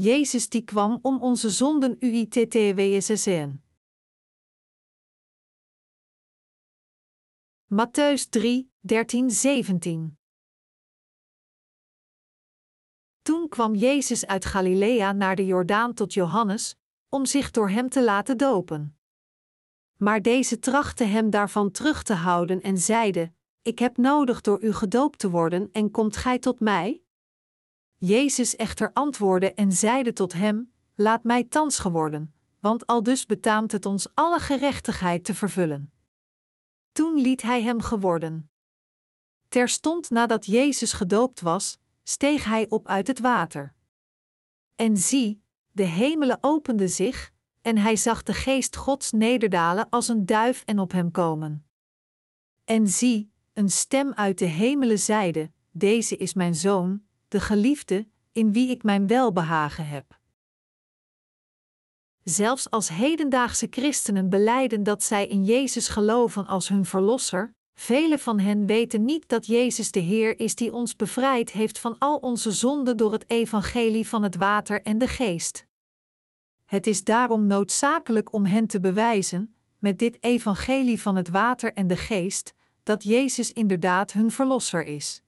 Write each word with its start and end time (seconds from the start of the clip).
Jezus 0.00 0.48
die 0.48 0.62
kwam 0.64 0.98
om 1.02 1.22
onze 1.22 1.50
zonden 1.50 1.96
uittwssen. 2.00 3.64
Matthäus 7.66 8.28
3, 8.28 8.72
13, 8.80 9.30
17 9.30 10.18
Toen 13.22 13.48
kwam 13.48 13.74
Jezus 13.74 14.26
uit 14.26 14.44
Galilea 14.44 15.12
naar 15.12 15.36
de 15.36 15.46
Jordaan 15.46 15.94
tot 15.94 16.12
Johannes, 16.12 16.76
om 17.08 17.26
zich 17.26 17.50
door 17.50 17.70
hem 17.70 17.88
te 17.88 18.04
laten 18.04 18.36
dopen. 18.36 18.98
Maar 19.96 20.22
deze 20.22 20.58
trachtte 20.58 21.04
hem 21.04 21.30
daarvan 21.30 21.70
terug 21.70 22.02
te 22.02 22.14
houden 22.14 22.60
en 22.62 22.78
zeide: 22.78 23.32
Ik 23.62 23.78
heb 23.78 23.96
nodig 23.96 24.40
door 24.40 24.62
u 24.62 24.72
gedoopt 24.72 25.18
te 25.18 25.30
worden 25.30 25.68
en 25.72 25.90
komt 25.90 26.16
gij 26.16 26.38
tot 26.38 26.60
mij? 26.60 27.02
Jezus 28.02 28.56
echter 28.56 28.92
antwoordde 28.92 29.54
en 29.54 29.72
zeide 29.72 30.12
tot 30.12 30.32
hem: 30.32 30.72
Laat 30.94 31.24
mij 31.24 31.44
thans 31.44 31.78
geworden, 31.78 32.34
want 32.60 32.86
al 32.86 33.02
dus 33.02 33.26
betaamt 33.26 33.72
het 33.72 33.86
ons 33.86 34.08
alle 34.14 34.38
gerechtigheid 34.38 35.24
te 35.24 35.34
vervullen. 35.34 35.92
Toen 36.92 37.20
liet 37.20 37.42
hij 37.42 37.62
hem 37.62 37.80
geworden. 37.80 38.50
Terstond 39.48 40.10
nadat 40.10 40.46
Jezus 40.46 40.92
gedoopt 40.92 41.40
was, 41.40 41.78
steeg 42.02 42.44
hij 42.44 42.68
op 42.68 42.88
uit 42.88 43.06
het 43.06 43.18
water. 43.18 43.74
En 44.76 44.96
zie, 44.96 45.42
de 45.72 45.84
hemelen 45.84 46.38
openden 46.40 46.88
zich, 46.90 47.32
en 47.62 47.78
hij 47.78 47.96
zag 47.96 48.22
de 48.22 48.34
geest 48.34 48.76
Gods 48.76 49.10
nederdalen 49.10 49.88
als 49.88 50.08
een 50.08 50.26
duif 50.26 50.62
en 50.64 50.78
op 50.78 50.92
hem 50.92 51.10
komen. 51.10 51.66
En 52.64 52.88
zie, 52.88 53.32
een 53.52 53.70
stem 53.70 54.12
uit 54.12 54.38
de 54.38 54.44
hemelen 54.44 54.98
zeide: 54.98 55.52
Deze 55.70 56.16
is 56.16 56.34
mijn 56.34 56.54
zoon, 56.54 57.08
de 57.30 57.40
geliefde, 57.40 58.08
in 58.32 58.52
wie 58.52 58.70
ik 58.70 58.82
mijn 58.82 59.06
welbehagen 59.06 59.86
heb. 59.86 60.18
Zelfs 62.22 62.70
als 62.70 62.88
hedendaagse 62.88 63.66
christenen 63.70 64.28
beleiden 64.28 64.82
dat 64.82 65.02
zij 65.02 65.26
in 65.26 65.44
Jezus 65.44 65.88
geloven 65.88 66.46
als 66.46 66.68
hun 66.68 66.84
verlosser, 66.84 67.54
velen 67.74 68.18
van 68.18 68.38
hen 68.38 68.66
weten 68.66 69.04
niet 69.04 69.28
dat 69.28 69.46
Jezus 69.46 69.90
de 69.90 70.00
Heer 70.00 70.40
is 70.40 70.54
die 70.54 70.72
ons 70.72 70.96
bevrijd 70.96 71.50
heeft 71.50 71.78
van 71.78 71.96
al 71.98 72.16
onze 72.16 72.52
zonden 72.52 72.96
door 72.96 73.12
het 73.12 73.30
evangelie 73.30 74.08
van 74.08 74.22
het 74.22 74.36
water 74.36 74.82
en 74.82 74.98
de 74.98 75.08
geest. 75.08 75.66
Het 76.64 76.86
is 76.86 77.04
daarom 77.04 77.46
noodzakelijk 77.46 78.32
om 78.32 78.44
hen 78.44 78.66
te 78.66 78.80
bewijzen, 78.80 79.54
met 79.78 79.98
dit 79.98 80.16
evangelie 80.20 81.00
van 81.00 81.16
het 81.16 81.28
water 81.28 81.72
en 81.72 81.86
de 81.86 81.96
geest, 81.96 82.54
dat 82.82 83.02
Jezus 83.02 83.52
inderdaad 83.52 84.12
hun 84.12 84.30
verlosser 84.30 84.84
is. 84.84 85.22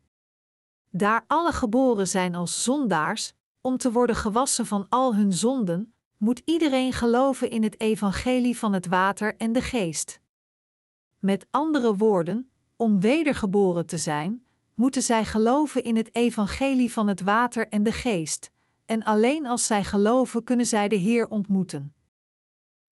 Daar 0.95 1.25
alle 1.27 1.53
geboren 1.53 2.09
zijn 2.09 2.35
als 2.35 2.63
zondaars, 2.63 3.33
om 3.61 3.77
te 3.77 3.93
worden 3.93 4.17
gewassen 4.17 4.67
van 4.67 4.87
al 4.89 5.15
hun 5.15 5.33
zonden, 5.33 5.95
moet 6.17 6.43
iedereen 6.45 6.93
geloven 6.93 7.51
in 7.51 7.63
het 7.63 7.81
evangelie 7.81 8.59
van 8.59 8.73
het 8.73 8.87
water 8.87 9.37
en 9.37 9.53
de 9.53 9.61
geest. 9.61 10.21
Met 11.19 11.47
andere 11.51 11.97
woorden, 11.97 12.51
om 12.77 13.01
wedergeboren 13.01 13.87
te 13.87 13.99
zijn, 13.99 14.45
moeten 14.75 15.03
zij 15.03 15.25
geloven 15.25 15.85
in 15.85 15.97
het 15.97 16.15
evangelie 16.15 16.93
van 16.93 17.09
het 17.09 17.21
water 17.21 17.69
en 17.69 17.83
de 17.83 17.93
geest, 17.93 18.51
en 18.85 19.03
alleen 19.03 19.47
als 19.47 19.67
zij 19.67 19.85
geloven 19.85 20.45
kunnen 20.45 20.67
zij 20.67 20.89
de 20.89 20.97
Heer 20.97 21.29
ontmoeten. 21.29 21.95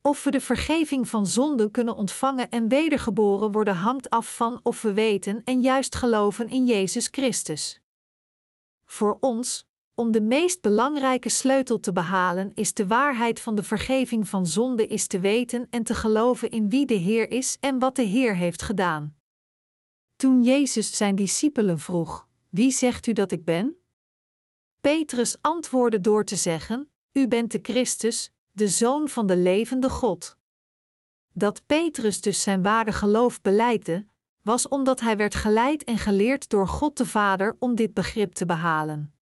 Of 0.03 0.25
we 0.25 0.31
de 0.31 0.41
vergeving 0.41 1.09
van 1.09 1.27
zonden 1.27 1.71
kunnen 1.71 1.97
ontvangen 1.97 2.51
en 2.51 2.69
wedergeboren 2.69 3.53
worden 3.53 3.75
hangt 3.75 4.11
af 4.11 4.37
van 4.37 4.61
of 4.62 4.83
we 4.83 4.93
weten 4.93 5.45
en 5.45 5.61
juist 5.61 5.95
geloven 5.95 6.48
in 6.48 6.67
Jezus 6.67 7.09
Christus. 7.11 7.81
Voor 8.91 9.16
ons, 9.20 9.66
om 9.94 10.10
de 10.10 10.20
meest 10.20 10.60
belangrijke 10.60 11.28
sleutel 11.28 11.80
te 11.80 11.92
behalen, 11.92 12.52
is 12.55 12.74
de 12.74 12.86
waarheid 12.86 13.41
van 13.41 13.55
de 13.55 13.62
vergeving 13.62 14.28
van 14.28 14.47
zonde 14.47 14.86
is 14.86 15.06
te 15.06 15.20
weten 15.20 15.66
en 15.70 15.82
te 15.82 15.94
geloven 15.94 16.50
in 16.50 16.69
wie 16.69 16.87
de 16.87 16.94
Heer 16.94 17.31
is 17.31 17.56
en 17.60 17.78
wat 17.78 17.97
de 17.97 18.03
Heer 18.03 18.37
heeft 18.37 18.62
gedaan. 18.62 19.16
Toen 20.16 20.42
Jezus 20.42 20.97
zijn 20.97 21.15
discipelen 21.15 21.78
vroeg: 21.78 22.28
Wie 22.48 22.70
zegt 22.70 23.06
u 23.06 23.12
dat 23.12 23.32
ik 23.32 23.44
ben? 23.44 23.76
Petrus 24.81 25.36
antwoordde 25.41 26.00
door 26.00 26.25
te 26.25 26.36
zeggen: 26.36 26.91
U 27.12 27.28
bent 27.28 27.53
de 27.53 27.59
Christus, 27.62 28.32
de 28.53 28.69
Zoon 28.69 29.09
van 29.09 29.26
de 29.26 29.36
levende 29.36 29.91
God. 29.91 30.36
Dat 31.32 31.66
Petrus 31.66 32.20
dus 32.20 32.42
zijn 32.42 32.62
ware 32.62 32.92
geloof 32.92 33.41
beleidde, 33.41 34.06
was 34.43 34.69
omdat 34.69 35.01
hij 35.01 35.17
werd 35.17 35.34
geleid 35.34 35.84
en 35.84 35.99
geleerd 35.99 36.49
door 36.49 36.69
God 36.69 36.97
de 36.97 37.06
Vader 37.06 37.56
om 37.59 37.75
dit 37.75 37.95
begrip 37.95 38.33
te 38.33 38.47
behalen. 38.47 39.15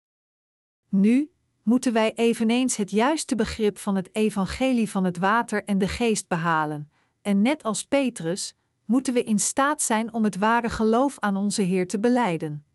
Nu 0.90 1.32
moeten 1.64 1.94
wij 1.94 2.14
eveneens 2.14 2.76
het 2.76 2.92
juiste 2.92 3.36
begrip 3.36 3.78
van 3.78 3.96
het 3.96 4.16
evangelie 4.16 4.90
van 4.90 5.04
het 5.04 5.18
water 5.18 5.64
en 5.64 5.78
de 5.78 5.88
geest 5.88 6.28
behalen, 6.28 6.92
en 7.22 7.42
net 7.42 7.64
als 7.64 7.84
Petrus, 7.84 8.56
moeten 8.86 9.14
we 9.14 9.24
in 9.24 9.40
staat 9.40 9.82
zijn 9.82 10.14
om 10.14 10.24
het 10.24 10.38
ware 10.38 10.70
geloof 10.70 11.20
aan 11.20 11.36
onze 11.36 11.62
Heer 11.62 11.88
te 11.88 12.00
beleiden. 12.00 12.67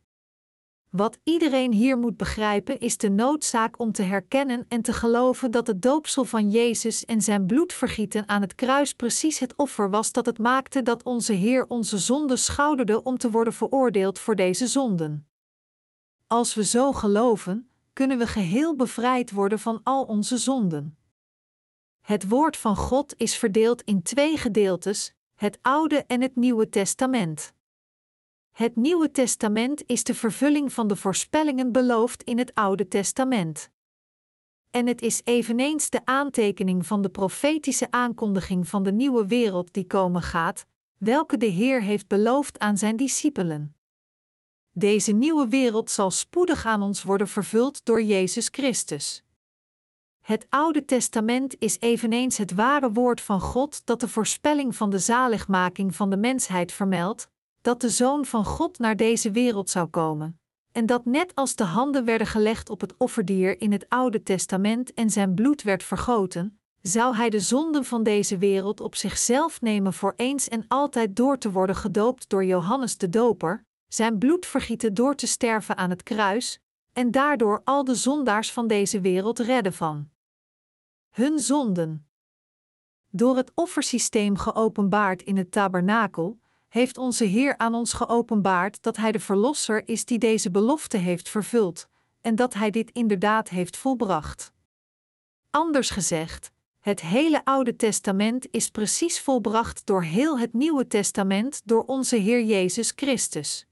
Wat 0.93 1.19
iedereen 1.25 1.73
hier 1.73 1.99
moet 1.99 2.17
begrijpen 2.17 2.79
is 2.79 2.97
de 2.97 3.11
noodzaak 3.11 3.79
om 3.79 3.93
te 3.93 4.03
herkennen 4.03 4.65
en 4.69 4.83
te 4.83 4.93
geloven 4.93 5.51
dat 5.51 5.67
het 5.67 5.83
doopsel 5.83 6.25
van 6.25 6.51
Jezus 6.51 7.05
en 7.05 7.23
zijn 7.23 7.47
bloedvergieten 7.47 8.29
aan 8.29 8.41
het 8.41 8.55
kruis 8.55 8.93
precies 8.93 9.39
het 9.39 9.57
offer 9.57 9.91
was 9.91 10.13
dat 10.13 10.27
het 10.27 10.39
maakte 10.39 10.83
dat 10.83 11.03
onze 11.03 11.33
Heer 11.33 11.67
onze 11.69 11.99
zonden 11.99 12.39
schouderde 12.39 13.03
om 13.03 13.19
te 13.19 13.31
worden 13.31 13.53
veroordeeld 13.53 14.19
voor 14.19 14.37
deze 14.37 14.67
zonden. 14.67 15.29
Als 16.27 16.55
we 16.55 16.65
zo 16.65 16.93
geloven, 16.93 17.71
kunnen 17.93 18.19
we 18.19 18.27
geheel 18.27 18.77
bevrijd 18.77 19.31
worden 19.31 19.59
van 19.59 19.81
al 19.83 20.05
onze 20.05 20.37
zonden. 20.37 20.97
Het 22.01 22.29
woord 22.29 22.57
van 22.57 22.77
God 22.77 23.15
is 23.17 23.37
verdeeld 23.37 23.83
in 23.83 24.03
twee 24.03 24.37
gedeeltes, 24.37 25.15
het 25.35 25.59
Oude 25.63 26.05
en 26.07 26.21
het 26.21 26.37
Nieuwe 26.37 26.69
Testament. 26.69 27.55
Het 28.53 28.77
Nieuwe 28.77 29.11
Testament 29.11 29.83
is 29.87 30.05
de 30.05 30.15
vervulling 30.15 30.73
van 30.73 30.89
de 30.89 30.97
voorspellingen 30.97 31.73
beloofd 31.73 32.23
in 32.23 32.39
het 32.39 32.55
Oude 32.55 32.89
Testament. 32.89 33.71
En 34.71 34.87
het 34.87 35.03
is 35.03 35.21
eveneens 35.25 35.91
de 35.91 36.01
aantekening 36.05 36.87
van 36.87 37.03
de 37.03 37.09
profetische 37.09 37.91
aankondiging 37.91 38.69
van 38.69 38.83
de 38.83 38.93
nieuwe 38.93 39.27
wereld 39.27 39.73
die 39.73 39.87
komen 39.87 40.23
gaat, 40.23 40.67
welke 40.99 41.37
de 41.37 41.47
Heer 41.47 41.83
heeft 41.83 42.09
beloofd 42.09 42.59
aan 42.59 42.79
zijn 42.79 42.97
discipelen. 42.97 43.77
Deze 44.73 45.13
nieuwe 45.13 45.49
wereld 45.49 45.91
zal 45.91 46.11
spoedig 46.11 46.67
aan 46.67 46.83
ons 46.83 47.03
worden 47.03 47.29
vervuld 47.29 47.85
door 47.85 48.03
Jezus 48.03 48.49
Christus. 48.51 49.25
Het 50.21 50.47
Oude 50.49 50.85
Testament 50.85 51.57
is 51.59 51.77
eveneens 51.81 52.37
het 52.37 52.55
ware 52.55 52.93
woord 52.93 53.21
van 53.21 53.41
God 53.41 53.87
dat 53.87 54.01
de 54.01 54.09
voorspelling 54.09 54.77
van 54.77 54.91
de 54.91 54.99
zaligmaking 54.99 55.95
van 55.95 56.11
de 56.11 56.17
mensheid 56.17 56.73
vermeldt, 56.73 57.31
dat 57.63 57.81
de 57.81 57.89
Zoon 57.89 58.25
van 58.25 58.45
God 58.45 58.79
naar 58.79 58.97
deze 58.97 59.31
wereld 59.31 59.71
zou 59.71 59.87
komen, 59.87 60.41
en 60.73 60.87
dat 60.87 61.05
net 61.05 61.35
als 61.35 61.55
de 61.55 61.65
handen 61.65 62.05
werden 62.05 62.27
gelegd 62.27 62.71
op 62.71 62.81
het 62.81 62.95
offerdier 62.97 63.61
in 63.61 63.73
het 63.73 63.89
Oude 63.89 64.23
Testament 64.23 64.95
en 64.95 65.11
zijn 65.11 65.35
bloed 65.35 65.63
werd 65.63 65.83
vergoten, 65.83 66.61
zou 66.81 67.17
hij 67.17 67.31
de 67.31 67.41
zonden 67.41 67.85
van 67.85 68.03
deze 68.03 68.39
wereld 68.39 68.81
op 68.81 68.95
zichzelf 68.95 69.61
nemen 69.61 69.93
voor 69.93 70.15
eens 70.17 70.49
en 70.49 70.65
altijd 70.69 71.17
door 71.17 71.39
te 71.39 71.51
worden 71.51 71.77
gedoopt 71.77 72.29
door 72.29 72.45
Johannes 72.45 72.97
de 72.97 73.09
Doper, 73.09 73.65
zijn 73.89 74.19
bloed 74.19 74.47
vergieten 74.47 74.95
door 74.95 75.15
te 75.15 75.27
sterven 75.27 75.77
aan 75.77 75.91
het 75.91 76.03
kruis, 76.03 76.61
en 76.93 77.11
daardoor 77.11 77.61
al 77.65 77.85
de 77.85 77.95
zondaars 77.95 78.53
van 78.53 78.67
deze 78.67 79.01
wereld 79.01 79.39
redden 79.39 79.73
van 79.73 80.11
hun 81.11 81.39
zonden. 81.39 82.07
Door 83.09 83.37
het 83.37 83.53
offersysteem 83.55 84.37
geopenbaard 84.37 85.23
in 85.23 85.37
het 85.37 85.51
tabernakel, 85.51 86.41
heeft 86.73 86.99
onze 86.99 87.25
Heer 87.25 87.59
aan 87.59 87.75
ons 87.75 87.93
geopenbaard 87.93 88.83
dat 88.83 88.97
Hij 88.97 89.13
de 89.13 89.21
Verlosser 89.21 89.89
is 89.89 90.05
die 90.05 90.19
deze 90.19 90.51
belofte 90.51 90.97
heeft 90.97 91.29
vervuld, 91.29 91.89
en 92.21 92.35
dat 92.35 92.55
Hij 92.55 92.71
dit 92.71 92.91
inderdaad 92.91 93.49
heeft 93.49 93.77
volbracht. 93.77 94.53
Anders 95.51 95.91
gezegd, 95.91 96.51
het 96.81 97.01
hele 97.01 97.45
Oude 97.45 97.77
Testament 97.77 98.47
is 98.51 98.71
precies 98.71 99.21
volbracht 99.21 99.87
door 99.87 100.03
heel 100.03 100.39
het 100.39 100.53
Nieuwe 100.53 100.87
Testament 100.87 101.61
door 101.65 101.85
onze 101.85 102.17
Heer 102.17 102.43
Jezus 102.43 102.93
Christus. 102.97 103.67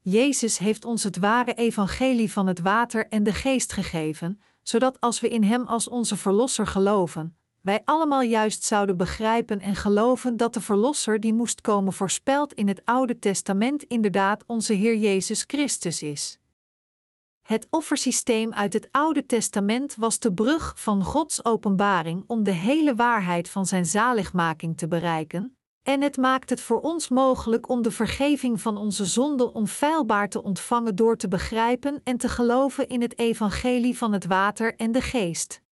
Jezus 0.00 0.58
heeft 0.58 0.84
ons 0.84 1.02
het 1.02 1.18
ware 1.18 1.54
evangelie 1.54 2.32
van 2.32 2.46
het 2.46 2.60
water 2.60 3.08
en 3.08 3.22
de 3.22 3.32
geest 3.32 3.72
gegeven, 3.72 4.40
zodat 4.62 5.00
als 5.00 5.20
we 5.20 5.28
in 5.28 5.42
Hem 5.42 5.66
als 5.66 5.88
onze 5.88 6.16
Verlosser 6.16 6.66
geloven, 6.66 7.36
wij 7.62 7.82
allemaal 7.84 8.22
juist 8.22 8.64
zouden 8.64 8.96
begrijpen 8.96 9.60
en 9.60 9.74
geloven 9.74 10.36
dat 10.36 10.54
de 10.54 10.60
Verlosser 10.60 11.20
die 11.20 11.34
moest 11.34 11.60
komen 11.60 11.92
voorspeld 11.92 12.52
in 12.52 12.68
het 12.68 12.82
Oude 12.84 13.18
Testament 13.18 13.82
inderdaad 13.82 14.44
onze 14.46 14.72
Heer 14.72 14.96
Jezus 14.96 15.44
Christus 15.46 16.02
is. 16.02 16.38
Het 17.42 17.66
offersysteem 17.70 18.52
uit 18.52 18.72
het 18.72 18.88
Oude 18.90 19.26
Testament 19.26 19.96
was 19.96 20.18
de 20.18 20.32
brug 20.32 20.72
van 20.76 21.04
Gods 21.04 21.44
openbaring 21.44 22.24
om 22.26 22.42
de 22.42 22.50
hele 22.50 22.94
waarheid 22.94 23.48
van 23.48 23.66
Zijn 23.66 23.86
zaligmaking 23.86 24.76
te 24.76 24.88
bereiken, 24.88 25.56
En 25.82 26.02
het 26.02 26.16
maakt 26.16 26.50
het 26.50 26.60
voor 26.60 26.80
ons 26.80 27.08
mogelijk 27.08 27.68
om 27.68 27.82
de 27.82 27.90
vergeving 27.90 28.60
van 28.60 28.76
onze 28.76 29.04
zonden 29.04 29.54
onfeilbaar 29.54 30.28
te 30.28 30.42
ontvangen 30.42 30.96
door 30.96 31.16
te 31.16 31.28
begrijpen 31.28 32.00
en 32.04 32.16
te 32.16 32.28
geloven 32.28 32.88
in 32.88 33.00
het 33.00 33.18
evangelie 33.18 33.98
van 33.98 34.12
het 34.12 34.26
water 34.26 34.76
en 34.76 34.92
de 34.92 35.00
geest. 35.00 35.62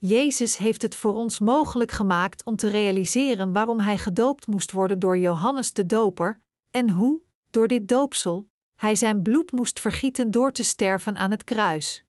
Jezus 0.00 0.56
heeft 0.56 0.82
het 0.82 0.94
voor 0.94 1.14
ons 1.14 1.38
mogelijk 1.38 1.90
gemaakt 1.90 2.44
om 2.44 2.56
te 2.56 2.68
realiseren 2.68 3.52
waarom 3.52 3.80
hij 3.80 3.98
gedoopt 3.98 4.46
moest 4.46 4.72
worden 4.72 4.98
door 4.98 5.18
Johannes 5.18 5.72
de 5.72 5.86
Doper, 5.86 6.40
en 6.70 6.90
hoe, 6.90 7.20
door 7.50 7.68
dit 7.68 7.88
doopsel, 7.88 8.48
hij 8.74 8.94
zijn 8.94 9.22
bloed 9.22 9.52
moest 9.52 9.80
vergieten 9.80 10.30
door 10.30 10.52
te 10.52 10.62
sterven 10.62 11.16
aan 11.16 11.30
het 11.30 11.44
kruis. 11.44 12.04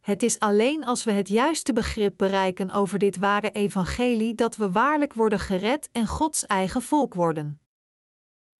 Het 0.00 0.22
is 0.22 0.38
alleen 0.38 0.84
als 0.84 1.04
we 1.04 1.12
het 1.12 1.28
juiste 1.28 1.72
begrip 1.72 2.14
bereiken 2.16 2.70
over 2.70 2.98
dit 2.98 3.16
ware 3.16 3.50
evangelie 3.50 4.34
dat 4.34 4.56
we 4.56 4.70
waarlijk 4.70 5.14
worden 5.14 5.40
gered 5.40 5.88
en 5.92 6.06
Gods 6.06 6.46
eigen 6.46 6.82
volk 6.82 7.14
worden. 7.14 7.60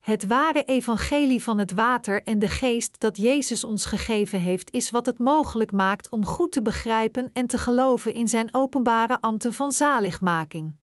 Het 0.06 0.26
ware 0.26 0.64
evangelie 0.64 1.42
van 1.42 1.58
het 1.58 1.72
water 1.72 2.22
en 2.22 2.38
de 2.38 2.48
geest 2.48 3.00
dat 3.00 3.16
Jezus 3.16 3.64
ons 3.64 3.84
gegeven 3.84 4.40
heeft, 4.40 4.72
is 4.72 4.90
wat 4.90 5.06
het 5.06 5.18
mogelijk 5.18 5.72
maakt 5.72 6.08
om 6.08 6.24
goed 6.24 6.52
te 6.52 6.62
begrijpen 6.62 7.30
en 7.32 7.46
te 7.46 7.58
geloven 7.58 8.14
in 8.14 8.28
zijn 8.28 8.54
openbare 8.54 9.20
ambten 9.20 9.52
van 9.52 9.72
zaligmaking. 9.72 10.76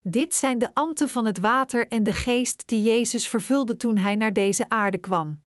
Dit 0.00 0.34
zijn 0.34 0.58
de 0.58 0.74
ambten 0.74 1.08
van 1.08 1.24
het 1.24 1.38
water 1.38 1.88
en 1.88 2.02
de 2.02 2.12
geest 2.12 2.66
die 2.68 2.82
Jezus 2.82 3.28
vervulde 3.28 3.76
toen 3.76 3.96
hij 3.96 4.16
naar 4.16 4.32
deze 4.32 4.68
aarde 4.68 4.98
kwam. 4.98 5.42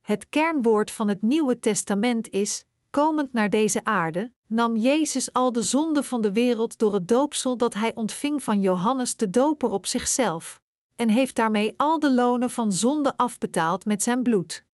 Het 0.00 0.28
kernwoord 0.28 0.90
van 0.90 1.08
het 1.08 1.22
Nieuwe 1.22 1.58
Testament 1.58 2.30
is: 2.30 2.64
komend 2.90 3.32
naar 3.32 3.50
deze 3.50 3.84
aarde, 3.84 4.32
nam 4.52 4.76
Jezus 4.76 5.32
al 5.32 5.52
de 5.52 5.62
zonde 5.62 6.02
van 6.02 6.20
de 6.20 6.32
wereld 6.32 6.78
door 6.78 6.94
het 6.94 7.08
doopsel 7.08 7.56
dat 7.56 7.74
hij 7.74 7.94
ontving 7.94 8.42
van 8.42 8.60
Johannes 8.60 9.16
de 9.16 9.30
Doper 9.30 9.70
op 9.70 9.86
zichzelf, 9.86 10.60
en 10.96 11.08
heeft 11.08 11.36
daarmee 11.36 11.74
al 11.76 11.98
de 11.98 12.12
lonen 12.12 12.50
van 12.50 12.72
zonde 12.72 13.16
afbetaald 13.16 13.84
met 13.84 14.02
zijn 14.02 14.22
bloed. 14.22 14.64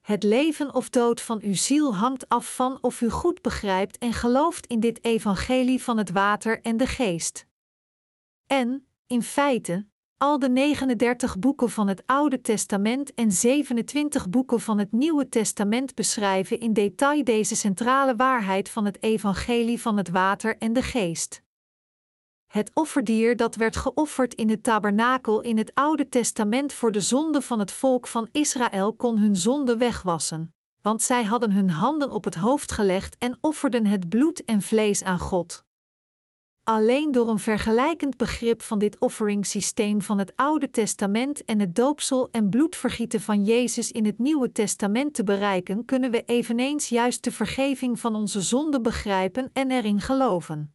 Het 0.00 0.22
leven 0.22 0.74
of 0.74 0.90
dood 0.90 1.20
van 1.20 1.40
uw 1.42 1.54
ziel 1.54 1.94
hangt 1.94 2.28
af 2.28 2.54
van 2.54 2.78
of 2.80 3.00
u 3.00 3.10
goed 3.10 3.42
begrijpt 3.42 3.98
en 3.98 4.12
gelooft 4.12 4.66
in 4.66 4.80
dit 4.80 5.04
evangelie 5.04 5.82
van 5.82 5.98
het 5.98 6.10
water 6.10 6.60
en 6.62 6.76
de 6.76 6.86
geest. 6.86 7.46
En, 8.46 8.86
in 9.06 9.22
feite, 9.22 9.86
al 10.20 10.38
de 10.38 10.48
39 10.48 11.38
boeken 11.38 11.70
van 11.70 11.88
het 11.88 12.02
Oude 12.06 12.40
Testament 12.40 13.14
en 13.14 13.32
27 13.32 14.28
boeken 14.28 14.60
van 14.60 14.78
het 14.78 14.92
Nieuwe 14.92 15.28
Testament 15.28 15.94
beschrijven 15.94 16.60
in 16.60 16.72
detail 16.72 17.24
deze 17.24 17.56
centrale 17.56 18.16
waarheid 18.16 18.68
van 18.68 18.84
het 18.84 19.02
evangelie 19.02 19.80
van 19.80 19.96
het 19.96 20.08
water 20.08 20.56
en 20.58 20.72
de 20.72 20.82
geest. 20.82 21.42
Het 22.46 22.70
offerdier 22.74 23.36
dat 23.36 23.54
werd 23.54 23.76
geofferd 23.76 24.34
in 24.34 24.50
het 24.50 24.62
tabernakel 24.62 25.40
in 25.40 25.58
het 25.58 25.70
Oude 25.74 26.08
Testament 26.08 26.72
voor 26.72 26.92
de 26.92 27.00
zonde 27.00 27.40
van 27.42 27.58
het 27.58 27.72
volk 27.72 28.06
van 28.06 28.28
Israël 28.32 28.94
kon 28.94 29.18
hun 29.18 29.36
zonde 29.36 29.76
wegwassen, 29.76 30.54
want 30.82 31.02
zij 31.02 31.24
hadden 31.24 31.52
hun 31.52 31.70
handen 31.70 32.10
op 32.10 32.24
het 32.24 32.34
hoofd 32.34 32.72
gelegd 32.72 33.16
en 33.18 33.38
offerden 33.40 33.86
het 33.86 34.08
bloed 34.08 34.44
en 34.44 34.62
vlees 34.62 35.02
aan 35.02 35.18
God. 35.18 35.64
Alleen 36.64 37.12
door 37.12 37.28
een 37.28 37.38
vergelijkend 37.38 38.16
begrip 38.16 38.62
van 38.62 38.78
dit 38.78 38.98
offeringssysteem 38.98 40.02
van 40.02 40.18
het 40.18 40.32
Oude 40.36 40.70
Testament 40.70 41.44
en 41.44 41.60
het 41.60 41.74
doopsel 41.74 42.28
en 42.30 42.48
bloedvergieten 42.48 43.20
van 43.20 43.44
Jezus 43.44 43.92
in 43.92 44.04
het 44.04 44.18
Nieuwe 44.18 44.52
Testament 44.52 45.14
te 45.14 45.24
bereiken, 45.24 45.84
kunnen 45.84 46.10
we 46.10 46.24
eveneens 46.24 46.88
juist 46.88 47.24
de 47.24 47.32
vergeving 47.32 48.00
van 48.00 48.14
onze 48.14 48.40
zonden 48.40 48.82
begrijpen 48.82 49.50
en 49.52 49.70
erin 49.70 50.00
geloven. 50.00 50.74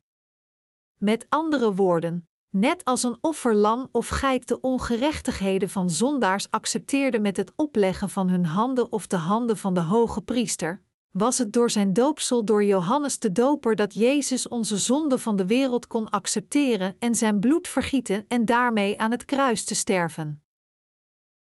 Met 0.98 1.26
andere 1.30 1.74
woorden, 1.74 2.28
net 2.50 2.84
als 2.84 3.04
een 3.04 3.18
offerlam 3.22 3.90
of 3.92 4.08
geit 4.08 4.48
de 4.48 4.62
ongerechtigheden 4.62 5.70
van 5.70 5.90
zondaars 5.90 6.52
accepteerde 6.52 7.20
met 7.20 7.38
het 7.38 7.54
opleggen 7.56 8.10
van 8.10 8.30
hun 8.30 8.46
handen 8.46 8.92
of 8.92 9.08
de 9.08 9.18
handen 9.18 9.58
van 9.58 9.74
de 9.74 9.82
hoge 9.82 10.22
priester, 10.22 10.84
was 11.18 11.38
het 11.38 11.54
door 11.54 11.70
zijn 11.70 11.94
doopsel 11.94 12.46
door 12.46 12.64
Johannes 12.64 13.20
de 13.20 13.32
Doper 13.32 13.76
dat 13.76 13.94
Jezus 13.94 14.48
onze 14.48 14.78
zonde 14.78 15.18
van 15.20 15.36
de 15.36 15.46
wereld 15.46 15.88
kon 15.88 16.10
accepteren 16.10 16.96
en 17.00 17.16
zijn 17.16 17.40
bloed 17.40 17.68
vergieten 17.68 18.26
en 18.28 18.46
daarmee 18.46 19.00
aan 19.00 19.12
het 19.12 19.26
kruis 19.26 19.64
te 19.64 19.76
sterven. 19.76 20.44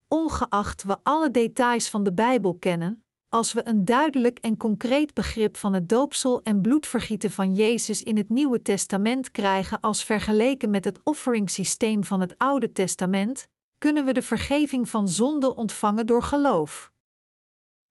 Ongeacht 0.07 0.83
we 0.83 0.97
alle 1.03 1.31
details 1.31 1.89
van 1.89 2.03
de 2.03 2.13
Bijbel 2.13 2.55
kennen, 2.55 3.03
als 3.29 3.53
we 3.53 3.67
een 3.67 3.85
duidelijk 3.85 4.39
en 4.39 4.57
concreet 4.57 5.13
begrip 5.13 5.57
van 5.57 5.73
het 5.73 5.89
doopsel 5.89 6.41
en 6.43 6.61
bloedvergieten 6.61 7.31
van 7.31 7.53
Jezus 7.53 8.03
in 8.03 8.17
het 8.17 8.29
Nieuwe 8.29 8.61
Testament 8.61 9.31
krijgen 9.31 9.79
als 9.79 10.03
vergeleken 10.03 10.69
met 10.69 10.85
het 10.85 10.99
offeringssysteem 11.03 12.03
van 12.03 12.21
het 12.21 12.37
Oude 12.37 12.71
Testament, 12.71 13.47
kunnen 13.77 14.05
we 14.05 14.13
de 14.13 14.21
vergeving 14.21 14.89
van 14.89 15.07
zonde 15.07 15.55
ontvangen 15.55 16.05
door 16.05 16.23
geloof. 16.23 16.93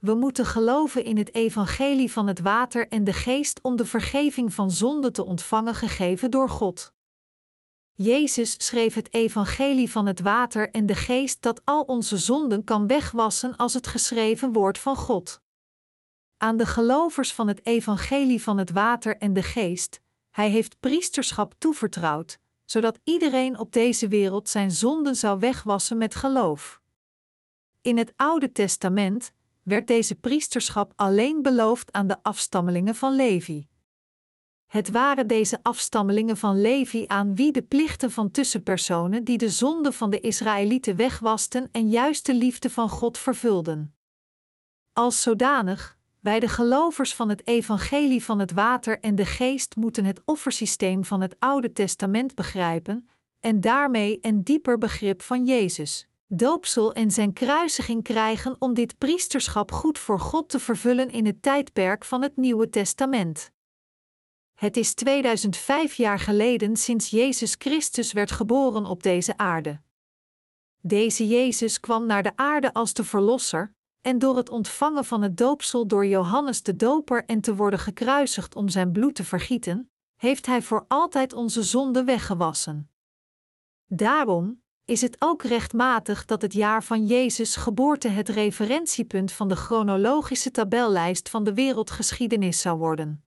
We 0.05 0.15
moeten 0.15 0.47
geloven 0.47 1.05
in 1.05 1.17
het 1.17 1.35
evangelie 1.35 2.13
van 2.13 2.27
het 2.27 2.41
water 2.41 2.89
en 2.89 3.05
de 3.05 3.13
geest 3.13 3.61
om 3.63 3.77
de 3.77 3.85
vergeving 3.85 4.55
van 4.55 4.71
zonde 4.71 5.11
te 5.11 5.25
ontvangen 5.25 5.75
gegeven 5.75 6.31
door 6.31 6.49
God. 6.49 6.93
Jezus 7.93 8.55
schreef 8.67 8.95
het 8.95 9.15
evangelie 9.15 9.91
van 9.91 10.07
het 10.07 10.21
water 10.21 10.71
en 10.71 10.87
de 10.87 10.95
geest 10.95 11.43
dat 11.43 11.61
al 11.65 11.83
onze 11.83 12.19
zonden 12.19 12.65
kan 12.65 12.87
wegwassen 12.87 13.57
als 13.57 13.75
het 13.75 13.87
geschreven 13.87 14.53
woord 14.53 14.79
van 14.79 14.97
God. 14.97 15.41
Aan 16.37 16.57
de 16.57 16.67
gelovers 16.67 17.33
van 17.33 17.49
het 17.49 17.67
evangelie 17.67 18.43
van 18.43 18.59
het 18.59 18.71
water 18.71 19.17
en 19.17 19.33
de 19.33 19.43
geest, 19.43 20.01
hij 20.31 20.51
heeft 20.51 20.81
priesterschap 20.81 21.55
toevertrouwd, 21.59 22.39
zodat 22.65 22.99
iedereen 23.05 23.59
op 23.59 23.73
deze 23.73 24.09
wereld 24.09 24.49
zijn 24.49 24.71
zonden 24.71 25.17
zou 25.17 25.39
wegwassen 25.39 25.99
met 25.99 26.15
geloof. 26.15 26.81
In 27.81 27.97
het 27.99 28.13
Oude 28.17 28.53
Testament 28.53 29.33
werd 29.65 29.87
deze 29.87 30.15
priesterschap 30.15 30.93
alleen 30.97 31.43
beloofd 31.43 31.93
aan 31.93 32.07
de 32.07 32.23
afstammelingen 32.23 32.95
van 32.95 33.17
Levi. 33.17 33.67
Het 34.67 34.91
waren 34.91 35.27
deze 35.27 35.59
afstammelingen 35.63 36.37
van 36.37 36.61
Levi 36.61 37.05
aan 37.07 37.35
wie 37.35 37.53
de 37.53 37.63
plichten 37.63 38.11
van 38.11 38.31
tussenpersonen 38.31 39.25
die 39.25 39.39
de 39.39 39.49
zonde 39.49 39.93
van 39.93 40.11
de 40.11 40.21
Israëlieten 40.21 40.97
wegwasten 40.97 41.69
en 41.73 41.89
juist 41.89 42.27
de 42.27 42.35
liefde 42.35 42.71
van 42.71 42.89
God 42.89 43.19
vervulden. 43.19 43.95
Als 44.93 45.23
zodanig, 45.23 45.99
wij 46.21 46.41
de 46.41 46.49
gelovers 46.49 47.15
van 47.15 47.29
het 47.29 47.47
evangelie 47.47 48.25
van 48.25 48.39
het 48.39 48.53
water 48.53 49.01
en 49.01 49.15
de 49.15 49.27
geest 49.27 49.77
moeten 49.77 50.05
het 50.05 50.23
offersysteem 50.25 51.05
van 51.05 51.21
het 51.21 51.37
Oude 51.39 51.73
Testament 51.73 52.35
begrijpen 52.35 53.09
en 53.41 53.61
daarmee 53.61 54.19
een 54.21 54.45
dieper 54.45 54.79
begrip 54.79 55.23
van 55.23 55.45
Jezus, 55.45 56.09
doopsel 56.27 56.93
en 56.93 57.11
zijn 57.11 57.33
kruisiging 57.33 58.03
krijgen 58.03 58.57
om 58.59 58.75
dit 58.75 58.99
priesterschap 58.99 59.73
goed 59.73 59.99
voor 59.99 60.21
God 60.21 60.49
te 60.49 60.59
vervullen 60.59 61.11
in 61.11 61.27
het 61.27 61.43
tijdperk 61.43 62.05
van 62.05 62.23
het 62.23 62.37
Nieuwe 62.37 62.69
Testament. 62.69 63.53
Het 64.55 64.77
is 64.77 64.95
2005 64.95 65.95
jaar 65.95 66.19
geleden 66.19 66.77
sinds 66.77 67.11
Jezus 67.11 67.55
Christus 67.59 68.13
werd 68.13 68.31
geboren 68.31 68.85
op 68.85 69.03
deze 69.03 69.37
aarde. 69.37 69.81
Deze 70.81 71.29
Jezus 71.29 71.81
kwam 71.81 72.07
naar 72.07 72.23
de 72.23 72.37
aarde 72.37 72.73
als 72.73 72.93
de 72.93 73.05
Verlosser, 73.05 73.75
en 74.01 74.19
door 74.19 74.37
het 74.37 74.49
ontvangen 74.49 75.05
van 75.05 75.23
het 75.23 75.37
doopsel 75.37 75.87
door 75.87 76.07
Johannes 76.07 76.63
de 76.63 76.77
Doper 76.77 77.25
en 77.25 77.41
te 77.41 77.55
worden 77.55 77.79
gekruisigd 77.79 78.57
om 78.57 78.69
zijn 78.69 78.93
bloed 78.93 79.15
te 79.15 79.25
vergieten, 79.25 79.91
heeft 80.17 80.47
hij 80.47 80.63
voor 80.63 80.85
altijd 80.89 81.33
onze 81.33 81.63
zonde 81.63 82.05
weggewassen. 82.05 82.91
Daarom 83.87 84.63
is 84.85 85.01
het 85.01 85.17
ook 85.19 85.43
rechtmatig 85.43 86.25
dat 86.25 86.43
het 86.43 86.53
jaar 86.53 86.85
van 86.85 87.07
Jezus' 87.07 87.57
geboorte 87.57 88.09
het 88.09 88.29
referentiepunt 88.29 89.33
van 89.33 89.49
de 89.49 89.57
chronologische 89.57 90.51
tabellijst 90.51 91.29
van 91.29 91.45
de 91.45 91.55
wereldgeschiedenis 91.55 92.61
zou 92.61 92.79
worden. 92.79 93.25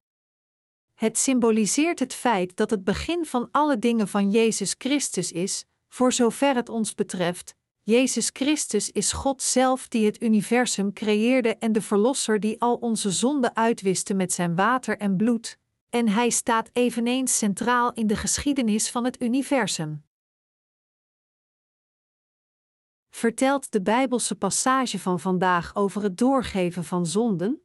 Het 0.94 1.18
symboliseert 1.18 2.00
het 2.00 2.14
feit 2.14 2.56
dat 2.56 2.70
het 2.70 2.84
begin 2.84 3.26
van 3.26 3.48
alle 3.52 3.80
dingen 3.80 4.08
van 4.08 4.32
Jezus 4.32 4.76
Christus 4.78 5.32
is, 5.32 5.66
voor 5.90 6.14
zover 6.14 6.56
het 6.56 6.70
ons 6.70 6.96
betreft. 6.96 7.56
Jezus 7.84 8.30
Christus 8.34 8.92
is 8.92 9.12
God 9.12 9.42
zelf 9.42 9.88
die 9.88 10.06
het 10.06 10.22
universum 10.22 10.94
creëerde 10.94 11.56
en 11.56 11.72
de 11.72 11.82
Verlosser 11.82 12.40
die 12.40 12.62
al 12.62 12.76
onze 12.76 13.12
zonden 13.12 13.56
uitwiste 13.56 14.14
met 14.14 14.34
zijn 14.34 14.56
water 14.56 14.98
en 14.98 15.18
bloed, 15.18 15.58
en 15.90 16.10
hij 16.10 16.30
staat 16.30 16.70
eveneens 16.74 17.38
centraal 17.38 17.94
in 17.94 18.08
de 18.08 18.16
geschiedenis 18.16 18.90
van 18.90 19.04
het 19.04 19.22
universum. 19.22 20.07
Vertelt 23.18 23.72
de 23.72 23.82
Bijbelse 23.82 24.36
passage 24.36 25.00
van 25.00 25.20
vandaag 25.20 25.76
over 25.76 26.04
het 26.04 26.18
doorgeven 26.18 26.84
van 26.84 27.06
zonden? 27.06 27.62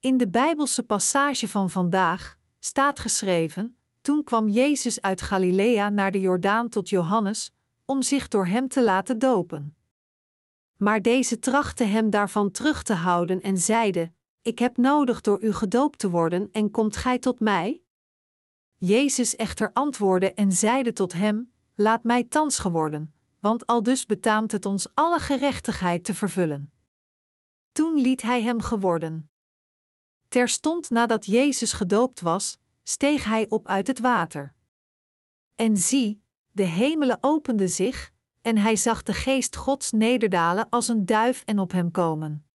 In 0.00 0.16
de 0.16 0.28
Bijbelse 0.28 0.82
passage 0.82 1.48
van 1.48 1.70
vandaag 1.70 2.38
staat 2.58 2.98
geschreven: 2.98 3.78
Toen 4.00 4.24
kwam 4.24 4.48
Jezus 4.48 5.00
uit 5.02 5.20
Galilea 5.20 5.88
naar 5.88 6.10
de 6.10 6.20
Jordaan 6.20 6.68
tot 6.68 6.88
Johannes, 6.88 7.52
om 7.84 8.02
zich 8.02 8.28
door 8.28 8.46
hem 8.46 8.68
te 8.68 8.82
laten 8.82 9.18
dopen. 9.18 9.76
Maar 10.76 11.02
deze 11.02 11.38
trachtte 11.38 11.84
hem 11.84 12.10
daarvan 12.10 12.50
terug 12.50 12.82
te 12.82 12.94
houden 12.94 13.42
en 13.42 13.58
zeide: 13.58 14.12
Ik 14.42 14.58
heb 14.58 14.76
nodig 14.76 15.20
door 15.20 15.42
u 15.42 15.52
gedoopt 15.52 15.98
te 15.98 16.10
worden 16.10 16.48
en 16.52 16.70
komt 16.70 16.96
gij 16.96 17.18
tot 17.18 17.40
mij? 17.40 17.82
Jezus 18.76 19.36
echter 19.36 19.70
antwoordde 19.72 20.32
en 20.34 20.52
zeide 20.52 20.92
tot 20.92 21.12
hem: 21.12 21.52
Laat 21.74 22.04
mij 22.04 22.24
thans 22.24 22.58
geworden, 22.58 23.12
want 23.48 23.66
aldus 23.66 24.06
betaamt 24.06 24.52
het 24.52 24.66
ons 24.66 24.88
alle 24.94 25.18
gerechtigheid 25.18 26.04
te 26.04 26.14
vervullen. 26.14 26.72
Toen 27.72 28.00
liet 28.00 28.22
hij 28.22 28.42
hem 28.42 28.60
geworden. 28.60 29.30
Terstond 30.28 30.90
nadat 30.90 31.26
Jezus 31.26 31.72
gedoopt 31.72 32.20
was, 32.20 32.58
steeg 32.82 33.24
hij 33.24 33.48
op 33.48 33.68
uit 33.68 33.86
het 33.86 33.98
water. 33.98 34.54
En 35.54 35.76
zie, 35.76 36.22
de 36.50 36.62
hemelen 36.62 37.18
openden 37.20 37.68
zich, 37.68 38.12
en 38.40 38.56
hij 38.56 38.76
zag 38.76 39.02
de 39.02 39.14
geest 39.14 39.56
Gods 39.56 39.92
nederdalen 39.92 40.68
als 40.68 40.88
een 40.88 41.06
duif 41.06 41.42
en 41.44 41.58
op 41.58 41.72
hem 41.72 41.90
komen. 41.90 42.46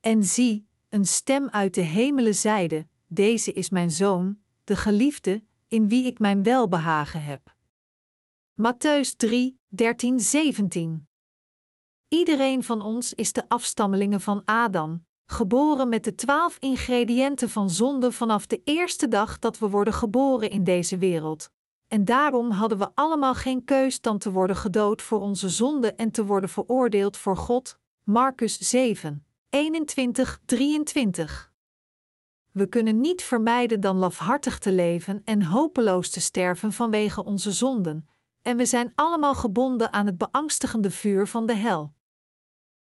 En 0.00 0.24
zie, 0.24 0.66
een 0.88 1.04
stem 1.04 1.48
uit 1.48 1.74
de 1.74 1.80
hemelen 1.80 2.34
zeide: 2.34 2.88
Deze 3.06 3.52
is 3.52 3.70
mijn 3.70 3.90
zoon, 3.90 4.38
de 4.64 4.76
geliefde, 4.76 5.44
in 5.68 5.88
wie 5.88 6.06
ik 6.06 6.18
mijn 6.18 6.42
welbehagen 6.42 7.22
heb. 7.22 7.54
Matthäus 8.56 9.16
3, 9.16 9.58
13, 9.74 10.20
17. 10.20 11.08
Iedereen 12.08 12.62
van 12.62 12.82
ons 12.82 13.14
is 13.14 13.32
de 13.32 13.48
afstammelingen 13.48 14.20
van 14.20 14.42
Adam, 14.44 15.06
geboren 15.26 15.88
met 15.88 16.04
de 16.04 16.14
twaalf 16.14 16.56
ingrediënten 16.58 17.50
van 17.50 17.70
zonde 17.70 18.12
vanaf 18.12 18.46
de 18.46 18.60
eerste 18.64 19.08
dag 19.08 19.38
dat 19.38 19.58
we 19.58 19.68
worden 19.68 19.94
geboren 19.94 20.50
in 20.50 20.64
deze 20.64 20.98
wereld. 20.98 21.50
En 21.88 22.04
daarom 22.04 22.50
hadden 22.50 22.78
we 22.78 22.90
allemaal 22.94 23.34
geen 23.34 23.64
keus 23.64 24.00
dan 24.00 24.18
te 24.18 24.30
worden 24.32 24.56
gedood 24.56 25.02
voor 25.02 25.20
onze 25.20 25.48
zonde 25.48 25.94
en 25.94 26.10
te 26.10 26.24
worden 26.24 26.50
veroordeeld 26.50 27.16
voor 27.16 27.36
God. 27.36 27.78
Marcus 28.02 28.58
7, 28.58 29.26
21, 29.50 30.40
23. 30.44 31.52
We 32.50 32.66
kunnen 32.66 33.00
niet 33.00 33.22
vermijden 33.22 33.80
dan 33.80 33.96
lafhartig 33.96 34.58
te 34.58 34.72
leven 34.72 35.22
en 35.24 35.42
hopeloos 35.42 36.10
te 36.10 36.20
sterven 36.20 36.72
vanwege 36.72 37.24
onze 37.24 37.52
zonden, 37.52 38.08
en 38.44 38.56
we 38.56 38.66
zijn 38.66 38.92
allemaal 38.94 39.34
gebonden 39.34 39.92
aan 39.92 40.06
het 40.06 40.18
beangstigende 40.18 40.90
vuur 40.90 41.26
van 41.26 41.46
de 41.46 41.54
hel. 41.54 41.92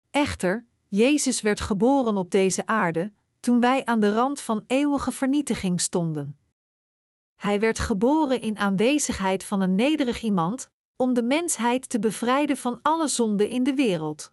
Echter, 0.10 0.66
Jezus 0.88 1.42
werd 1.42 1.60
geboren 1.60 2.18
op 2.18 2.32
deze 2.32 2.66
aarde, 2.66 3.14
toen 3.40 3.60
wij 3.60 3.86
aan 3.86 4.00
de 4.00 4.14
rand 4.14 4.42
van 4.42 4.64
eeuwige 4.68 5.12
vernietiging 5.12 5.82
stonden. 5.82 6.40
Hij 7.36 7.60
werd 7.60 7.80
geboren 7.80 8.42
in 8.42 8.58
aanwezigheid 8.58 9.44
van 9.44 9.62
een 9.62 9.76
nederig 9.76 10.22
iemand, 10.22 10.70
om 10.96 11.14
de 11.14 11.24
mensheid 11.24 11.90
te 11.90 12.00
bevrijden 12.00 12.58
van 12.58 12.80
alle 12.82 13.08
zonden 13.08 13.50
in 13.50 13.64
de 13.64 13.74
wereld. 13.74 14.32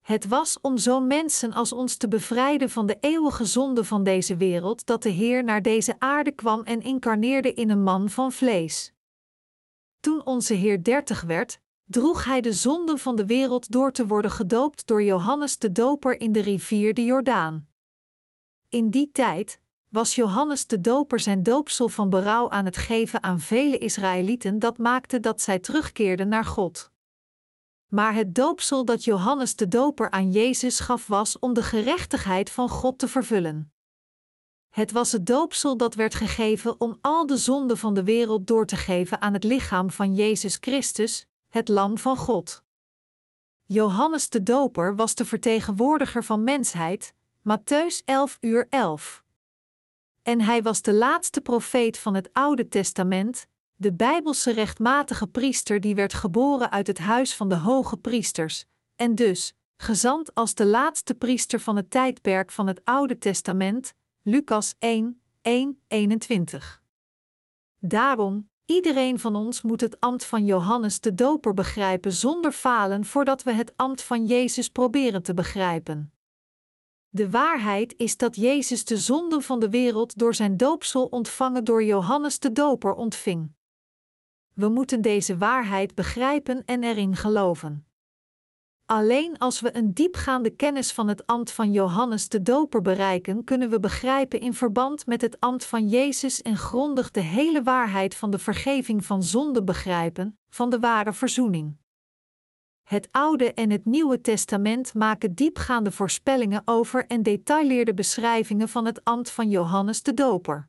Het 0.00 0.28
was 0.28 0.60
om 0.60 0.78
zo'n 0.78 1.06
mensen 1.06 1.52
als 1.52 1.72
ons 1.72 1.96
te 1.96 2.08
bevrijden 2.08 2.70
van 2.70 2.86
de 2.86 2.96
eeuwige 3.00 3.44
zonde 3.44 3.84
van 3.84 4.02
deze 4.02 4.36
wereld 4.36 4.86
dat 4.86 5.02
de 5.02 5.08
Heer 5.08 5.44
naar 5.44 5.62
deze 5.62 5.94
aarde 5.98 6.32
kwam 6.32 6.62
en 6.62 6.80
incarneerde 6.80 7.52
in 7.52 7.70
een 7.70 7.82
man 7.82 8.10
van 8.10 8.32
vlees. 8.32 8.92
Toen 10.02 10.26
onze 10.26 10.54
Heer 10.54 10.82
dertig 10.82 11.20
werd, 11.20 11.60
droeg 11.84 12.24
hij 12.24 12.40
de 12.40 12.52
zonden 12.52 12.98
van 12.98 13.16
de 13.16 13.26
wereld 13.26 13.70
door 13.70 13.92
te 13.92 14.06
worden 14.06 14.30
gedoopt 14.30 14.86
door 14.86 15.02
Johannes 15.02 15.58
de 15.58 15.72
Doper 15.72 16.20
in 16.20 16.32
de 16.32 16.40
rivier 16.40 16.94
de 16.94 17.04
Jordaan. 17.04 17.68
In 18.68 18.90
die 18.90 19.10
tijd 19.12 19.60
was 19.88 20.14
Johannes 20.14 20.66
de 20.66 20.80
Doper 20.80 21.20
zijn 21.20 21.42
doopsel 21.42 21.88
van 21.88 22.10
berouw 22.10 22.50
aan 22.50 22.64
het 22.64 22.76
geven 22.76 23.22
aan 23.22 23.40
vele 23.40 23.78
Israëlieten 23.78 24.58
dat 24.58 24.78
maakte 24.78 25.20
dat 25.20 25.40
zij 25.40 25.58
terugkeerden 25.58 26.28
naar 26.28 26.44
God. 26.44 26.90
Maar 27.86 28.14
het 28.14 28.34
doopsel 28.34 28.84
dat 28.84 29.04
Johannes 29.04 29.56
de 29.56 29.68
Doper 29.68 30.10
aan 30.10 30.30
Jezus 30.30 30.80
gaf 30.80 31.06
was 31.06 31.38
om 31.38 31.54
de 31.54 31.62
gerechtigheid 31.62 32.50
van 32.50 32.68
God 32.68 32.98
te 32.98 33.08
vervullen. 33.08 33.72
Het 34.72 34.92
was 34.92 35.12
het 35.12 35.26
doopsel 35.26 35.76
dat 35.76 35.94
werd 35.94 36.14
gegeven 36.14 36.80
om 36.80 36.98
al 37.00 37.26
de 37.26 37.36
zonden 37.36 37.78
van 37.78 37.94
de 37.94 38.04
wereld 38.04 38.46
door 38.46 38.66
te 38.66 38.76
geven 38.76 39.20
aan 39.20 39.32
het 39.32 39.44
lichaam 39.44 39.90
van 39.90 40.14
Jezus 40.14 40.56
Christus, 40.60 41.26
het 41.48 41.68
Lam 41.68 41.98
van 41.98 42.16
God. 42.16 42.62
Johannes 43.64 44.28
de 44.28 44.42
Doper 44.42 44.96
was 44.96 45.14
de 45.14 45.24
vertegenwoordiger 45.24 46.24
van 46.24 46.44
mensheid, 46.44 47.14
Matthäus 47.38 48.04
11 48.04 48.38
uur 48.40 48.66
11. 48.68 49.24
En 50.22 50.40
hij 50.40 50.62
was 50.62 50.82
de 50.82 50.92
laatste 50.92 51.40
profeet 51.40 51.98
van 51.98 52.14
het 52.14 52.30
Oude 52.32 52.68
Testament, 52.68 53.46
de 53.74 53.92
Bijbelse 53.92 54.52
rechtmatige 54.52 55.26
priester 55.26 55.80
die 55.80 55.94
werd 55.94 56.14
geboren 56.14 56.70
uit 56.70 56.86
het 56.86 56.98
huis 56.98 57.34
van 57.34 57.48
de 57.48 57.56
hoge 57.56 57.96
priesters, 57.96 58.64
en 58.96 59.14
dus, 59.14 59.54
gezant 59.76 60.34
als 60.34 60.54
de 60.54 60.66
laatste 60.66 61.14
priester 61.14 61.60
van 61.60 61.76
het 61.76 61.90
tijdperk 61.90 62.50
van 62.50 62.66
het 62.66 62.80
Oude 62.84 63.18
Testament, 63.18 63.94
Lucas 64.24 64.74
1, 64.78 65.20
1, 65.40 65.80
21. 65.88 66.82
Daarom, 67.78 68.50
iedereen 68.66 69.18
van 69.18 69.36
ons 69.36 69.62
moet 69.62 69.80
het 69.80 70.00
ambt 70.00 70.24
van 70.24 70.44
Johannes 70.44 71.00
de 71.00 71.14
Doper 71.14 71.54
begrijpen 71.54 72.12
zonder 72.12 72.52
falen 72.52 73.04
voordat 73.04 73.42
we 73.42 73.52
het 73.52 73.72
ambt 73.76 74.02
van 74.02 74.26
Jezus 74.26 74.68
proberen 74.68 75.22
te 75.22 75.34
begrijpen. 75.34 76.12
De 77.08 77.30
waarheid 77.30 77.94
is 77.96 78.16
dat 78.16 78.36
Jezus 78.36 78.84
de 78.84 78.96
zonden 78.96 79.42
van 79.42 79.60
de 79.60 79.70
wereld 79.70 80.18
door 80.18 80.34
zijn 80.34 80.56
doopsel 80.56 81.06
ontvangen 81.06 81.64
door 81.64 81.84
Johannes 81.84 82.38
de 82.38 82.52
Doper 82.52 82.94
ontving. 82.94 83.52
We 84.52 84.68
moeten 84.68 85.02
deze 85.02 85.36
waarheid 85.38 85.94
begrijpen 85.94 86.64
en 86.64 86.82
erin 86.82 87.16
geloven. 87.16 87.86
Alleen 88.92 89.38
als 89.38 89.60
we 89.60 89.76
een 89.76 89.94
diepgaande 89.94 90.50
kennis 90.50 90.92
van 90.92 91.08
het 91.08 91.26
ambt 91.26 91.52
van 91.52 91.72
Johannes 91.72 92.28
de 92.28 92.42
Doper 92.42 92.82
bereiken, 92.82 93.44
kunnen 93.44 93.70
we 93.70 93.80
begrijpen 93.80 94.40
in 94.40 94.54
verband 94.54 95.06
met 95.06 95.20
het 95.20 95.40
ambt 95.40 95.64
van 95.64 95.88
Jezus 95.88 96.42
en 96.42 96.56
grondig 96.56 97.10
de 97.10 97.20
hele 97.20 97.62
waarheid 97.62 98.14
van 98.14 98.30
de 98.30 98.38
vergeving 98.38 99.04
van 99.04 99.22
zonde 99.22 99.64
begrijpen, 99.64 100.38
van 100.48 100.70
de 100.70 100.78
ware 100.78 101.12
verzoening. 101.12 101.76
Het 102.82 103.08
Oude 103.10 103.54
en 103.54 103.70
het 103.70 103.84
Nieuwe 103.84 104.20
Testament 104.20 104.94
maken 104.94 105.34
diepgaande 105.34 105.92
voorspellingen 105.92 106.62
over 106.64 107.06
en 107.06 107.22
detailleerde 107.22 107.94
beschrijvingen 107.94 108.68
van 108.68 108.84
het 108.84 109.04
ambt 109.04 109.30
van 109.30 109.50
Johannes 109.50 110.02
de 110.02 110.14
Doper. 110.14 110.68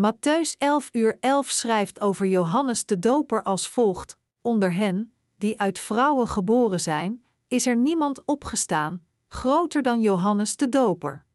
Matthäus 0.00 0.56
11 0.58 0.88
uur 0.92 1.16
11 1.20 1.50
schrijft 1.50 2.00
over 2.00 2.26
Johannes 2.26 2.84
de 2.84 2.98
Doper 2.98 3.42
als 3.42 3.68
volgt: 3.68 4.18
Onder 4.40 4.74
hen, 4.74 5.12
die 5.38 5.60
uit 5.60 5.78
vrouwen 5.78 6.28
geboren 6.28 6.80
zijn, 6.80 7.24
is 7.48 7.66
er 7.66 7.76
niemand 7.76 8.24
opgestaan, 8.24 9.04
groter 9.28 9.82
dan 9.82 10.00
Johannes 10.00 10.56
de 10.56 10.68
Doper. 10.68 11.26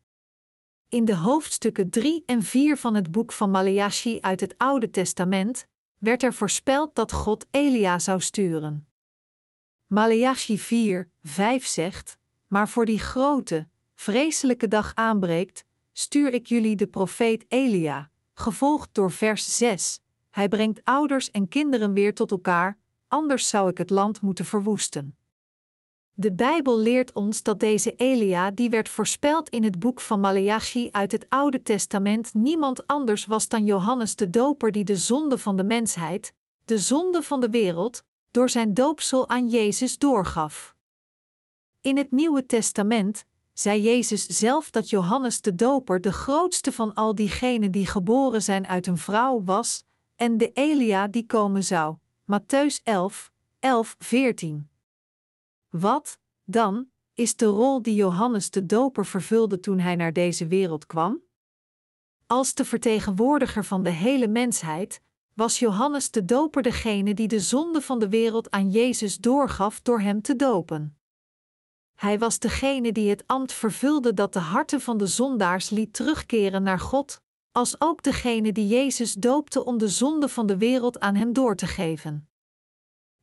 In 0.89 1.05
de 1.05 1.15
hoofdstukken 1.15 1.89
3 1.89 2.23
en 2.25 2.43
4 2.43 2.77
van 2.77 2.95
het 2.95 3.11
boek 3.11 3.31
van 3.31 3.51
Maleachi 3.51 4.17
uit 4.21 4.39
het 4.39 4.57
Oude 4.57 4.89
Testament 4.89 5.67
werd 5.97 6.23
er 6.23 6.33
voorspeld 6.33 6.95
dat 6.95 7.11
God 7.11 7.45
Elia 7.51 7.99
zou 7.99 8.21
sturen. 8.21 8.87
Maleachi 9.87 10.59
4, 10.59 11.09
5 11.23 11.65
zegt: 11.65 12.17
Maar 12.47 12.69
voor 12.69 12.85
die 12.85 12.99
grote, 12.99 13.67
vreselijke 13.95 14.67
dag 14.67 14.91
aanbreekt, 14.95 15.65
stuur 15.91 16.33
ik 16.33 16.47
jullie 16.47 16.75
de 16.75 16.87
profeet 16.87 17.45
Elia, 17.47 18.09
gevolgd 18.33 18.89
door 18.91 19.11
vers 19.11 19.57
6. 19.57 19.99
Hij 20.29 20.47
brengt 20.47 20.81
ouders 20.83 21.31
en 21.31 21.47
kinderen 21.47 21.93
weer 21.93 22.13
tot 22.13 22.31
elkaar, 22.31 22.77
anders 23.13 23.49
zou 23.49 23.69
ik 23.69 23.77
het 23.77 23.89
land 23.89 24.21
moeten 24.21 24.45
verwoesten. 24.45 25.17
De 26.13 26.33
Bijbel 26.33 26.79
leert 26.79 27.13
ons 27.13 27.43
dat 27.43 27.59
deze 27.59 27.95
Elia, 27.95 28.51
die 28.51 28.69
werd 28.69 28.89
voorspeld 28.89 29.49
in 29.49 29.63
het 29.63 29.79
boek 29.79 30.01
van 30.01 30.19
Maleachi 30.19 30.89
uit 30.91 31.11
het 31.11 31.25
Oude 31.29 31.61
Testament, 31.61 32.33
niemand 32.33 32.87
anders 32.87 33.25
was 33.25 33.47
dan 33.47 33.65
Johannes 33.65 34.15
de 34.15 34.29
Doper, 34.29 34.71
die 34.71 34.83
de 34.83 34.95
zonde 34.95 35.37
van 35.37 35.55
de 35.57 35.63
mensheid, 35.63 36.33
de 36.65 36.77
zonde 36.77 37.23
van 37.23 37.41
de 37.41 37.49
wereld, 37.49 38.03
door 38.31 38.49
zijn 38.49 38.73
doopsel 38.73 39.29
aan 39.29 39.49
Jezus 39.49 39.97
doorgaf. 39.97 40.75
In 41.81 41.97
het 41.97 42.11
Nieuwe 42.11 42.45
Testament 42.45 43.25
zei 43.53 43.81
Jezus 43.81 44.25
zelf 44.25 44.69
dat 44.71 44.89
Johannes 44.89 45.41
de 45.41 45.55
Doper 45.55 46.01
de 46.01 46.11
grootste 46.11 46.71
van 46.71 46.93
al 46.93 47.15
diegenen 47.15 47.71
die 47.71 47.85
geboren 47.85 48.41
zijn 48.41 48.67
uit 48.67 48.87
een 48.87 48.97
vrouw 48.97 49.43
was, 49.43 49.83
en 50.15 50.37
de 50.37 50.51
Elia 50.51 51.07
die 51.07 51.25
komen 51.25 51.63
zou. 51.63 52.01
Matthäus 52.25 52.81
11, 52.83 53.31
11, 53.59 53.95
14. 53.99 54.69
Wat, 55.69 56.19
dan, 56.43 56.89
is 57.13 57.35
de 57.35 57.45
rol 57.45 57.81
die 57.81 57.95
Johannes 57.95 58.49
de 58.49 58.65
Doper 58.65 59.05
vervulde 59.05 59.59
toen 59.59 59.79
hij 59.79 59.95
naar 59.95 60.13
deze 60.13 60.47
wereld 60.47 60.85
kwam? 60.85 61.21
Als 62.27 62.53
de 62.53 62.65
vertegenwoordiger 62.65 63.65
van 63.65 63.83
de 63.83 63.89
hele 63.89 64.27
mensheid, 64.27 65.01
was 65.33 65.59
Johannes 65.59 66.11
de 66.11 66.25
Doper 66.25 66.61
degene 66.61 67.13
die 67.13 67.27
de 67.27 67.39
zonde 67.39 67.81
van 67.81 67.99
de 67.99 68.09
wereld 68.09 68.51
aan 68.51 68.69
Jezus 68.71 69.17
doorgaf 69.17 69.81
door 69.81 69.99
hem 69.99 70.21
te 70.21 70.35
dopen. 70.35 70.97
Hij 71.93 72.19
was 72.19 72.39
degene 72.39 72.91
die 72.91 73.09
het 73.09 73.23
ambt 73.27 73.53
vervulde 73.53 74.13
dat 74.13 74.33
de 74.33 74.39
harten 74.39 74.81
van 74.81 74.97
de 74.97 75.07
zondaars 75.07 75.69
liet 75.69 75.93
terugkeren 75.93 76.63
naar 76.63 76.79
God, 76.79 77.21
als 77.53 77.81
ook 77.81 78.03
degene 78.03 78.51
die 78.51 78.67
Jezus 78.67 79.13
doopte 79.13 79.65
om 79.65 79.77
de 79.77 79.87
zonde 79.87 80.29
van 80.29 80.45
de 80.45 80.57
wereld 80.57 80.99
aan 80.99 81.15
hem 81.15 81.33
door 81.33 81.55
te 81.55 81.67
geven. 81.67 82.29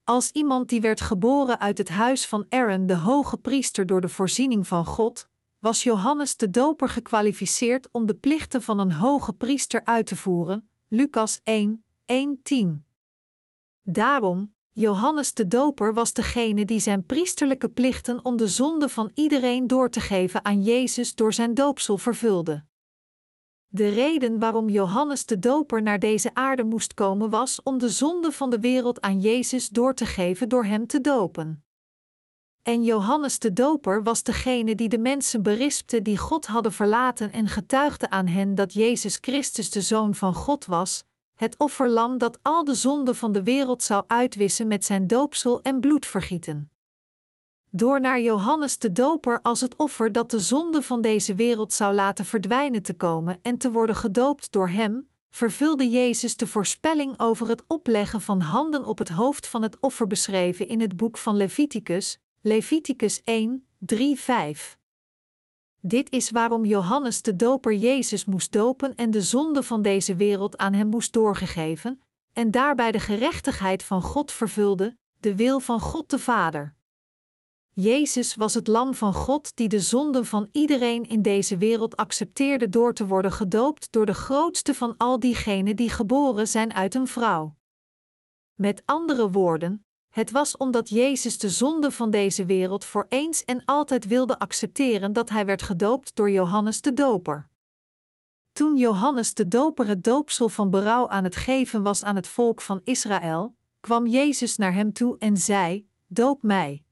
Als 0.04 0.30
iemand 0.30 0.68
die 0.68 0.80
werd 0.80 1.00
geboren 1.00 1.60
uit 1.60 1.78
het 1.78 1.88
huis 1.88 2.26
van 2.26 2.46
Aaron, 2.48 2.86
de 2.86 2.96
hoge 2.96 3.36
priester, 3.36 3.86
door 3.86 4.00
de 4.00 4.08
voorziening 4.08 4.66
van 4.66 4.84
God, 4.86 5.28
was 5.58 5.82
Johannes 5.82 6.36
de 6.36 6.50
Doper 6.50 6.88
gekwalificeerd 6.88 7.88
om 7.92 8.06
de 8.06 8.14
plichten 8.14 8.62
van 8.62 8.78
een 8.78 8.92
hoge 8.92 9.32
priester 9.32 9.84
uit 9.84 10.06
te 10.06 10.16
voeren. 10.16 10.70
Lucas 10.88 11.40
1, 11.42 11.84
1-10. 12.52 12.66
Daarom, 13.82 14.54
Johannes 14.72 15.34
de 15.34 15.46
Doper 15.46 15.94
was 15.94 16.12
degene 16.12 16.64
die 16.64 16.80
zijn 16.80 17.06
priesterlijke 17.06 17.68
plichten 17.68 18.24
om 18.24 18.36
de 18.36 18.48
zonde 18.48 18.88
van 18.88 19.10
iedereen 19.14 19.66
door 19.66 19.90
te 19.90 20.00
geven 20.00 20.44
aan 20.44 20.62
Jezus 20.62 21.14
door 21.14 21.32
zijn 21.32 21.54
doopsel 21.54 21.98
vervulde. 21.98 22.68
De 23.72 23.88
reden 23.88 24.38
waarom 24.38 24.68
Johannes 24.68 25.26
de 25.26 25.38
Doper 25.38 25.82
naar 25.82 25.98
deze 25.98 26.30
aarde 26.34 26.64
moest 26.64 26.94
komen 26.94 27.30
was 27.30 27.62
om 27.62 27.78
de 27.78 27.88
zonde 27.88 28.32
van 28.32 28.50
de 28.50 28.60
wereld 28.60 29.00
aan 29.00 29.20
Jezus 29.20 29.68
door 29.68 29.94
te 29.94 30.06
geven 30.06 30.48
door 30.48 30.64
hem 30.64 30.86
te 30.86 31.00
dopen. 31.00 31.64
En 32.62 32.84
Johannes 32.84 33.38
de 33.38 33.52
Doper 33.52 34.02
was 34.02 34.22
degene 34.22 34.74
die 34.74 34.88
de 34.88 34.98
mensen 34.98 35.42
berispte 35.42 36.02
die 36.02 36.18
God 36.18 36.46
hadden 36.46 36.72
verlaten 36.72 37.32
en 37.32 37.48
getuigde 37.48 38.10
aan 38.10 38.26
hen 38.26 38.54
dat 38.54 38.72
Jezus 38.72 39.18
Christus 39.20 39.70
de 39.70 39.80
Zoon 39.80 40.14
van 40.14 40.34
God 40.34 40.64
was, 40.64 41.04
het 41.34 41.58
offerlam 41.58 42.18
dat 42.18 42.38
al 42.42 42.64
de 42.64 42.74
zonde 42.74 43.14
van 43.14 43.32
de 43.32 43.42
wereld 43.42 43.82
zou 43.82 44.04
uitwissen 44.06 44.66
met 44.66 44.84
zijn 44.84 45.06
doopsel 45.06 45.62
en 45.62 45.80
bloedvergieten. 45.80 46.70
Door 47.72 48.00
naar 48.00 48.20
Johannes 48.20 48.78
de 48.78 48.92
Doper 48.92 49.42
als 49.42 49.60
het 49.60 49.76
offer 49.76 50.12
dat 50.12 50.30
de 50.30 50.38
zonde 50.38 50.82
van 50.82 51.00
deze 51.00 51.34
wereld 51.34 51.72
zou 51.72 51.94
laten 51.94 52.24
verdwijnen 52.24 52.82
te 52.82 52.94
komen 52.94 53.38
en 53.42 53.58
te 53.58 53.70
worden 53.70 53.96
gedoopt 53.96 54.52
door 54.52 54.68
hem, 54.68 55.08
vervulde 55.30 55.88
Jezus 55.88 56.36
de 56.36 56.46
voorspelling 56.46 57.18
over 57.18 57.48
het 57.48 57.62
opleggen 57.66 58.20
van 58.20 58.40
handen 58.40 58.84
op 58.84 58.98
het 58.98 59.08
hoofd 59.08 59.46
van 59.46 59.62
het 59.62 59.80
offer 59.80 60.06
beschreven 60.06 60.68
in 60.68 60.80
het 60.80 60.96
boek 60.96 61.18
van 61.18 61.36
Leviticus, 61.36 62.18
Leviticus 62.40 63.22
1, 63.24 63.66
3, 63.78 64.20
5. 64.20 64.78
Dit 65.80 66.10
is 66.10 66.30
waarom 66.30 66.64
Johannes 66.64 67.22
de 67.22 67.36
Doper 67.36 67.74
Jezus 67.74 68.24
moest 68.24 68.52
dopen 68.52 68.94
en 68.94 69.10
de 69.10 69.22
zonde 69.22 69.62
van 69.62 69.82
deze 69.82 70.16
wereld 70.16 70.56
aan 70.56 70.72
hem 70.72 70.88
moest 70.88 71.12
doorgegeven, 71.12 72.02
en 72.32 72.50
daarbij 72.50 72.92
de 72.92 73.00
gerechtigheid 73.00 73.82
van 73.82 74.02
God 74.02 74.32
vervulde, 74.32 74.96
de 75.20 75.36
wil 75.36 75.60
van 75.60 75.80
God 75.80 76.10
de 76.10 76.18
Vader. 76.18 76.78
Jezus 77.80 78.34
was 78.34 78.54
het 78.54 78.66
Lam 78.66 78.94
van 78.94 79.14
God 79.14 79.56
die 79.56 79.68
de 79.68 79.80
zonden 79.80 80.26
van 80.26 80.48
iedereen 80.52 81.08
in 81.08 81.22
deze 81.22 81.56
wereld 81.56 81.96
accepteerde 81.96 82.68
door 82.68 82.94
te 82.94 83.06
worden 83.06 83.32
gedoopt 83.32 83.92
door 83.92 84.06
de 84.06 84.14
grootste 84.14 84.74
van 84.74 84.94
al 84.96 85.18
diegenen 85.18 85.76
die 85.76 85.90
geboren 85.90 86.48
zijn 86.48 86.74
uit 86.74 86.94
een 86.94 87.06
vrouw. 87.06 87.56
Met 88.54 88.82
andere 88.84 89.30
woorden, 89.30 89.84
het 90.08 90.30
was 90.30 90.56
omdat 90.56 90.88
Jezus 90.88 91.38
de 91.38 91.48
zonde 91.48 91.90
van 91.90 92.10
deze 92.10 92.44
wereld 92.44 92.84
voor 92.84 93.06
eens 93.08 93.44
en 93.44 93.64
altijd 93.64 94.06
wilde 94.06 94.38
accepteren 94.38 95.12
dat 95.12 95.28
hij 95.28 95.46
werd 95.46 95.62
gedoopt 95.62 96.14
door 96.14 96.30
Johannes 96.30 96.80
de 96.80 96.92
Doper. 96.92 97.48
Toen 98.52 98.76
Johannes 98.76 99.34
de 99.34 99.48
Doper 99.48 99.86
het 99.86 100.04
doopsel 100.04 100.48
van 100.48 100.70
berouw 100.70 101.08
aan 101.08 101.24
het 101.24 101.36
geven 101.36 101.82
was 101.82 102.04
aan 102.04 102.16
het 102.16 102.26
volk 102.26 102.60
van 102.60 102.80
Israël, 102.84 103.54
kwam 103.80 104.06
Jezus 104.06 104.56
naar 104.56 104.72
hem 104.74 104.92
toe 104.92 105.18
en 105.18 105.36
zei: 105.36 105.88
Doop 106.06 106.42
mij. 106.42 106.84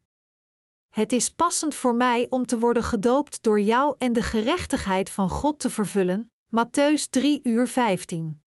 Het 0.89 1.13
is 1.13 1.31
passend 1.31 1.75
voor 1.75 1.95
mij 1.95 2.27
om 2.31 2.47
te 2.47 2.59
worden 2.59 2.83
gedoopt 2.83 3.43
door 3.43 3.61
jou 3.61 3.95
en 3.99 4.13
de 4.13 4.23
gerechtigheid 4.23 5.11
van 5.11 5.31
God 5.31 5.59
te 5.59 5.71
vervullen. 5.71 6.31
Matthäus 6.57 7.11
3 7.11 7.41
uur 7.43 7.69
15. 7.69 8.43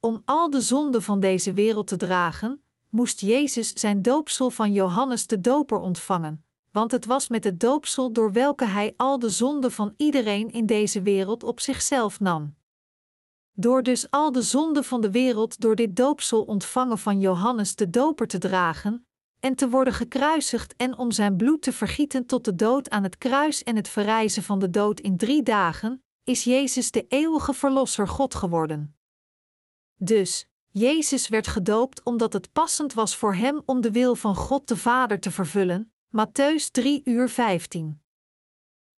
Om 0.00 0.22
al 0.24 0.50
de 0.50 0.60
zonden 0.60 1.02
van 1.02 1.20
deze 1.20 1.52
wereld 1.52 1.86
te 1.86 1.96
dragen, 1.96 2.62
moest 2.88 3.20
Jezus 3.20 3.72
zijn 3.72 4.02
doopsel 4.02 4.50
van 4.50 4.72
Johannes 4.72 5.26
de 5.26 5.40
Doper 5.40 5.78
ontvangen, 5.78 6.44
want 6.70 6.90
het 6.90 7.06
was 7.06 7.28
met 7.28 7.44
het 7.44 7.60
doopsel 7.60 8.12
door 8.12 8.32
welke 8.32 8.64
hij 8.64 8.94
al 8.96 9.18
de 9.18 9.30
zonden 9.30 9.72
van 9.72 9.94
iedereen 9.96 10.50
in 10.50 10.66
deze 10.66 11.02
wereld 11.02 11.42
op 11.42 11.60
zichzelf 11.60 12.20
nam. 12.20 12.54
Door 13.52 13.82
dus 13.82 14.10
al 14.10 14.32
de 14.32 14.42
zonden 14.42 14.84
van 14.84 15.00
de 15.00 15.10
wereld 15.10 15.60
door 15.60 15.76
dit 15.76 15.96
doopsel 15.96 16.42
ontvangen 16.42 16.98
van 16.98 17.20
Johannes 17.20 17.74
de 17.74 17.90
Doper 17.90 18.26
te 18.26 18.38
dragen, 18.38 19.06
en 19.40 19.54
te 19.54 19.68
worden 19.68 19.92
gekruisigd 19.92 20.76
en 20.76 20.98
om 20.98 21.10
zijn 21.10 21.36
bloed 21.36 21.62
te 21.62 21.72
vergieten 21.72 22.26
tot 22.26 22.44
de 22.44 22.54
dood 22.54 22.90
aan 22.90 23.02
het 23.02 23.18
kruis 23.18 23.62
en 23.62 23.76
het 23.76 23.88
verrijzen 23.88 24.42
van 24.42 24.58
de 24.58 24.70
dood 24.70 25.00
in 25.00 25.16
drie 25.16 25.42
dagen, 25.42 26.04
is 26.24 26.44
Jezus 26.44 26.90
de 26.90 27.06
eeuwige 27.08 27.54
Verlosser 27.54 28.08
God 28.08 28.34
geworden. 28.34 28.96
Dus, 29.96 30.48
Jezus 30.68 31.28
werd 31.28 31.46
gedoopt 31.46 32.02
omdat 32.02 32.32
het 32.32 32.52
passend 32.52 32.94
was 32.94 33.16
voor 33.16 33.34
hem 33.34 33.62
om 33.64 33.80
de 33.80 33.90
wil 33.90 34.14
van 34.14 34.34
God 34.34 34.68
de 34.68 34.76
Vader 34.76 35.20
te 35.20 35.30
vervullen, 35.30 35.92
Matthäus 36.06 36.70
3 36.70 37.00
uur 37.04 37.28
15. 37.28 38.02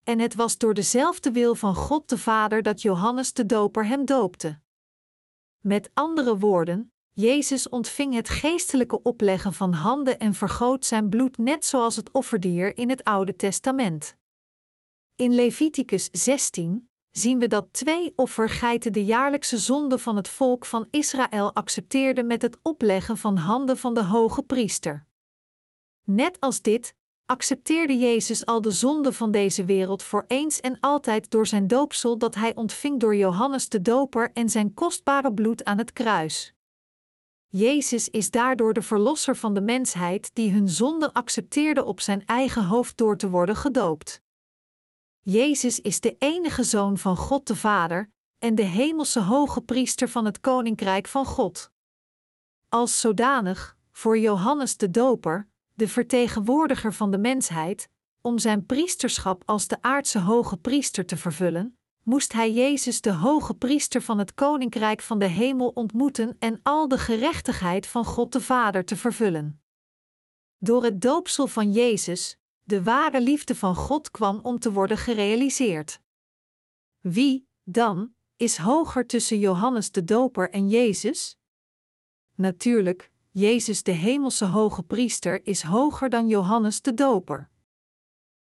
En 0.05 0.18
het 0.18 0.35
was 0.35 0.59
door 0.59 0.74
dezelfde 0.74 1.33
wil 1.33 1.55
van 1.55 1.74
God 1.74 2.09
de 2.09 2.18
Vader 2.18 2.62
dat 2.62 2.83
Johannes 2.83 3.33
de 3.33 3.46
Doper 3.46 3.87
hem 3.87 4.05
doopte. 4.05 4.61
Met 5.59 5.90
andere 5.94 6.38
woorden, 6.38 6.92
Jezus 7.20 7.68
ontving 7.68 8.14
het 8.14 8.28
geestelijke 8.28 9.02
opleggen 9.02 9.52
van 9.52 9.72
handen 9.72 10.18
en 10.18 10.35
vergoot 10.35 10.85
zijn 10.85 11.09
bloed 11.09 11.38
net 11.38 11.64
zoals 11.64 11.96
het 11.96 12.12
offerdier 12.12 12.76
in 12.76 12.90
het 12.90 13.04
Oude 13.04 13.37
Testament. 13.37 14.16
In 15.16 15.35
Leviticus 15.35 16.09
16 16.12 16.90
zien 17.11 17.38
we 17.38 17.46
dat 17.46 17.72
twee 17.72 18.12
offergeiten 18.16 18.92
de 18.92 19.04
jaarlijkse 19.04 19.59
zonde 19.59 19.98
van 19.98 20.16
het 20.16 20.28
volk 20.28 20.66
van 20.66 20.87
Israël 20.90 21.54
accepteerden 21.54 22.26
met 22.26 22.42
het 22.42 22.59
opleggen 22.62 23.16
van 23.16 23.37
handen 23.37 23.76
van 23.76 23.94
de 23.94 24.04
hoge 24.04 24.42
priester. 24.42 25.07
Net 26.04 26.40
als 26.40 26.62
dit 26.62 26.94
accepteerde 27.26 27.98
Jezus 27.98 28.46
al 28.46 28.61
de 28.61 28.70
zonde 28.70 29.12
van 29.12 29.31
deze 29.31 29.64
wereld 29.64 30.02
voor 30.02 30.24
eens 30.26 30.61
en 30.61 30.81
altijd 30.81 31.31
door 31.31 31.46
zijn 31.46 31.66
doopsel 31.66 32.18
dat 32.18 32.35
hij 32.35 32.54
ontving 32.54 33.00
door 33.00 33.16
Johannes 33.16 33.68
de 33.68 33.83
Doper 33.83 34.31
en 34.33 34.48
zijn 34.48 34.74
kostbare 34.74 35.35
bloed 35.35 35.64
aan 35.64 35.78
het 35.78 35.92
kruis. 35.92 36.57
Jezus 37.50 38.08
is 38.08 38.30
daardoor 38.30 38.72
de 38.72 38.82
verlosser 38.82 39.37
van 39.37 39.54
de 39.54 39.61
mensheid 39.61 40.30
die 40.34 40.52
hun 40.52 40.68
zonde 40.68 41.12
accepteerde 41.12 41.84
op 41.84 42.00
zijn 42.00 42.26
eigen 42.26 42.64
hoofd 42.64 42.96
door 42.96 43.16
te 43.16 43.30
worden 43.30 43.56
gedoopt. 43.56 44.22
Jezus 45.20 45.80
is 45.80 46.00
de 46.00 46.16
enige 46.18 46.62
zoon 46.62 46.98
van 46.98 47.16
God 47.16 47.46
de 47.46 47.56
Vader 47.56 48.11
en 48.38 48.54
de 48.54 48.62
hemelse 48.62 49.20
hoge 49.20 49.61
priester 49.61 50.08
van 50.08 50.24
het 50.24 50.40
koninkrijk 50.40 51.06
van 51.06 51.24
God. 51.24 51.70
Als 52.68 53.00
zodanig, 53.00 53.76
voor 53.90 54.18
Johannes 54.18 54.76
de 54.76 54.90
Doper, 54.90 55.48
de 55.74 55.88
vertegenwoordiger 55.88 56.92
van 56.92 57.11
de 57.11 57.18
mensheid, 57.18 57.88
om 58.20 58.38
zijn 58.38 58.66
priesterschap 58.66 59.42
als 59.46 59.66
de 59.66 59.82
aardse 59.82 60.18
hoge 60.18 60.56
priester 60.56 61.06
te 61.06 61.16
vervullen, 61.16 61.78
moest 62.09 62.33
hij 62.33 62.53
Jezus 62.53 63.01
de 63.01 63.12
hoge 63.12 63.55
priester 63.55 64.03
van 64.03 64.18
het 64.18 64.35
koninkrijk 64.35 65.01
van 65.01 65.18
de 65.18 65.27
hemel 65.27 65.68
ontmoeten 65.68 66.37
en 66.38 66.61
al 66.62 66.88
de 66.88 66.99
gerechtigheid 66.99 67.87
van 67.87 68.05
God 68.05 68.33
de 68.33 68.40
Vader 68.40 68.85
te 68.85 68.97
vervullen. 68.97 69.61
Door 70.59 70.85
het 70.85 71.01
doopsel 71.01 71.47
van 71.47 71.73
Jezus, 71.73 72.38
de 72.62 72.83
ware 72.83 73.21
liefde 73.21 73.55
van 73.55 73.75
God 73.75 74.11
kwam 74.11 74.40
om 74.42 74.59
te 74.59 74.73
worden 74.73 74.99
gerealiseerd. 74.99 76.01
Wie, 77.01 77.49
dan, 77.62 78.14
is 78.37 78.57
hoger 78.57 79.07
tussen 79.07 79.38
Johannes 79.38 79.90
de 79.90 80.05
Doper 80.05 80.51
en 80.51 80.68
Jezus? 80.68 81.38
Natuurlijk, 82.35 83.11
Jezus 83.31 83.83
de 83.83 83.92
hemelse 83.92 84.44
hoge 84.44 84.83
priester 84.83 85.47
is 85.47 85.62
hoger 85.62 86.09
dan 86.09 86.29
Johannes 86.29 86.83
de 86.83 86.94
Doper. 86.94 87.51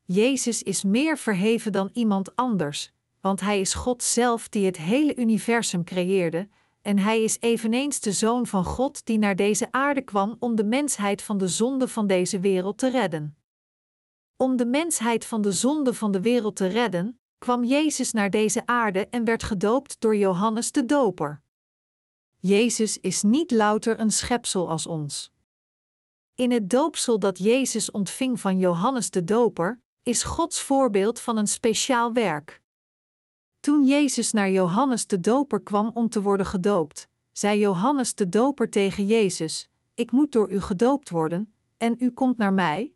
Jezus 0.02 0.62
is 0.62 0.84
meer 0.84 1.18
verheven 1.18 1.72
dan 1.72 1.90
iemand 1.92 2.36
anders, 2.36 2.94
want 3.26 3.40
Hij 3.40 3.60
is 3.60 3.74
God 3.74 4.02
zelf 4.02 4.48
die 4.48 4.66
het 4.66 4.76
hele 4.76 5.16
universum 5.16 5.84
creëerde, 5.84 6.48
en 6.82 6.98
Hij 6.98 7.22
is 7.22 7.36
eveneens 7.40 8.00
de 8.00 8.12
Zoon 8.12 8.46
van 8.46 8.64
God 8.64 9.06
die 9.06 9.18
naar 9.18 9.36
deze 9.36 9.68
aarde 9.70 10.02
kwam 10.02 10.36
om 10.38 10.56
de 10.56 10.64
mensheid 10.64 11.22
van 11.22 11.38
de 11.38 11.48
zonde 11.48 11.88
van 11.88 12.06
deze 12.06 12.40
wereld 12.40 12.78
te 12.78 12.90
redden. 12.90 13.36
Om 14.36 14.56
de 14.56 14.66
mensheid 14.66 15.24
van 15.24 15.42
de 15.42 15.52
zonde 15.52 15.94
van 15.94 16.12
de 16.12 16.20
wereld 16.20 16.56
te 16.56 16.66
redden, 16.66 17.20
kwam 17.38 17.64
Jezus 17.64 18.12
naar 18.12 18.30
deze 18.30 18.66
aarde 18.66 19.06
en 19.08 19.24
werd 19.24 19.42
gedoopt 19.42 20.00
door 20.00 20.16
Johannes 20.16 20.72
de 20.72 20.84
Doper. 20.84 21.42
Jezus 22.38 22.98
is 23.00 23.22
niet 23.22 23.50
louter 23.50 24.00
een 24.00 24.12
schepsel 24.12 24.68
als 24.68 24.86
ons. 24.86 25.32
In 26.34 26.50
het 26.50 26.70
doopsel 26.70 27.18
dat 27.18 27.38
Jezus 27.38 27.90
ontving 27.90 28.40
van 28.40 28.58
Johannes 28.58 29.10
de 29.10 29.24
Doper, 29.24 29.80
is 30.02 30.22
Gods 30.22 30.60
voorbeeld 30.60 31.20
van 31.20 31.36
een 31.36 31.48
speciaal 31.48 32.12
werk. 32.12 32.64
Toen 33.66 33.84
Jezus 33.84 34.32
naar 34.32 34.50
Johannes 34.50 35.06
de 35.06 35.20
Doper 35.20 35.60
kwam 35.60 35.90
om 35.94 36.08
te 36.08 36.22
worden 36.22 36.46
gedoopt, 36.46 37.08
zei 37.32 37.58
Johannes 37.58 38.14
de 38.14 38.28
Doper 38.28 38.70
tegen 38.70 39.06
Jezus: 39.06 39.70
Ik 39.94 40.10
moet 40.10 40.32
door 40.32 40.50
u 40.50 40.60
gedoopt 40.60 41.10
worden, 41.10 41.52
en 41.76 41.96
u 41.98 42.10
komt 42.10 42.36
naar 42.36 42.52
mij? 42.52 42.94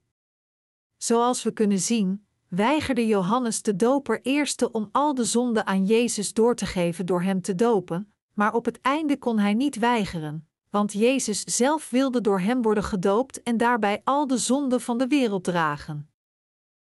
Zoals 0.97 1.43
we 1.43 1.53
kunnen 1.53 1.79
zien, 1.79 2.27
weigerde 2.49 3.07
Johannes 3.07 3.63
de 3.63 3.77
Doper 3.77 4.21
eerste 4.23 4.73
om 4.73 4.89
al 4.93 5.15
de 5.15 5.25
zonden 5.25 5.67
aan 5.67 5.85
Jezus 5.85 6.33
door 6.33 6.55
te 6.55 6.67
geven 6.67 7.07
door 7.07 7.23
hem 7.23 7.41
te 7.41 7.55
dopen, 7.55 8.13
maar 8.35 8.55
op 8.55 8.65
het 8.65 8.81
einde 8.81 9.19
kon 9.19 9.39
hij 9.39 9.55
niet 9.55 9.79
weigeren, 9.79 10.49
want 10.69 10.93
Jezus 10.93 11.41
zelf 11.41 11.91
wilde 11.91 12.21
door 12.21 12.41
hem 12.41 12.63
worden 12.63 12.85
gedoopt 12.85 13.43
en 13.43 13.57
daarbij 13.57 14.01
al 14.05 14.27
de 14.27 14.39
zonden 14.39 14.81
van 14.81 14.99
de 14.99 15.07
wereld 15.07 15.45
dragen. 15.45 16.11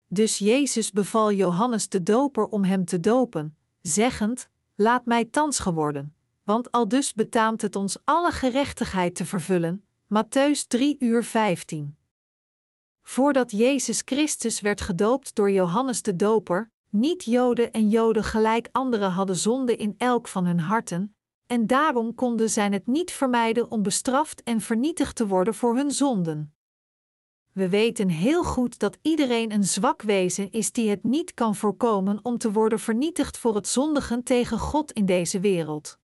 Dus 0.08 0.38
Jezus 0.38 0.92
beval 0.92 1.32
Johannes 1.32 1.90
de 1.90 2.04
Doper 2.04 2.48
om 2.48 2.64
hem 2.64 2.86
te 2.86 3.00
dopen, 3.00 3.56
zeggend: 3.82 4.50
Laat 4.76 5.06
mij 5.06 5.26
thans 5.26 5.60
geworden, 5.60 6.16
want 6.44 6.72
al 6.72 6.88
dus 6.88 7.14
betaamt 7.14 7.62
het 7.62 7.76
ons 7.76 7.98
alle 8.04 8.32
gerechtigheid 8.32 9.16
te 9.16 9.26
vervullen. 9.26 9.86
Matthäus 10.14 10.68
3 10.68 10.96
uur 11.00 11.24
15. 11.24 11.98
Voordat 13.02 13.52
Jezus 13.52 14.02
Christus 14.06 14.62
werd 14.62 14.82
gedoopt 14.82 15.36
door 15.36 15.52
Johannes 15.52 16.02
de 16.02 16.16
Doper, 16.16 16.72
niet 16.90 17.24
Joden 17.24 17.72
en 17.72 17.90
Joden 17.90 18.24
gelijk 18.24 18.70
anderen 18.72 19.12
hadden 19.12 19.36
zonde 19.36 19.76
in 19.76 19.96
elk 19.98 20.28
van 20.28 20.46
hun 20.46 20.60
harten, 20.60 21.16
en 21.48 21.68
daarom 21.68 22.16
konden 22.16 22.50
zij 22.50 22.70
het 22.70 22.88
niet 22.88 23.12
vermijden 23.12 23.72
om 23.72 23.84
bestraft 23.84 24.44
en 24.44 24.62
vernietigd 24.62 25.16
te 25.16 25.28
worden 25.28 25.54
voor 25.54 25.76
hun 25.76 25.92
zonden. 25.92 26.54
We 27.54 27.70
weten 27.70 28.10
heel 28.10 28.44
goed 28.44 28.80
dat 28.80 28.98
iedereen 29.02 29.52
een 29.52 29.64
zwak 29.64 30.02
wezen 30.02 30.52
is 30.52 30.72
die 30.72 30.90
het 30.90 31.04
niet 31.04 31.34
kan 31.34 31.56
voorkomen 31.56 32.20
om 32.24 32.38
te 32.38 32.52
worden 32.52 32.80
vernietigd 32.80 33.38
voor 33.38 33.56
het 33.56 33.68
zondigen 33.68 34.24
tegen 34.24 34.60
God 34.60 34.92
in 34.92 35.06
deze 35.06 35.40
wereld. 35.40 36.00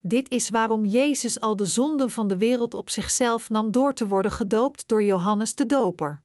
Dit 0.00 0.30
is 0.30 0.50
waarom 0.50 0.84
Jezus 0.84 1.40
al 1.40 1.56
de 1.56 1.66
zonden 1.66 2.10
van 2.10 2.28
de 2.28 2.36
wereld 2.36 2.74
op 2.74 2.90
zichzelf 2.90 3.50
nam 3.50 3.70
door 3.70 3.92
te 3.94 4.06
worden 4.06 4.32
gedoopt 4.32 4.88
door 4.88 5.02
Johannes 5.02 5.54
de 5.54 5.66
Doper. 5.66 6.22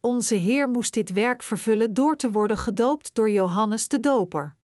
Onze 0.00 0.34
Heer 0.34 0.68
moest 0.68 0.94
dit 0.94 1.12
werk 1.12 1.42
vervullen 1.42 1.94
door 1.94 2.16
te 2.16 2.30
worden 2.30 2.58
gedoopt 2.58 3.14
door 3.14 3.30
Johannes 3.30 3.88
de 3.88 4.00
Doper. 4.00 4.56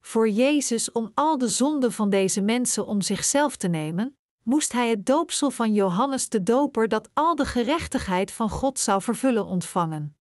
Voor 0.00 0.28
Jezus 0.28 0.92
om 0.92 1.10
al 1.14 1.38
de 1.38 1.48
zonden 1.48 1.92
van 1.92 2.10
deze 2.10 2.40
mensen 2.40 2.86
om 2.86 3.00
zichzelf 3.00 3.56
te 3.56 3.68
nemen, 3.68 4.18
moest 4.50 4.72
hij 4.72 4.88
het 4.90 5.06
doopsel 5.06 5.50
van 5.50 5.74
Johannes 5.74 6.28
de 6.28 6.42
Doper 6.42 6.88
dat 6.88 7.10
al 7.12 7.34
de 7.34 7.44
gerechtigheid 7.44 8.32
van 8.32 8.50
God 8.50 8.78
zou 8.78 9.02
vervullen 9.02 9.46
ontvangen. 9.46 10.16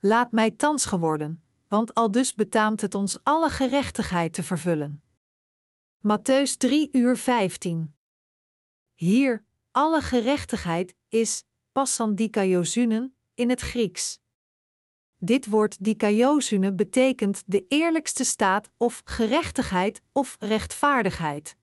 Laat 0.00 0.32
mij 0.32 0.50
thans 0.50 0.84
geworden, 0.84 1.42
want 1.68 1.94
al 1.94 2.10
dus 2.10 2.34
betaamt 2.34 2.80
het 2.80 2.94
ons 2.94 3.18
alle 3.22 3.50
gerechtigheid 3.50 4.32
te 4.32 4.42
vervullen. 4.42 5.02
Matthäus 5.98 6.56
3 6.56 6.88
uur 6.92 7.16
15 7.16 7.94
Hier, 8.94 9.44
alle 9.70 10.00
gerechtigheid, 10.00 10.94
is 11.08 11.44
passandikaiosunen 11.72 13.16
in 13.34 13.50
het 13.50 13.60
Grieks. 13.60 14.18
Dit 15.16 15.46
woord 15.46 15.84
dikaiosune 15.84 16.72
betekent 16.72 17.42
de 17.46 17.64
eerlijkste 17.68 18.24
staat 18.24 18.70
of 18.76 19.02
gerechtigheid 19.04 20.02
of 20.12 20.36
rechtvaardigheid. 20.38 21.58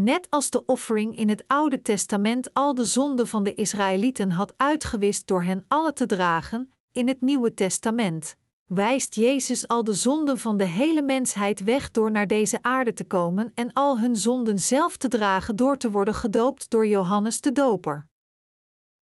Net 0.00 0.26
als 0.30 0.50
de 0.50 0.64
offering 0.64 1.16
in 1.16 1.28
het 1.28 1.44
Oude 1.46 1.82
Testament 1.82 2.54
al 2.54 2.74
de 2.74 2.84
zonden 2.84 3.26
van 3.26 3.42
de 3.42 3.54
Israëlieten 3.54 4.30
had 4.30 4.54
uitgewist 4.56 5.26
door 5.26 5.42
hen 5.42 5.64
alle 5.68 5.92
te 5.92 6.06
dragen, 6.06 6.72
in 6.92 7.08
het 7.08 7.20
Nieuwe 7.20 7.54
Testament 7.54 8.36
wijst 8.66 9.14
Jezus 9.14 9.68
al 9.68 9.84
de 9.84 9.92
zonden 9.92 10.38
van 10.38 10.56
de 10.56 10.64
hele 10.64 11.02
mensheid 11.02 11.64
weg 11.64 11.90
door 11.90 12.10
naar 12.10 12.26
deze 12.26 12.58
aarde 12.62 12.92
te 12.92 13.04
komen 13.04 13.52
en 13.54 13.72
al 13.72 13.98
hun 14.00 14.16
zonden 14.16 14.58
zelf 14.58 14.96
te 14.96 15.08
dragen 15.08 15.56
door 15.56 15.76
te 15.76 15.90
worden 15.90 16.14
gedoopt 16.14 16.70
door 16.70 16.86
Johannes 16.86 17.40
de 17.40 17.52
Doper. 17.52 18.06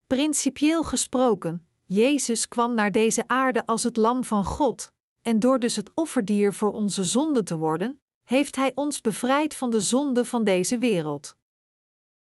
Principieel 0.06 0.84
gesproken, 0.84 1.66
Jezus 1.84 2.48
kwam 2.48 2.74
naar 2.74 2.92
deze 2.92 3.24
aarde 3.26 3.66
als 3.66 3.82
het 3.82 3.96
lam 3.96 4.24
van 4.24 4.44
God, 4.44 4.92
en 5.22 5.38
door 5.38 5.58
dus 5.58 5.76
het 5.76 5.90
offerdier 5.94 6.52
voor 6.54 6.72
onze 6.72 7.04
zonden 7.04 7.44
te 7.44 7.56
worden, 7.56 8.00
heeft 8.26 8.56
Hij 8.56 8.72
ons 8.74 9.00
bevrijd 9.00 9.54
van 9.54 9.70
de 9.70 9.80
zonde 9.80 10.24
van 10.24 10.44
deze 10.44 10.78
wereld. 10.78 11.36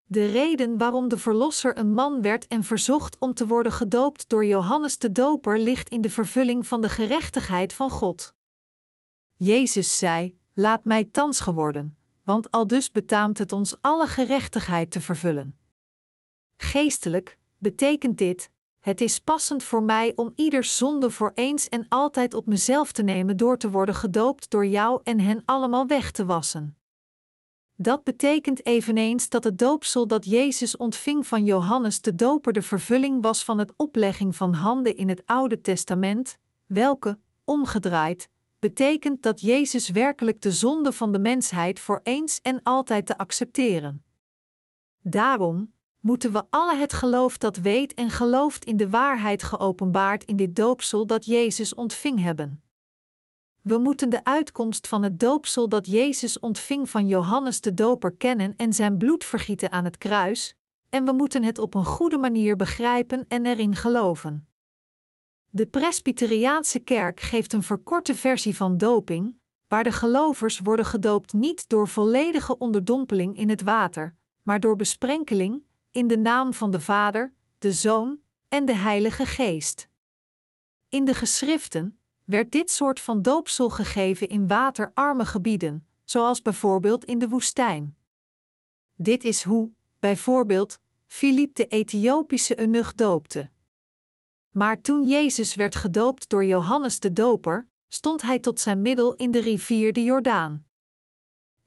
De 0.03 0.25
reden 0.25 0.77
waarom 0.77 1.07
de 1.07 1.17
Verlosser 1.17 1.77
een 1.77 1.93
man 1.93 2.21
werd 2.21 2.47
en 2.47 2.63
verzocht 2.63 3.17
om 3.19 3.33
te 3.33 3.47
worden 3.47 3.71
gedoopt 3.71 4.29
door 4.29 4.45
Johannes 4.45 4.97
de 4.97 5.12
Doper 5.12 5.59
ligt 5.59 5.89
in 5.89 6.01
de 6.01 6.09
vervulling 6.09 6.67
van 6.67 6.81
de 6.81 6.89
gerechtigheid 6.89 7.73
van 7.73 7.89
God. 7.89 8.33
Jezus 9.35 9.97
zei: 9.97 10.39
Laat 10.53 10.83
mij 10.83 11.03
thans 11.03 11.39
geworden, 11.39 11.97
want 12.23 12.51
al 12.51 12.67
dus 12.67 12.91
betaamt 12.91 13.38
het 13.38 13.51
ons 13.51 13.75
alle 13.81 14.07
gerechtigheid 14.07 14.91
te 14.91 15.01
vervullen. 15.01 15.57
Geestelijk 16.57 17.38
betekent 17.57 18.17
dit: 18.17 18.51
het 18.79 19.01
is 19.01 19.19
passend 19.19 19.63
voor 19.63 19.83
mij 19.83 20.13
om 20.15 20.31
ieders 20.35 20.77
zonde 20.77 21.09
voor 21.09 21.31
eens 21.35 21.69
en 21.69 21.85
altijd 21.89 22.33
op 22.33 22.45
mezelf 22.45 22.91
te 22.91 23.03
nemen 23.03 23.37
door 23.37 23.57
te 23.57 23.69
worden 23.69 23.95
gedoopt 23.95 24.49
door 24.49 24.65
jou 24.65 25.01
en 25.03 25.19
hen 25.19 25.41
allemaal 25.45 25.87
weg 25.87 26.11
te 26.11 26.25
wassen. 26.25 26.77
Dat 27.75 28.03
betekent 28.03 28.65
eveneens 28.65 29.29
dat 29.29 29.43
het 29.43 29.57
doopsel 29.57 30.07
dat 30.07 30.25
Jezus 30.25 30.77
ontving 30.77 31.27
van 31.27 31.45
Johannes 31.45 32.01
de 32.01 32.15
Doper 32.15 32.53
de 32.53 32.61
vervulling 32.61 33.21
was 33.21 33.43
van 33.43 33.57
het 33.57 33.73
oplegging 33.75 34.35
van 34.35 34.53
handen 34.53 34.95
in 34.95 35.09
het 35.09 35.21
Oude 35.25 35.61
Testament, 35.61 36.37
welke, 36.65 37.19
omgedraaid, 37.43 38.29
betekent 38.59 39.21
dat 39.21 39.41
Jezus 39.41 39.89
werkelijk 39.89 40.41
de 40.41 40.51
zonde 40.51 40.91
van 40.91 41.11
de 41.11 41.19
mensheid 41.19 41.79
voor 41.79 41.99
eens 42.03 42.41
en 42.41 42.63
altijd 42.63 43.05
te 43.05 43.17
accepteren. 43.17 44.03
Daarom, 45.01 45.73
moeten 45.99 46.31
we 46.31 46.43
alle 46.49 46.75
het 46.75 46.93
geloof 46.93 47.38
dat 47.38 47.57
weet 47.57 47.93
en 47.93 48.09
gelooft 48.09 48.65
in 48.65 48.77
de 48.77 48.89
waarheid 48.89 49.43
geopenbaard 49.43 50.23
in 50.23 50.35
dit 50.35 50.55
doopsel 50.55 51.05
dat 51.05 51.25
Jezus 51.25 51.73
ontving 51.73 52.21
hebben. 52.21 52.63
We 53.62 53.77
moeten 53.77 54.09
de 54.09 54.23
uitkomst 54.23 54.88
van 54.88 55.03
het 55.03 55.19
doopsel 55.19 55.69
dat 55.69 55.88
Jezus 55.88 56.39
ontving 56.39 56.89
van 56.89 57.07
Johannes 57.07 57.62
de 57.62 57.73
Doper 57.73 58.12
kennen 58.12 58.53
en 58.57 58.73
zijn 58.73 58.97
bloed 58.97 59.23
vergieten 59.23 59.71
aan 59.71 59.83
het 59.83 59.97
kruis, 59.97 60.55
en 60.89 61.05
we 61.05 61.12
moeten 61.12 61.43
het 61.43 61.57
op 61.57 61.73
een 61.73 61.85
goede 61.85 62.17
manier 62.17 62.55
begrijpen 62.55 63.25
en 63.27 63.45
erin 63.45 63.75
geloven. 63.75 64.47
De 65.49 65.65
Presbyteriaanse 65.65 66.79
kerk 66.79 67.19
geeft 67.19 67.53
een 67.53 67.63
verkorte 67.63 68.15
versie 68.15 68.55
van 68.55 68.77
doping, 68.77 69.38
waar 69.67 69.83
de 69.83 69.91
gelovers 69.91 70.59
worden 70.59 70.85
gedoopt 70.85 71.33
niet 71.33 71.69
door 71.69 71.88
volledige 71.88 72.57
onderdompeling 72.57 73.38
in 73.38 73.49
het 73.49 73.62
water, 73.62 74.15
maar 74.43 74.59
door 74.59 74.75
besprenkeling, 74.75 75.63
in 75.91 76.08
de 76.08 76.17
naam 76.17 76.54
van 76.54 76.71
de 76.71 76.80
Vader, 76.80 77.34
de 77.58 77.71
Zoon 77.71 78.19
en 78.47 78.65
de 78.65 78.75
Heilige 78.75 79.25
Geest. 79.25 79.89
In 80.89 81.06
de 81.06 81.13
geschriften 81.13 81.99
werd 82.23 82.52
dit 82.52 82.71
soort 82.71 82.99
van 82.99 83.21
doopsel 83.21 83.69
gegeven 83.69 84.30
in 84.30 84.47
waterarme 84.47 85.25
gebieden, 85.25 85.88
zoals 86.04 86.41
bijvoorbeeld 86.41 87.06
in 87.06 87.19
de 87.19 87.30
woestijn. 87.30 87.97
Dit 88.95 89.23
is 89.23 89.43
hoe, 89.43 89.71
bijvoorbeeld, 89.99 90.80
Filip 91.06 91.56
de 91.56 91.67
Ethiopische 91.67 92.60
eunuch 92.60 92.93
doopte. 92.93 93.49
Maar 94.49 94.82
toen 94.82 95.08
Jezus 95.08 95.56
werd 95.56 95.75
gedoopt 95.75 96.30
door 96.30 96.45
Johannes 96.45 96.99
de 96.99 97.13
Doper, 97.13 97.67
stond 97.88 98.21
hij 98.21 98.39
tot 98.39 98.60
zijn 98.60 98.82
middel 98.82 99.15
in 99.15 99.32
de 99.32 99.39
rivier 99.39 99.93
de 99.93 100.04
Jordaan. 100.04 100.68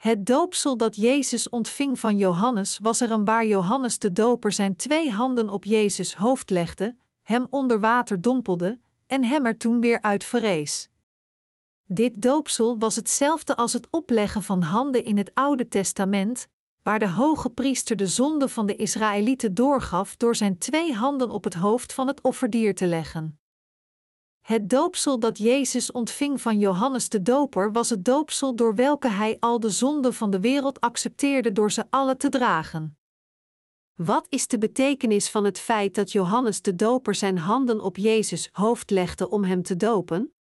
Het 0.03 0.27
doopsel 0.27 0.77
dat 0.77 0.97
Jezus 0.97 1.49
ontving 1.49 2.01
van 2.01 2.17
Johannes 2.17 2.79
was 2.83 3.01
er 3.01 3.11
een 3.11 3.25
waar 3.25 3.47
Johannes 3.47 3.99
de 3.99 4.13
Doper 4.13 4.53
zijn 4.53 4.77
twee 4.77 5.11
handen 5.11 5.49
op 5.49 5.65
Jezus 5.65 6.15
hoofd 6.15 6.51
legde, 6.51 6.97
hem 7.23 7.47
onder 7.51 7.81
water 7.81 8.21
dompelde 8.21 8.81
en 9.07 9.25
hem 9.25 9.47
er 9.47 9.57
toen 9.57 9.81
weer 9.81 10.01
uit 10.01 10.25
verrees. 10.25 10.89
Dit 11.87 12.23
doopsel 12.23 12.79
was 12.79 12.97
hetzelfde 12.97 13.57
als 13.57 13.73
het 13.73 13.87
opleggen 13.91 14.43
van 14.43 14.63
handen 14.63 15.05
in 15.05 15.17
het 15.17 15.31
Oude 15.35 15.69
Testament, 15.69 16.49
waar 16.83 16.99
de 16.99 17.09
hoge 17.09 17.51
priester 17.51 17.97
de 17.97 18.07
zonde 18.07 18.49
van 18.49 18.67
de 18.67 18.77
Israëlieten 18.77 19.55
doorgaf 19.55 20.17
door 20.17 20.37
zijn 20.37 20.59
twee 20.59 20.93
handen 20.93 21.31
op 21.31 21.45
het 21.45 21.55
hoofd 21.55 21.93
van 21.93 22.07
het 22.07 22.21
offerdier 22.21 22.75
te 22.75 22.87
leggen. 22.87 23.42
Het 24.43 24.71
doopsel 24.71 25.19
dat 25.19 25.39
Jezus 25.39 25.93
ontving 25.93 26.41
van 26.41 26.59
Johannes 26.59 27.09
de 27.09 27.23
Doper 27.23 27.73
was 27.73 27.91
het 27.91 28.05
doopsel 28.05 28.55
door 28.55 28.75
welke 28.75 29.09
hij 29.09 29.37
al 29.41 29.61
de 29.61 29.71
zonden 29.71 30.15
van 30.15 30.31
de 30.31 30.41
wereld 30.41 30.81
accepteerde 30.81 31.53
door 31.53 31.73
ze 31.73 31.85
alle 31.91 32.17
te 32.17 32.29
dragen. 32.29 32.97
Wat 33.95 34.27
is 34.29 34.47
de 34.47 34.59
betekenis 34.59 35.31
van 35.31 35.45
het 35.45 35.59
feit 35.59 35.95
dat 35.95 36.13
Johannes 36.13 36.63
de 36.63 36.75
Doper 36.75 37.15
zijn 37.15 37.39
handen 37.39 37.81
op 37.81 37.97
Jezus 37.97 38.49
hoofd 38.53 38.91
legde 38.91 39.31
om 39.31 39.45
hem 39.45 39.63
te 39.63 39.77
dopen? 39.77 40.35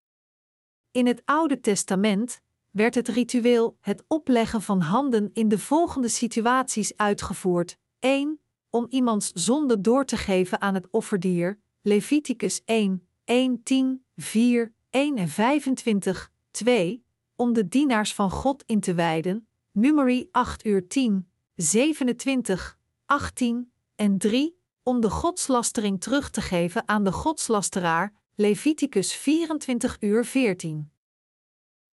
In 0.90 1.06
het 1.06 1.22
Oude 1.24 1.60
Testament 1.60 2.40
werd 2.70 2.94
het 2.94 3.08
ritueel 3.08 3.76
het 3.80 4.04
opleggen 4.08 4.62
van 4.62 4.80
handen 4.80 5.30
in 5.32 5.48
de 5.48 5.58
volgende 5.58 6.08
situaties 6.08 6.96
uitgevoerd: 6.96 7.78
1. 7.98 8.40
Om 8.70 8.86
iemands 8.88 9.30
zonde 9.32 9.80
door 9.80 10.04
te 10.04 10.16
geven 10.16 10.60
aan 10.60 10.74
het 10.74 10.90
offerdier, 10.90 11.60
Leviticus 11.80 12.62
1, 12.64 13.08
1, 13.24 13.62
10, 13.62 14.04
4, 14.16 14.74
1 14.90 15.16
en 15.16 15.28
25, 15.28 16.32
2. 16.50 17.04
Om 17.36 17.52
de 17.52 17.68
dienaars 17.68 18.14
van 18.14 18.30
God 18.30 18.62
in 18.66 18.80
te 18.80 18.94
wijden, 18.94 19.46
Numeri 19.72 20.28
8 20.30 20.64
uur 20.64 20.88
10, 20.88 21.28
27, 21.54 22.78
18 23.06 23.72
en 23.96 24.18
3. 24.18 24.60
Om 24.82 25.00
de 25.00 25.10
godslastering 25.10 26.00
terug 26.00 26.30
te 26.30 26.40
geven 26.40 26.88
aan 26.88 27.04
de 27.04 27.12
godslasteraar, 27.12 28.12
Leviticus 28.34 29.12
24 29.14 29.96
uur 30.00 30.24
14. 30.24 30.90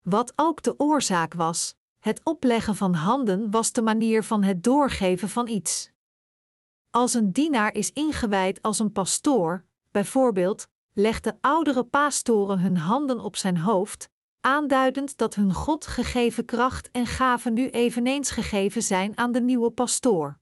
Wat 0.02 0.32
ook 0.36 0.62
de 0.62 0.78
oorzaak 0.78 1.34
was, 1.34 1.74
het 1.98 2.20
opleggen 2.24 2.76
van 2.76 2.94
handen 2.94 3.50
was 3.50 3.72
de 3.72 3.82
manier 3.82 4.24
van 4.24 4.42
het 4.42 4.62
doorgeven 4.62 5.28
van 5.28 5.48
iets. 5.48 5.90
Als 6.90 7.14
een 7.14 7.32
dienaar 7.32 7.74
is 7.74 7.92
ingewijd 7.92 8.62
als 8.62 8.78
een 8.78 8.92
pastoor, 8.92 9.64
bijvoorbeeld, 9.90 10.68
legden 10.98 11.38
oudere 11.40 11.84
pastoren 11.84 12.58
hun 12.58 12.76
handen 12.76 13.20
op 13.20 13.36
zijn 13.36 13.58
hoofd, 13.58 14.08
aanduidend 14.40 15.16
dat 15.16 15.34
hun 15.34 15.54
God 15.54 15.86
gegeven 15.86 16.44
kracht 16.44 16.90
en 16.90 17.06
gaven 17.06 17.52
nu 17.52 17.70
eveneens 17.70 18.30
gegeven 18.30 18.82
zijn 18.82 19.16
aan 19.16 19.32
de 19.32 19.40
nieuwe 19.40 19.70
pastoor. 19.70 20.38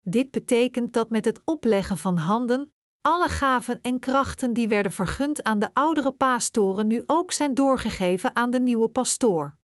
Dit 0.00 0.30
betekent 0.30 0.92
dat 0.92 1.10
met 1.10 1.24
het 1.24 1.40
opleggen 1.44 1.98
van 1.98 2.16
handen 2.16 2.72
alle 3.00 3.28
gaven 3.28 3.80
en 3.82 3.98
krachten 3.98 4.52
die 4.52 4.68
werden 4.68 4.92
vergund 4.92 5.42
aan 5.42 5.58
de 5.58 5.70
oudere 5.72 6.12
pastoren 6.12 6.86
nu 6.86 7.02
ook 7.06 7.32
zijn 7.32 7.54
doorgegeven 7.54 8.36
aan 8.36 8.50
de 8.50 8.60
nieuwe 8.60 8.88
pastoor. 8.88 9.56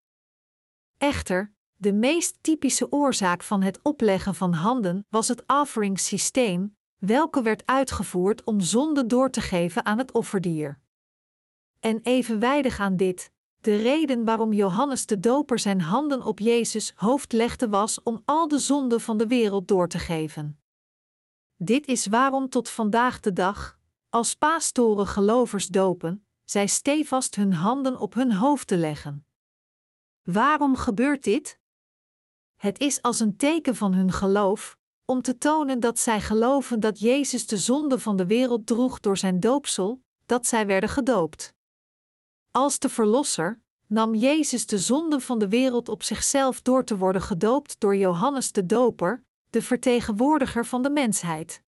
Echter, 0.99 1.53
de 1.75 1.93
meest 1.93 2.39
typische 2.41 2.93
oorzaak 2.93 3.43
van 3.43 3.63
het 3.63 3.81
opleggen 3.83 4.35
van 4.35 4.53
handen 4.53 5.07
was 5.09 5.29
het 5.29 5.43
offering 5.47 5.99
systeem, 5.99 6.79
welke 7.01 7.43
werd 7.43 7.67
uitgevoerd 7.67 8.45
om 8.45 8.61
zonde 8.61 9.07
door 9.07 9.31
te 9.31 9.41
geven 9.41 9.85
aan 9.85 9.99
het 9.99 10.13
offerdier. 10.13 10.81
En 11.79 12.01
evenwijdig 12.03 12.81
aan 12.81 12.97
dit, 12.97 13.33
de 13.61 13.77
reden 13.77 14.25
waarom 14.25 14.53
Johannes 14.53 15.07
de 15.07 15.21
Doper 15.21 15.59
zijn 15.59 15.81
handen 15.81 16.23
op 16.23 16.39
Jezus 16.39 16.93
hoofd 16.97 17.33
legde 17.33 17.69
was 17.69 18.03
om 18.03 18.23
al 18.25 18.49
de 18.49 18.59
zonden 18.59 19.01
van 19.01 19.17
de 19.17 19.27
wereld 19.27 19.69
door 19.69 19.89
te 19.89 19.99
geven. 19.99 20.61
Dit 21.57 21.87
is 21.87 22.07
waarom 22.07 22.49
tot 22.49 22.69
vandaag 22.69 23.21
de 23.21 23.33
dag, 23.33 23.79
als 24.09 24.35
pastoren 24.35 25.07
gelovers 25.07 25.67
dopen, 25.67 26.27
zij 26.45 26.67
stevast 26.67 27.35
hun 27.35 27.53
handen 27.53 27.99
op 27.99 28.15
hun 28.15 28.33
hoofd 28.33 28.67
te 28.67 28.77
leggen. 28.77 29.27
Waarom 30.23 30.77
gebeurt 30.77 31.25
dit? 31.25 31.59
Het 32.57 32.79
is 32.79 33.03
als 33.03 33.21
een 33.21 33.37
teken 33.37 33.77
van 33.77 33.93
hun 33.95 34.13
geloof, 34.13 34.79
om 35.11 35.23
te 35.23 35.39
tonen 35.39 35.81
dat 35.81 35.99
zij 35.99 36.21
geloven 36.21 36.81
dat 36.81 37.01
Jezus 37.01 37.47
de 37.47 37.57
zonde 37.57 37.99
van 37.99 38.17
de 38.17 38.27
wereld 38.27 38.67
droeg 38.67 39.01
door 39.01 39.17
zijn 39.17 39.41
doopsel, 39.41 40.03
dat 40.27 40.47
zij 40.47 40.67
werden 40.67 40.89
gedoopt. 40.89 41.55
Als 42.51 42.79
de 42.79 42.89
Verlosser 42.89 43.61
nam 43.87 44.15
Jezus 44.15 44.67
de 44.67 44.79
zonde 44.79 45.21
van 45.21 45.39
de 45.39 45.49
wereld 45.49 45.89
op 45.89 46.03
zichzelf 46.03 46.63
door 46.63 46.85
te 46.85 46.97
worden 46.97 47.23
gedoopt 47.23 47.81
door 47.81 47.97
Johannes 47.97 48.53
de 48.53 48.67
Doper, 48.67 49.25
de 49.51 49.63
vertegenwoordiger 49.63 50.67
van 50.67 50.83
de 50.83 50.91
mensheid. 50.91 51.63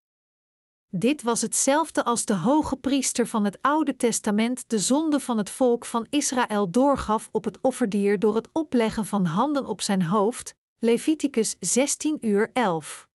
Dit 0.89 1.21
was 1.21 1.41
hetzelfde 1.41 2.03
als 2.03 2.25
de 2.25 2.35
hoge 2.35 2.75
priester 2.77 3.27
van 3.27 3.45
het 3.45 3.57
Oude 3.61 3.95
Testament 3.95 4.63
de 4.67 4.79
zonde 4.79 5.19
van 5.19 5.37
het 5.37 5.49
volk 5.49 5.85
van 5.85 6.07
Israël 6.09 6.69
doorgaf 6.69 7.29
op 7.31 7.43
het 7.43 7.57
offerdier 7.61 8.19
door 8.19 8.35
het 8.35 8.49
opleggen 8.51 9.05
van 9.05 9.25
handen 9.25 9.65
op 9.65 9.81
zijn 9.81 10.03
hoofd, 10.03 10.55
Leviticus 10.79 11.55
16 11.59 12.17
uur 12.21 12.49
11. 12.53 13.09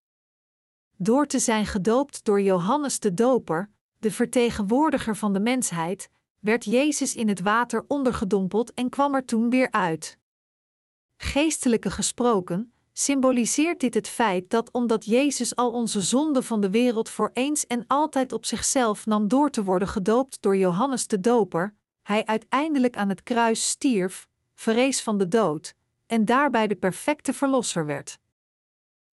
Door 0.99 1.27
te 1.27 1.39
zijn 1.39 1.67
gedoopt 1.67 2.25
door 2.25 2.41
Johannes 2.41 3.01
de 3.01 3.15
Doper, 3.15 3.71
de 3.99 4.11
vertegenwoordiger 4.11 5.17
van 5.17 5.33
de 5.33 5.41
mensheid, 5.41 6.11
werd 6.41 6.65
Jezus 6.65 7.15
in 7.15 7.29
het 7.29 7.41
water 7.41 7.85
ondergedompeld 7.89 8.75
en 8.75 8.89
kwam 8.89 9.15
er 9.15 9.25
toen 9.25 9.51
weer 9.51 9.71
uit. 9.71 10.19
Geestelijke 11.17 11.91
gesproken, 11.91 12.73
symboliseert 12.93 13.81
dit 13.81 13.95
het 13.95 14.09
feit 14.09 14.51
dat 14.51 14.71
omdat 14.73 15.05
Jezus 15.05 15.57
al 15.57 15.71
onze 15.71 16.01
zonden 16.01 16.45
van 16.45 16.61
de 16.61 16.71
wereld 16.71 17.09
voor 17.09 17.31
eens 17.33 17.67
en 17.67 17.85
altijd 17.87 18.33
op 18.33 18.45
zichzelf 18.45 19.07
nam 19.07 19.29
door 19.29 19.51
te 19.51 19.65
worden 19.65 19.89
gedoopt 19.89 20.43
door 20.43 20.57
Johannes 20.57 21.07
de 21.07 21.21
Doper, 21.21 21.75
hij 22.03 22.27
uiteindelijk 22.27 22.97
aan 22.97 23.09
het 23.09 23.23
kruis 23.23 23.69
stierf, 23.69 24.29
verrees 24.55 25.03
van 25.03 25.19
de 25.19 25.29
dood, 25.29 25.75
en 26.07 26.25
daarbij 26.25 26.67
de 26.67 26.77
perfecte 26.77 27.33
verlosser 27.33 27.87
werd. 27.87 28.19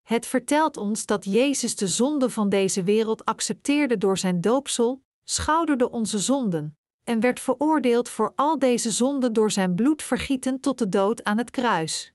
Het 0.03 0.25
vertelt 0.25 0.77
ons 0.77 1.05
dat 1.05 1.25
Jezus 1.25 1.75
de 1.75 1.87
zonde 1.87 2.29
van 2.29 2.49
deze 2.49 2.83
wereld 2.83 3.25
accepteerde 3.25 3.97
door 3.97 4.17
zijn 4.17 4.41
doopsel, 4.41 5.03
schouderde 5.23 5.91
onze 5.91 6.19
zonden, 6.19 6.77
en 7.03 7.19
werd 7.19 7.39
veroordeeld 7.39 8.09
voor 8.09 8.33
al 8.35 8.59
deze 8.59 8.91
zonden 8.91 9.33
door 9.33 9.51
zijn 9.51 9.75
bloed 9.75 10.03
vergieten 10.03 10.59
tot 10.59 10.77
de 10.77 10.89
dood 10.89 11.23
aan 11.23 11.37
het 11.37 11.51
kruis. 11.51 12.13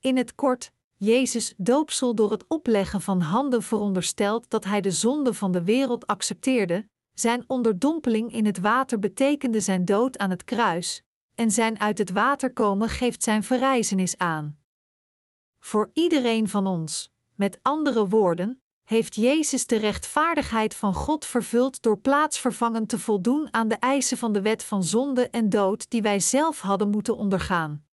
In 0.00 0.16
het 0.16 0.34
kort, 0.34 0.72
Jezus 0.96 1.54
doopsel 1.56 2.14
door 2.14 2.30
het 2.30 2.44
opleggen 2.48 3.00
van 3.00 3.20
handen 3.20 3.62
veronderstelt 3.62 4.50
dat 4.50 4.64
hij 4.64 4.80
de 4.80 4.90
zonde 4.90 5.34
van 5.34 5.52
de 5.52 5.62
wereld 5.62 6.06
accepteerde, 6.06 6.88
zijn 7.14 7.44
onderdompeling 7.46 8.32
in 8.32 8.46
het 8.46 8.58
water 8.58 8.98
betekende 8.98 9.60
zijn 9.60 9.84
dood 9.84 10.18
aan 10.18 10.30
het 10.30 10.44
kruis, 10.44 11.02
en 11.34 11.50
zijn 11.50 11.80
uit 11.80 11.98
het 11.98 12.10
water 12.10 12.52
komen 12.52 12.88
geeft 12.88 13.22
zijn 13.22 13.42
verrijzenis 13.42 14.18
aan. 14.18 14.58
Voor 15.66 15.90
iedereen 15.92 16.48
van 16.48 16.66
ons, 16.66 17.12
met 17.34 17.58
andere 17.62 18.08
woorden, 18.08 18.60
heeft 18.84 19.14
Jezus 19.14 19.66
de 19.66 19.76
rechtvaardigheid 19.76 20.74
van 20.74 20.94
God 20.94 21.24
vervuld 21.24 21.82
door 21.82 21.98
plaatsvervangend 21.98 22.88
te 22.88 22.98
voldoen 22.98 23.48
aan 23.50 23.68
de 23.68 23.74
eisen 23.74 24.16
van 24.16 24.32
de 24.32 24.40
wet 24.40 24.64
van 24.64 24.84
zonde 24.84 25.28
en 25.28 25.48
dood 25.48 25.90
die 25.90 26.02
wij 26.02 26.20
zelf 26.20 26.60
hadden 26.60 26.90
moeten 26.90 27.16
ondergaan. 27.16 27.84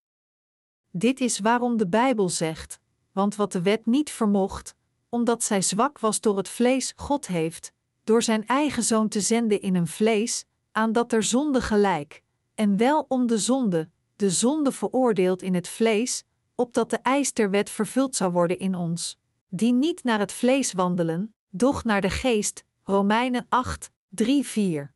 Dit 0.92 1.20
is 1.20 1.40
waarom 1.40 1.78
de 1.78 1.88
Bijbel 1.88 2.30
zegt: 2.30 2.80
want 3.12 3.36
wat 3.36 3.52
de 3.52 3.62
wet 3.62 3.86
niet 3.86 4.12
vermocht, 4.12 4.76
omdat 5.10 5.44
zij 5.44 5.62
zwak 5.62 6.00
was 6.00 6.22
door 6.22 6.38
het 6.38 6.50
vlees, 6.50 6.94
God 6.96 7.28
heeft, 7.28 7.72
door 8.04 8.24
zijn 8.24 8.48
eigen 8.48 8.84
zoon 8.84 9.08
te 9.08 9.22
zenden 9.22 9.62
in 9.62 9.76
een 9.76 9.88
vlees, 9.88 10.46
aan 10.72 10.92
dat 10.92 11.14
er 11.14 11.24
zonde 11.24 11.62
gelijk, 11.62 12.24
en 12.56 12.78
wel 12.78 13.06
om 13.08 13.28
de 13.28 13.38
zonde, 13.38 13.90
de 14.16 14.30
zonde 14.30 14.72
veroordeeld 14.72 15.42
in 15.42 15.54
het 15.54 15.68
vlees, 15.68 16.24
opdat 16.56 16.90
de 16.90 16.98
eis 16.98 17.32
wet 17.34 17.70
vervuld 17.70 18.16
zou 18.16 18.32
worden 18.32 18.60
in 18.60 18.76
ons, 18.76 19.20
die 19.50 19.74
niet 19.74 20.04
naar 20.04 20.20
het 20.20 20.32
vlees 20.32 20.74
wandelen, 20.74 21.36
doch 21.50 21.84
naar 21.84 22.02
de 22.02 22.10
geest. 22.10 22.64
Romeinen 22.84 23.46
8, 23.50 23.92
3, 24.10 24.46
4. 24.46 24.94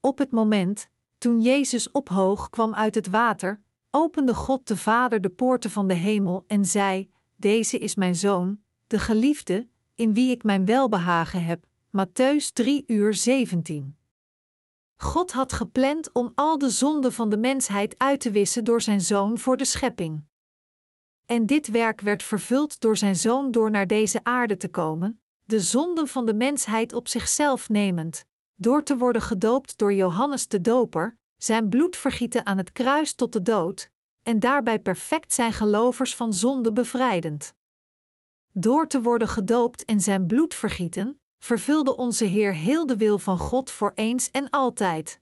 Op 0.00 0.18
het 0.18 0.30
moment, 0.30 0.88
toen 1.18 1.40
Jezus 1.40 1.90
ophoog 1.90 2.50
kwam 2.50 2.74
uit 2.74 2.94
het 2.94 3.06
water, 3.06 3.62
opende 3.90 4.34
God 4.34 4.68
de 4.68 4.76
Vader 4.76 5.20
de 5.20 5.28
poorten 5.28 5.70
van 5.70 5.88
de 5.88 5.94
hemel 5.94 6.44
en 6.46 6.64
zei: 6.64 7.10
Deze 7.36 7.78
is 7.78 7.94
mijn 7.94 8.14
zoon, 8.14 8.60
de 8.86 8.98
geliefde, 8.98 9.68
in 9.94 10.14
wie 10.14 10.30
ik 10.30 10.42
mijn 10.42 10.64
welbehagen 10.64 11.44
heb. 11.44 11.64
Matthäus 11.90 12.52
3 12.52 12.84
uur 12.86 13.14
17. 13.14 13.96
God 14.96 15.32
had 15.32 15.52
gepland 15.52 16.12
om 16.12 16.32
al 16.34 16.58
de 16.58 16.70
zonden 16.70 17.12
van 17.12 17.28
de 17.28 17.38
mensheid 17.38 17.98
uit 17.98 18.20
te 18.20 18.30
wissen 18.30 18.64
door 18.64 18.82
zijn 18.82 19.00
zoon 19.00 19.38
voor 19.38 19.56
de 19.56 19.64
schepping. 19.64 20.24
En 21.26 21.46
dit 21.46 21.68
werk 21.68 22.00
werd 22.00 22.22
vervuld 22.22 22.80
door 22.80 22.96
zijn 22.96 23.16
zoon 23.16 23.50
door 23.50 23.70
naar 23.70 23.86
deze 23.86 24.20
aarde 24.22 24.56
te 24.56 24.68
komen, 24.68 25.20
de 25.44 25.60
zonden 25.60 26.08
van 26.08 26.26
de 26.26 26.34
mensheid 26.34 26.92
op 26.92 27.08
zichzelf 27.08 27.68
nemend, 27.68 28.24
door 28.54 28.82
te 28.82 28.96
worden 28.96 29.22
gedoopt 29.22 29.78
door 29.78 29.94
Johannes 29.94 30.48
de 30.48 30.60
Doper, 30.60 31.18
zijn 31.36 31.68
bloed 31.68 31.96
vergieten 31.96 32.46
aan 32.46 32.58
het 32.58 32.72
kruis 32.72 33.14
tot 33.14 33.32
de 33.32 33.42
dood, 33.42 33.90
en 34.22 34.40
daarbij 34.40 34.78
perfect 34.78 35.32
zijn 35.32 35.52
gelovers 35.52 36.14
van 36.14 36.32
zonde 36.32 36.72
bevrijdend. 36.72 37.54
Door 38.52 38.88
te 38.88 39.02
worden 39.02 39.28
gedoopt 39.28 39.84
en 39.84 40.00
zijn 40.00 40.26
bloed 40.26 40.54
vergieten, 40.54 41.20
vervulde 41.38 41.96
onze 41.96 42.24
Heer 42.24 42.54
heel 42.54 42.86
de 42.86 42.96
wil 42.96 43.18
van 43.18 43.38
God 43.38 43.70
voor 43.70 43.92
eens 43.94 44.30
en 44.30 44.50
altijd. 44.50 45.20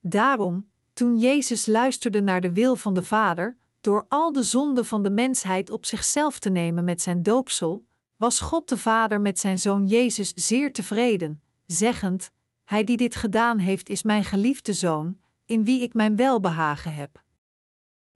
Daarom, 0.00 0.70
toen 0.92 1.18
Jezus 1.18 1.66
luisterde 1.66 2.20
naar 2.20 2.40
de 2.40 2.52
wil 2.52 2.76
van 2.76 2.94
de 2.94 3.02
Vader, 3.02 3.58
door 3.84 4.06
al 4.08 4.32
de 4.32 4.42
zonden 4.42 4.84
van 4.84 5.02
de 5.02 5.10
mensheid 5.10 5.70
op 5.70 5.84
zichzelf 5.84 6.38
te 6.38 6.50
nemen 6.50 6.84
met 6.84 7.02
zijn 7.02 7.22
doopsel, 7.22 7.84
was 8.16 8.40
God 8.40 8.68
de 8.68 8.76
Vader 8.76 9.20
met 9.20 9.38
zijn 9.38 9.58
zoon 9.58 9.86
Jezus 9.86 10.32
zeer 10.34 10.72
tevreden, 10.72 11.42
zeggend: 11.66 12.30
Hij 12.64 12.84
die 12.84 12.96
dit 12.96 13.14
gedaan 13.14 13.58
heeft, 13.58 13.88
is 13.88 14.02
mijn 14.02 14.24
geliefde 14.24 14.72
zoon, 14.72 15.18
in 15.44 15.64
wie 15.64 15.82
ik 15.82 15.94
mijn 15.94 16.16
welbehagen 16.16 16.94
heb. 16.94 17.22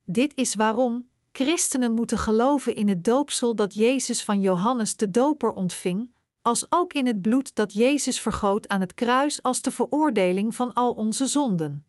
Dit 0.05 0.33
is 0.37 0.55
waarom 0.55 1.09
christenen 1.33 1.93
moeten 1.93 2.19
geloven 2.19 2.75
in 2.75 2.89
het 2.89 3.05
doopsel 3.05 3.55
dat 3.55 3.75
Jezus 3.75 4.25
van 4.25 4.41
Johannes 4.41 4.97
de 4.97 5.11
Doper 5.11 5.53
ontving, 5.53 6.11
als 6.43 6.67
ook 6.69 6.93
in 6.93 7.07
het 7.07 7.23
bloed 7.23 7.55
dat 7.55 7.73
Jezus 7.73 8.21
vergoot 8.21 8.69
aan 8.69 8.81
het 8.81 8.95
kruis 8.95 9.43
als 9.43 9.63
de 9.63 9.71
veroordeling 9.71 10.55
van 10.55 10.73
al 10.73 10.93
onze 10.93 11.27
zonden. 11.27 11.88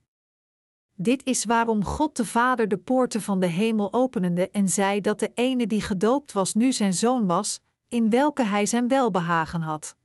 Dit 1.01 1.25
is 1.25 1.45
waarom 1.45 1.83
God 1.83 2.15
de 2.15 2.25
Vader 2.25 2.67
de 2.67 2.77
poorten 2.77 3.21
van 3.21 3.39
de 3.39 3.45
hemel 3.47 3.93
openende 3.93 4.49
en 4.49 4.69
zei 4.69 5.01
dat 5.01 5.19
de 5.19 5.31
ene 5.33 5.67
die 5.67 5.81
gedoopt 5.81 6.31
was 6.31 6.53
nu 6.53 6.71
zijn 6.71 6.93
zoon 6.93 7.27
was, 7.27 7.59
in 7.88 8.09
welke 8.09 8.43
hij 8.43 8.65
zijn 8.65 8.88
welbehagen 8.88 9.62
had. 9.62 9.97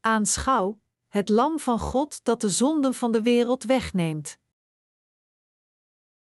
Aanschouw, 0.00 0.80
het 1.08 1.28
lam 1.28 1.58
van 1.58 1.78
God 1.78 2.24
dat 2.24 2.40
de 2.40 2.48
zonden 2.48 2.94
van 2.94 3.12
de 3.12 3.22
wereld 3.22 3.64
wegneemt. 3.64 4.38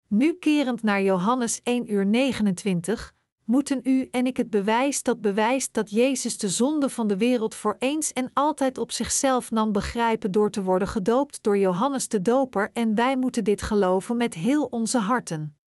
Nu 0.07 0.33
kerend 0.33 0.83
naar 0.83 1.01
Johannes 1.01 1.61
1 1.63 1.91
uur 1.91 2.05
29, 2.05 3.13
moeten 3.49 3.79
u 3.83 4.07
en 4.11 4.25
ik 4.25 4.37
het 4.37 4.49
bewijs 4.49 5.03
dat 5.03 5.21
bewijst 5.21 5.73
dat 5.73 5.89
Jezus 5.89 6.37
de 6.37 6.49
zonde 6.49 6.89
van 6.89 7.07
de 7.07 7.17
wereld 7.17 7.55
voor 7.55 7.75
eens 7.79 8.13
en 8.13 8.29
altijd 8.33 8.77
op 8.77 8.91
zichzelf 8.91 9.51
nam 9.51 9.71
begrijpen 9.71 10.31
door 10.31 10.51
te 10.51 10.63
worden 10.63 10.87
gedoopt 10.87 11.43
door 11.43 11.57
Johannes 11.57 12.07
de 12.07 12.21
Doper 12.21 12.69
en 12.73 12.95
wij 12.95 13.17
moeten 13.17 13.43
dit 13.43 13.61
geloven 13.61 14.17
met 14.17 14.33
heel 14.33 14.65
onze 14.65 14.97
harten. 14.97 15.57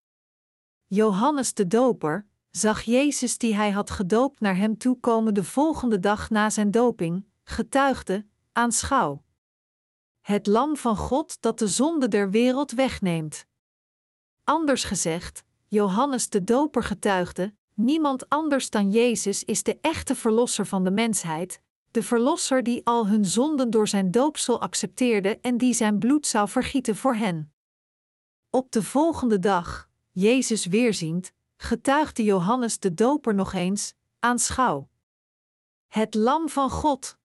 Johannes 0.86 1.54
de 1.54 1.66
Doper 1.66 2.26
zag 2.50 2.82
Jezus 2.82 3.38
die 3.38 3.54
hij 3.54 3.70
had 3.70 3.90
gedoopt 3.90 4.40
naar 4.40 4.56
hem 4.56 4.78
toe 4.78 5.00
komen 5.00 5.34
de 5.34 5.44
volgende 5.44 6.00
dag 6.00 6.30
na 6.30 6.50
zijn 6.50 6.70
doping, 6.70 7.24
getuigde: 7.44 8.26
Aanschouw. 8.52 9.22
Het 10.20 10.46
Lam 10.46 10.76
van 10.76 10.96
God 10.96 11.40
dat 11.40 11.58
de 11.58 11.68
zonde 11.68 12.08
der 12.08 12.30
wereld 12.30 12.72
wegneemt. 12.72 13.46
Anders 14.44 14.84
gezegd, 14.84 15.44
Johannes 15.68 16.28
de 16.28 16.44
Doper 16.44 16.82
getuigde: 16.82 17.54
Niemand 17.74 18.28
anders 18.28 18.70
dan 18.70 18.90
Jezus 18.90 19.44
is 19.44 19.62
de 19.62 19.78
echte 19.80 20.14
verlosser 20.14 20.66
van 20.66 20.84
de 20.84 20.90
mensheid, 20.90 21.60
de 21.90 22.02
verlosser 22.02 22.62
die 22.62 22.86
al 22.86 23.06
hun 23.06 23.24
zonden 23.24 23.70
door 23.70 23.88
zijn 23.88 24.10
doopsel 24.10 24.60
accepteerde 24.60 25.38
en 25.40 25.56
die 25.56 25.74
zijn 25.74 25.98
bloed 25.98 26.26
zou 26.26 26.48
vergieten 26.48 26.96
voor 26.96 27.14
hen. 27.14 27.52
Op 28.50 28.72
de 28.72 28.82
volgende 28.82 29.38
dag, 29.38 29.88
Jezus 30.10 30.66
weerziend, 30.66 31.32
getuigde 31.56 32.24
Johannes 32.24 32.78
de 32.78 32.94
Doper 32.94 33.34
nog 33.34 33.52
eens: 33.52 33.94
Aanschouw. 34.18 34.88
Het 35.88 36.14
Lam 36.14 36.48
van 36.48 36.70
God. 36.70 37.18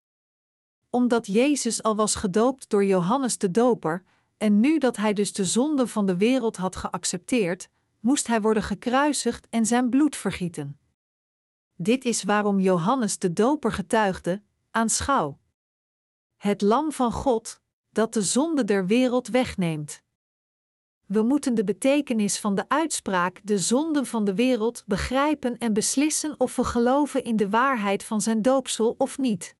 Omdat 0.89 1.27
Jezus 1.27 1.83
al 1.83 1.95
was 1.95 2.15
gedoopt 2.15 2.69
door 2.69 2.85
Johannes 2.85 3.37
de 3.37 3.51
Doper, 3.51 4.03
en 4.37 4.59
nu 4.59 4.77
dat 4.77 4.97
hij 4.97 5.13
dus 5.13 5.33
de 5.33 5.45
zonde 5.45 5.87
van 5.87 6.05
de 6.05 6.17
wereld 6.17 6.57
had 6.57 6.75
geaccepteerd, 6.75 7.69
moest 8.07 8.27
hij 8.27 8.41
worden 8.41 8.63
gekruisigd 8.63 9.47
en 9.49 9.65
zijn 9.65 9.89
bloed 9.89 10.15
vergieten. 10.15 10.79
Dit 11.75 12.05
is 12.05 12.23
waarom 12.23 12.59
Johannes 12.59 13.17
de 13.17 13.33
Doper 13.33 13.71
getuigde: 13.71 14.43
Aanschouw. 14.71 15.39
Het 16.35 16.61
Lam 16.61 16.91
van 16.91 17.11
God, 17.11 17.61
dat 17.89 18.13
de 18.13 18.21
zonde 18.21 18.63
der 18.63 18.85
wereld 18.85 19.27
wegneemt. 19.27 20.03
We 21.05 21.21
moeten 21.21 21.55
de 21.55 21.63
betekenis 21.63 22.39
van 22.39 22.55
de 22.55 22.69
uitspraak 22.69 23.41
de 23.43 23.57
zonde 23.57 24.05
van 24.05 24.25
de 24.25 24.35
wereld 24.35 24.83
begrijpen 24.85 25.57
en 25.57 25.73
beslissen 25.73 26.39
of 26.39 26.55
we 26.55 26.63
geloven 26.63 27.23
in 27.23 27.35
de 27.35 27.49
waarheid 27.49 28.03
van 28.03 28.21
zijn 28.21 28.41
doopsel 28.41 28.95
of 28.97 29.17
niet. 29.17 29.55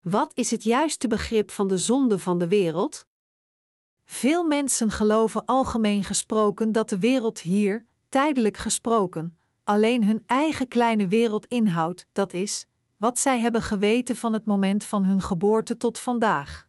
Wat 0.00 0.30
is 0.34 0.50
het 0.50 0.62
juiste 0.62 1.08
begrip 1.08 1.50
van 1.50 1.68
de 1.68 1.78
zonde 1.78 2.18
van 2.18 2.38
de 2.38 2.48
wereld? 2.48 3.06
Veel 4.14 4.44
mensen 4.44 4.90
geloven 4.90 5.44
algemeen 5.44 6.04
gesproken 6.04 6.72
dat 6.72 6.88
de 6.88 6.98
wereld 6.98 7.40
hier, 7.40 7.86
tijdelijk 8.08 8.56
gesproken, 8.56 9.38
alleen 9.64 10.04
hun 10.04 10.22
eigen 10.26 10.68
kleine 10.68 11.08
wereld 11.08 11.46
inhoudt, 11.46 12.06
dat 12.12 12.32
is, 12.32 12.66
wat 12.96 13.18
zij 13.18 13.40
hebben 13.40 13.62
geweten 13.62 14.16
van 14.16 14.32
het 14.32 14.44
moment 14.44 14.84
van 14.84 15.04
hun 15.04 15.20
geboorte 15.20 15.76
tot 15.76 15.98
vandaag. 15.98 16.68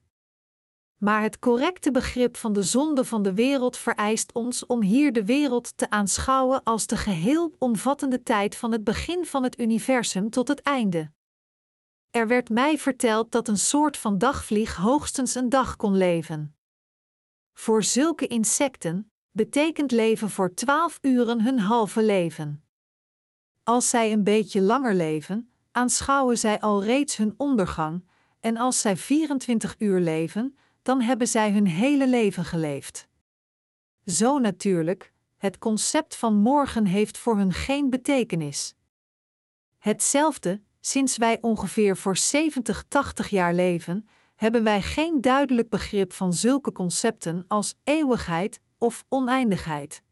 Maar 0.98 1.22
het 1.22 1.40
correcte 1.40 1.92
begrip 1.92 2.38
van 2.38 2.54
de 2.54 2.64
zonde 2.64 3.06
van 3.06 3.24
de 3.24 3.34
wereld 3.34 3.78
vereist 3.78 4.34
ons 4.34 4.66
om 4.66 4.82
hier 4.82 5.14
de 5.14 5.26
wereld 5.26 5.78
te 5.78 5.90
aanschouwen 5.90 6.64
als 6.64 6.88
de 6.88 6.98
geheel 6.98 7.56
omvattende 7.60 8.24
tijd 8.24 8.56
van 8.56 8.72
het 8.72 8.84
begin 8.84 9.26
van 9.26 9.44
het 9.44 9.60
universum 9.60 10.30
tot 10.30 10.48
het 10.48 10.62
einde. 10.62 11.12
Er 12.12 12.28
werd 12.28 12.50
mij 12.50 12.78
verteld 12.78 13.32
dat 13.32 13.48
een 13.48 13.58
soort 13.58 13.98
van 13.98 14.18
dagvlieg 14.18 14.76
hoogstens 14.76 15.36
een 15.36 15.50
dag 15.50 15.76
kon 15.76 15.98
leven. 15.98 16.55
Voor 17.58 17.84
zulke 17.84 18.28
insecten 18.28 19.12
betekent 19.32 19.92
leven 19.92 20.30
voor 20.30 20.54
twaalf 20.54 21.00
uren 21.02 21.42
hun 21.42 21.60
halve 21.60 22.04
leven. 22.04 22.64
Als 23.64 23.90
zij 23.90 24.12
een 24.12 24.24
beetje 24.24 24.62
langer 24.62 24.94
leven, 24.94 25.50
aanschouwen 25.72 26.38
zij 26.38 26.60
al 26.60 26.84
reeds 26.84 27.18
hun 27.18 27.34
ondergang, 27.38 28.06
en 28.40 28.58
als 28.58 28.80
zij 28.82 28.98
24 28.98 29.76
uur 29.78 30.00
leven, 30.00 30.58
dan 30.82 31.02
hebben 31.02 31.28
zij 31.28 31.52
hun 31.52 31.68
hele 31.68 32.08
leven 32.08 32.46
geleefd. 32.46 33.08
Zo 34.06 34.40
natuurlijk, 34.40 35.14
het 35.38 35.58
concept 35.58 36.16
van 36.16 36.36
morgen 36.36 36.86
heeft 36.86 37.18
voor 37.18 37.38
hun 37.38 37.54
geen 37.54 37.90
betekenis. 37.90 38.76
Hetzelfde, 39.78 40.62
sinds 40.80 41.18
wij 41.18 41.38
ongeveer 41.42 41.98
voor 41.98 42.18
70, 42.18 42.84
80 42.88 43.30
jaar 43.30 43.54
leven, 43.54 44.08
hebben 44.36 44.64
wij 44.64 44.82
geen 44.82 45.22
duidelijk 45.22 45.70
begrip 45.70 46.14
van 46.14 46.34
zulke 46.34 46.72
concepten 46.72 47.46
als 47.48 47.76
eeuwigheid 47.84 48.60
of 48.78 49.06
oneindigheid. 49.10 50.04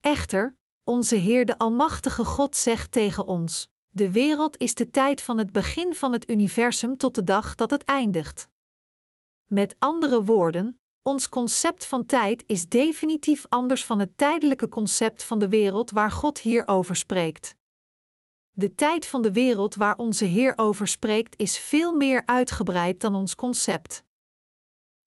Echter, 0.00 0.56
onze 0.84 1.16
Heer 1.16 1.44
de 1.44 1.58
Almachtige 1.58 2.24
God 2.24 2.56
zegt 2.56 2.92
tegen 2.92 3.26
ons: 3.26 3.68
De 3.88 4.10
wereld 4.10 4.58
is 4.58 4.74
de 4.74 4.90
tijd 4.90 5.22
van 5.22 5.38
het 5.38 5.52
begin 5.52 5.94
van 5.94 6.12
het 6.12 6.30
universum 6.30 6.96
tot 6.96 7.14
de 7.14 7.24
dag 7.24 7.54
dat 7.54 7.70
het 7.70 7.84
eindigt. 7.84 8.48
Met 9.46 9.76
andere 9.78 10.24
woorden, 10.24 10.80
ons 11.02 11.28
concept 11.28 11.86
van 11.86 12.06
tijd 12.06 12.44
is 12.46 12.68
definitief 12.68 13.46
anders 13.48 13.84
van 13.84 13.98
het 13.98 14.16
tijdelijke 14.16 14.68
concept 14.68 15.24
van 15.24 15.38
de 15.38 15.48
wereld 15.48 15.90
waar 15.90 16.10
God 16.10 16.38
hier 16.38 16.68
over 16.68 16.96
spreekt. 16.96 17.56
De 18.56 18.74
tijd 18.74 19.06
van 19.06 19.22
de 19.22 19.32
wereld 19.32 19.74
waar 19.74 19.96
onze 19.96 20.24
Heer 20.24 20.52
over 20.56 20.88
spreekt 20.88 21.38
is 21.38 21.58
veel 21.58 21.96
meer 21.96 22.22
uitgebreid 22.26 23.00
dan 23.00 23.14
ons 23.14 23.34
concept. 23.34 24.04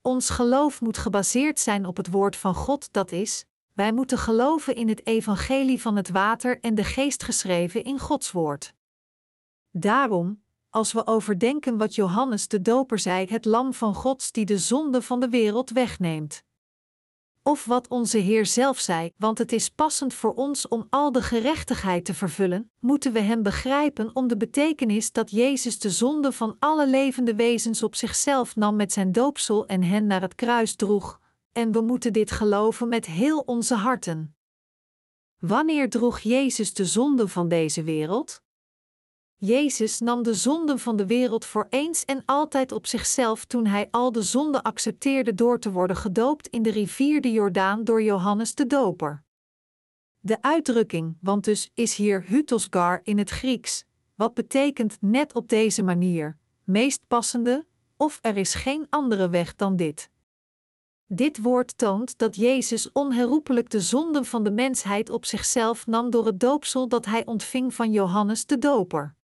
Ons 0.02 0.30
geloof 0.30 0.82
moet 0.82 0.98
gebaseerd 0.98 1.60
zijn 1.60 1.86
op 1.86 1.98
het 1.98 2.10
woord 2.10 2.36
van 2.36 2.54
God, 2.54 2.94
dat 2.94 3.12
is, 3.12 3.46
wij 3.74 3.92
moeten 3.92 4.18
geloven 4.18 4.76
in 4.76 4.88
het 4.88 5.06
evangelie 5.06 5.82
van 5.82 5.96
het 5.96 6.10
water 6.10 6.60
en 6.60 6.76
de 6.76 6.84
geest 6.84 7.24
geschreven 7.24 7.84
in 7.84 8.00
Gods 8.00 8.32
woord. 8.32 8.74
Daarom, 9.72 10.44
als 10.70 10.94
we 10.94 11.08
overdenken 11.08 11.78
wat 11.78 11.96
Johannes 11.96 12.48
de 12.48 12.62
Doper 12.62 13.00
zei: 13.00 13.26
het 13.26 13.46
Lam 13.46 13.74
van 13.74 13.96
Gods 13.96 14.32
die 14.32 14.46
de 14.46 14.58
zonde 14.58 15.02
van 15.02 15.20
de 15.20 15.30
wereld 15.30 15.70
wegneemt. 15.70 16.44
Of 17.48 17.66
wat 17.66 17.88
onze 17.88 18.18
Heer 18.18 18.46
zelf 18.46 18.80
zei, 18.80 19.12
want 19.18 19.38
het 19.38 19.52
is 19.52 19.70
passend 19.70 20.14
voor 20.14 20.34
ons 20.34 20.68
om 20.68 20.88
al 20.90 21.12
de 21.12 21.22
gerechtigheid 21.22 22.06
te 22.06 22.14
vervullen, 22.14 22.72
moeten 22.80 23.14
we 23.14 23.20
Hem 23.20 23.44
begrijpen 23.44 24.10
om 24.14 24.28
de 24.28 24.38
betekenis 24.38 25.12
dat 25.12 25.32
Jezus 25.32 25.80
de 25.80 25.90
zonde 25.90 26.32
van 26.32 26.56
alle 26.60 26.88
levende 26.88 27.36
wezens 27.36 27.84
op 27.84 27.96
zichzelf 27.96 28.56
nam 28.56 28.76
met 28.76 28.94
zijn 28.94 29.12
doopsel 29.12 29.66
en 29.66 29.84
hen 29.84 30.08
naar 30.08 30.22
het 30.22 30.36
kruis 30.36 30.76
droeg, 30.76 31.20
en 31.52 31.72
we 31.72 31.82
moeten 31.82 32.14
dit 32.14 32.32
geloven 32.32 32.88
met 32.88 33.06
heel 33.06 33.40
onze 33.40 33.76
harten. 33.76 34.36
Wanneer 35.40 35.90
droeg 35.90 36.20
Jezus 36.20 36.74
de 36.74 36.86
zonde 36.86 37.28
van 37.28 37.48
deze 37.48 37.84
wereld? 37.84 38.42
Jezus 39.40 40.00
nam 40.00 40.24
de 40.24 40.34
zonden 40.34 40.80
van 40.80 40.96
de 40.96 41.06
wereld 41.06 41.46
voor 41.46 41.68
eens 41.70 42.06
en 42.06 42.24
altijd 42.26 42.72
op 42.72 42.88
zichzelf 42.88 43.46
toen 43.46 43.66
hij 43.66 43.88
al 43.92 44.12
de 44.12 44.22
zonden 44.22 44.62
accepteerde 44.62 45.34
door 45.34 45.60
te 45.60 45.72
worden 45.72 45.96
gedoopt 45.96 46.48
in 46.48 46.62
de 46.62 46.72
rivier 46.72 47.22
de 47.22 47.32
Jordaan 47.32 47.84
door 47.84 48.04
Johannes 48.04 48.56
de 48.56 48.68
Doper. 48.68 49.24
De 50.20 50.42
uitdrukking, 50.42 51.18
want 51.22 51.44
dus 51.44 51.72
is 51.74 51.96
hier 51.96 52.24
hutosgar 52.28 53.00
in 53.04 53.18
het 53.18 53.30
Grieks, 53.30 53.86
wat 54.16 54.34
betekent 54.34 54.98
net 55.02 55.34
op 55.34 55.50
deze 55.50 55.84
manier, 55.84 56.38
meest 56.64 57.02
passende, 57.08 57.66
of 57.98 58.20
er 58.22 58.38
is 58.38 58.54
geen 58.54 58.88
andere 58.90 59.30
weg 59.30 59.56
dan 59.56 59.76
dit. 59.76 60.10
Dit 61.08 61.42
woord 61.42 61.78
toont 61.78 62.18
dat 62.18 62.36
Jezus 62.36 62.92
onherroepelijk 62.92 63.70
de 63.70 63.82
zonden 63.82 64.26
van 64.26 64.44
de 64.44 64.52
mensheid 64.52 65.10
op 65.10 65.26
zichzelf 65.26 65.88
nam 65.88 66.10
door 66.10 66.26
het 66.26 66.40
doopsel 66.40 66.88
dat 66.88 67.06
hij 67.06 67.26
ontving 67.26 67.74
van 67.74 67.92
Johannes 67.92 68.46
de 68.46 68.58
Doper. 68.58 69.16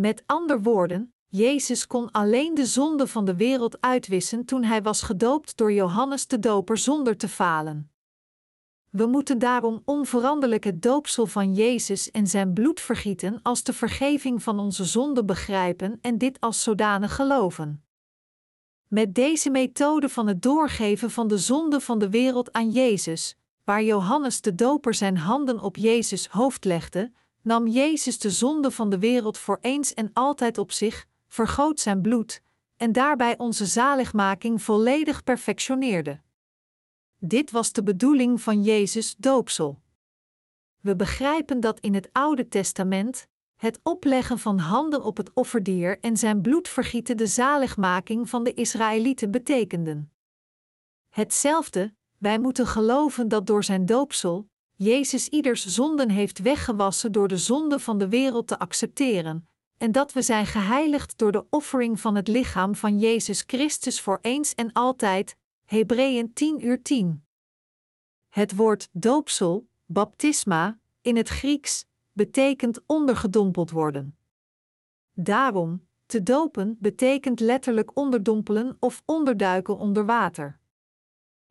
Met 0.00 0.22
andere 0.26 0.60
woorden, 0.60 1.14
Jezus 1.26 1.86
kon 1.86 2.10
alleen 2.10 2.54
de 2.54 2.66
zonde 2.66 3.06
van 3.06 3.24
de 3.24 3.36
wereld 3.36 3.80
uitwissen 3.80 4.44
toen 4.44 4.64
hij 4.64 4.82
was 4.82 5.02
gedoopt 5.02 5.56
door 5.56 5.72
Johannes 5.72 6.26
de 6.26 6.38
Doper 6.38 6.76
zonder 6.78 7.16
te 7.16 7.28
falen. 7.28 7.90
We 8.90 9.06
moeten 9.06 9.38
daarom 9.38 9.82
onveranderlijk 9.84 10.64
het 10.64 10.82
doopsel 10.82 11.26
van 11.26 11.54
Jezus 11.54 12.10
en 12.10 12.26
zijn 12.26 12.52
bloed 12.52 12.80
vergieten 12.80 13.40
als 13.42 13.62
de 13.62 13.72
vergeving 13.72 14.42
van 14.42 14.58
onze 14.58 14.84
zonde 14.84 15.24
begrijpen 15.24 15.98
en 16.00 16.18
dit 16.18 16.40
als 16.40 16.62
zodanig 16.62 17.14
geloven. 17.14 17.84
Met 18.88 19.14
deze 19.14 19.50
methode 19.50 20.08
van 20.08 20.26
het 20.26 20.42
doorgeven 20.42 21.10
van 21.10 21.28
de 21.28 21.38
zonde 21.38 21.80
van 21.80 21.98
de 21.98 22.10
wereld 22.10 22.52
aan 22.52 22.70
Jezus, 22.70 23.36
waar 23.64 23.82
Johannes 23.82 24.40
de 24.40 24.54
Doper 24.54 24.94
zijn 24.94 25.16
handen 25.16 25.60
op 25.60 25.76
Jezus 25.76 26.26
hoofd 26.26 26.64
legde, 26.64 27.12
nam 27.48 27.66
Jezus 27.66 28.18
de 28.18 28.30
zonde 28.30 28.70
van 28.70 28.90
de 28.90 28.98
wereld 28.98 29.38
voor 29.38 29.58
eens 29.60 29.94
en 29.94 30.10
altijd 30.12 30.58
op 30.58 30.72
zich, 30.72 31.06
vergoot 31.28 31.80
zijn 31.80 32.00
bloed, 32.00 32.42
en 32.76 32.92
daarbij 32.92 33.38
onze 33.38 33.66
zaligmaking 33.66 34.62
volledig 34.62 35.24
perfectioneerde. 35.24 36.20
Dit 37.18 37.50
was 37.50 37.72
de 37.72 37.82
bedoeling 37.82 38.40
van 38.40 38.62
Jezus' 38.62 39.14
doopsel. 39.16 39.80
We 40.80 40.96
begrijpen 40.96 41.60
dat 41.60 41.80
in 41.80 41.94
het 41.94 42.08
Oude 42.12 42.48
Testament 42.48 43.26
het 43.56 43.80
opleggen 43.82 44.38
van 44.38 44.58
handen 44.58 45.02
op 45.02 45.16
het 45.16 45.30
offerdier 45.34 45.98
en 46.00 46.16
zijn 46.16 46.40
bloed 46.40 46.68
vergieten 46.68 47.16
de 47.16 47.26
zaligmaking 47.26 48.28
van 48.28 48.44
de 48.44 48.54
Israëlieten 48.54 49.30
betekenden. 49.30 50.12
Hetzelfde, 51.08 51.94
wij 52.18 52.38
moeten 52.38 52.66
geloven 52.66 53.28
dat 53.28 53.46
door 53.46 53.64
zijn 53.64 53.86
doopsel, 53.86 54.48
Jezus 54.78 55.28
ieders 55.28 55.66
zonden 55.66 56.10
heeft 56.10 56.38
weggewassen 56.38 57.12
door 57.12 57.28
de 57.28 57.36
zonde 57.36 57.78
van 57.78 57.98
de 57.98 58.08
wereld 58.08 58.46
te 58.46 58.58
accepteren, 58.58 59.48
en 59.76 59.92
dat 59.92 60.12
we 60.12 60.22
zijn 60.22 60.46
geheiligd 60.46 61.18
door 61.18 61.32
de 61.32 61.46
offering 61.50 62.00
van 62.00 62.14
het 62.14 62.28
lichaam 62.28 62.74
van 62.74 62.98
Jezus 62.98 63.44
Christus 63.46 64.00
voor 64.00 64.18
eens 64.22 64.54
en 64.54 64.72
altijd. 64.72 65.36
Hebreeën 65.64 66.32
10 66.32 66.66
uur 66.66 66.82
10. 66.82 67.24
Het 68.28 68.56
woord 68.56 68.88
doopsel, 68.92 69.68
baptisma, 69.86 70.78
in 71.00 71.16
het 71.16 71.28
Grieks, 71.28 71.86
betekent 72.12 72.80
ondergedompeld 72.86 73.70
worden. 73.70 74.16
Daarom, 75.12 75.86
Te 76.06 76.22
dopen 76.22 76.76
betekent 76.80 77.40
letterlijk 77.40 77.96
onderdompelen 77.96 78.76
of 78.80 79.02
onderduiken 79.04 79.78
onder 79.78 80.06
water. 80.06 80.58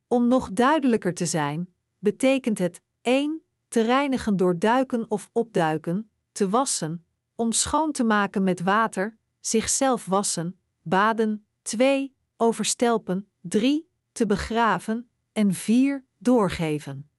Om 0.08 0.28
nog 0.28 0.52
duidelijker 0.52 1.14
te 1.14 1.26
zijn, 1.26 1.74
betekent 2.00 2.58
het 2.58 2.82
1. 3.08 3.42
te 3.68 3.82
reinigen 3.82 4.38
door 4.38 4.60
duiken 4.60 5.06
of 5.12 5.30
opduiken, 5.34 6.12
te 6.32 6.50
wassen, 6.50 7.06
om 7.36 7.52
schoon 7.52 7.92
te 7.92 8.04
maken 8.04 8.44
met 8.44 8.62
water, 8.62 9.18
zichzelf 9.40 10.06
wassen, 10.06 10.60
baden, 10.82 11.46
2. 11.62 12.16
overstelpen, 12.38 13.30
3. 13.42 13.90
te 14.12 14.26
begraven 14.26 15.10
en 15.32 15.54
4. 15.54 16.06
doorgeven. 16.18 17.10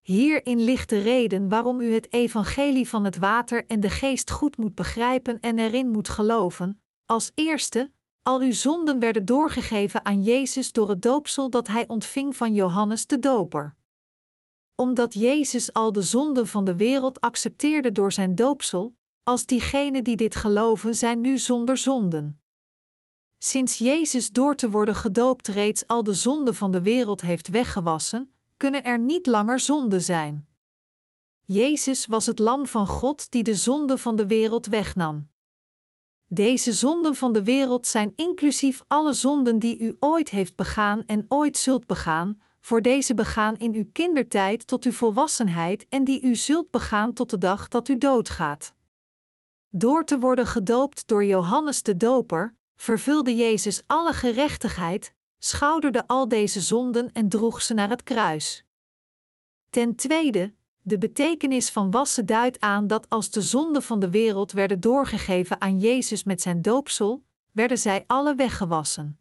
Hierin 0.00 0.60
ligt 0.60 0.88
de 0.88 1.00
reden 1.00 1.48
waarom 1.48 1.80
u 1.80 1.92
het 1.92 2.12
evangelie 2.12 2.88
van 2.88 3.04
het 3.04 3.16
water 3.16 3.66
en 3.66 3.80
de 3.80 3.90
geest 3.90 4.30
goed 4.30 4.56
moet 4.56 4.74
begrijpen 4.74 5.40
en 5.40 5.58
erin 5.58 5.90
moet 5.90 6.08
geloven. 6.08 6.80
Als 7.06 7.32
eerste, 7.34 7.90
al 8.22 8.40
uw 8.40 8.52
zonden 8.52 8.98
werden 8.98 9.24
doorgegeven 9.24 10.04
aan 10.04 10.22
Jezus 10.22 10.72
door 10.72 10.88
het 10.88 11.02
doopsel 11.02 11.50
dat 11.50 11.66
hij 11.66 11.88
ontving 11.88 12.36
van 12.36 12.54
Johannes 12.54 13.06
de 13.06 13.18
Doper. 13.18 13.76
Omdat 14.76 15.14
Jezus 15.14 15.72
al 15.72 15.92
de 15.92 16.02
zonden 16.02 16.46
van 16.46 16.64
de 16.64 16.76
wereld 16.76 17.20
accepteerde 17.20 17.92
door 17.92 18.12
zijn 18.12 18.34
doopsel, 18.34 18.96
als 19.22 19.46
diegenen 19.46 20.04
die 20.04 20.16
dit 20.16 20.36
geloven 20.36 20.94
zijn 20.94 21.20
nu 21.20 21.38
zonder 21.38 21.76
zonden. 21.76 22.40
Sinds 23.38 23.78
Jezus 23.78 24.30
door 24.30 24.56
te 24.56 24.70
worden 24.70 24.94
gedoopt 24.94 25.48
reeds 25.48 25.86
al 25.86 26.02
de 26.02 26.14
zonden 26.14 26.54
van 26.54 26.70
de 26.70 26.82
wereld 26.82 27.20
heeft 27.20 27.48
weggewassen, 27.48 28.32
kunnen 28.56 28.84
er 28.84 28.98
niet 28.98 29.26
langer 29.26 29.60
zonden 29.60 30.02
zijn. 30.02 30.48
Jezus 31.44 32.06
was 32.06 32.26
het 32.26 32.38
Lam 32.38 32.66
van 32.66 32.86
God 32.86 33.30
die 33.30 33.42
de 33.42 33.54
zonde 33.54 33.98
van 33.98 34.16
de 34.16 34.26
wereld 34.26 34.66
wegnam. 34.66 35.28
Deze 36.28 36.72
zonden 36.72 37.14
van 37.14 37.32
de 37.32 37.42
wereld 37.42 37.86
zijn 37.86 38.12
inclusief 38.16 38.84
alle 38.86 39.12
zonden 39.12 39.58
die 39.58 39.78
u 39.78 39.96
ooit 40.00 40.30
heeft 40.30 40.56
begaan 40.56 41.02
en 41.06 41.24
ooit 41.28 41.56
zult 41.56 41.86
begaan, 41.86 42.40
voor 42.66 42.82
deze 42.82 43.14
begaan 43.14 43.56
in 43.56 43.74
uw 43.74 43.88
kindertijd 43.92 44.66
tot 44.66 44.84
uw 44.84 44.92
volwassenheid 44.92 45.86
en 45.88 46.04
die 46.04 46.22
u 46.22 46.34
zult 46.34 46.70
begaan 46.70 47.12
tot 47.12 47.30
de 47.30 47.38
dag 47.38 47.68
dat 47.68 47.88
u 47.88 47.98
doodgaat. 47.98 48.74
Door 49.68 50.04
te 50.04 50.18
worden 50.18 50.46
gedoopt 50.46 51.06
door 51.08 51.24
Johannes 51.24 51.82
de 51.82 51.96
Doper, 51.96 52.54
vervulde 52.76 53.36
Jezus 53.36 53.82
alle 53.86 54.12
gerechtigheid, 54.12 55.14
schouderde 55.38 56.06
al 56.06 56.28
deze 56.28 56.60
zonden 56.60 57.12
en 57.12 57.28
droeg 57.28 57.62
ze 57.62 57.74
naar 57.74 57.88
het 57.88 58.02
kruis. 58.02 58.64
Ten 59.70 59.94
tweede, 59.94 60.54
de 60.82 60.98
betekenis 60.98 61.70
van 61.70 61.90
wassen 61.90 62.26
duidt 62.26 62.60
aan 62.60 62.86
dat 62.86 63.08
als 63.08 63.30
de 63.30 63.42
zonden 63.42 63.82
van 63.82 64.00
de 64.00 64.10
wereld 64.10 64.52
werden 64.52 64.80
doorgegeven 64.80 65.60
aan 65.60 65.78
Jezus 65.78 66.24
met 66.24 66.42
zijn 66.42 66.62
doopsel, 66.62 67.24
werden 67.52 67.78
zij 67.78 68.04
alle 68.06 68.34
weggewassen. 68.34 69.20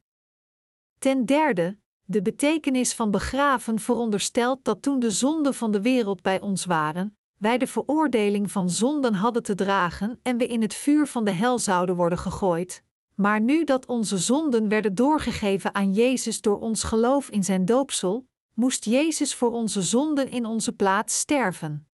Ten 0.97 1.25
derde, 1.25 1.77
de 2.05 2.21
betekenis 2.21 2.93
van 2.93 3.11
begraven 3.11 3.79
veronderstelt 3.79 4.59
dat 4.63 4.81
toen 4.81 4.99
de 4.99 5.11
zonden 5.11 5.53
van 5.53 5.71
de 5.71 5.81
wereld 5.81 6.21
bij 6.21 6.41
ons 6.41 6.65
waren, 6.65 7.17
wij 7.37 7.57
de 7.57 7.67
veroordeling 7.67 8.51
van 8.51 8.69
zonden 8.69 9.13
hadden 9.13 9.43
te 9.43 9.55
dragen 9.55 10.19
en 10.23 10.37
we 10.37 10.47
in 10.47 10.61
het 10.61 10.73
vuur 10.73 11.07
van 11.07 11.25
de 11.25 11.31
hel 11.31 11.59
zouden 11.59 11.95
worden 11.95 12.17
gegooid. 12.17 12.83
Maar 13.15 13.41
nu 13.41 13.63
dat 13.63 13.85
onze 13.85 14.17
zonden 14.17 14.67
werden 14.67 14.95
doorgegeven 14.95 15.75
aan 15.75 15.93
Jezus 15.93 16.41
door 16.41 16.59
ons 16.59 16.83
geloof 16.83 17.29
in 17.29 17.43
zijn 17.43 17.65
doopsel, 17.65 18.27
moest 18.53 18.85
Jezus 18.85 19.35
voor 19.35 19.51
onze 19.51 19.81
zonden 19.81 20.29
in 20.29 20.45
onze 20.45 20.71
plaats 20.71 21.19
sterven. 21.19 21.87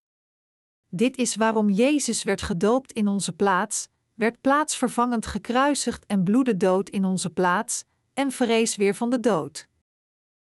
Dit 0.89 1.17
is 1.17 1.35
waarom 1.35 1.69
Jezus 1.69 2.23
werd 2.23 2.41
gedoopt 2.41 2.91
in 2.91 3.07
onze 3.07 3.31
plaats, 3.31 3.87
werd 4.13 4.41
plaatsvervangend 4.41 5.25
gekruisigd 5.25 6.05
en 6.05 6.23
bloedde 6.23 6.57
dood 6.57 6.89
in 6.89 7.05
onze 7.05 7.29
plaats, 7.29 7.83
en 8.13 8.31
verrees 8.31 8.75
weer 8.75 8.95
van 8.95 9.09
de 9.09 9.19
dood. 9.19 9.69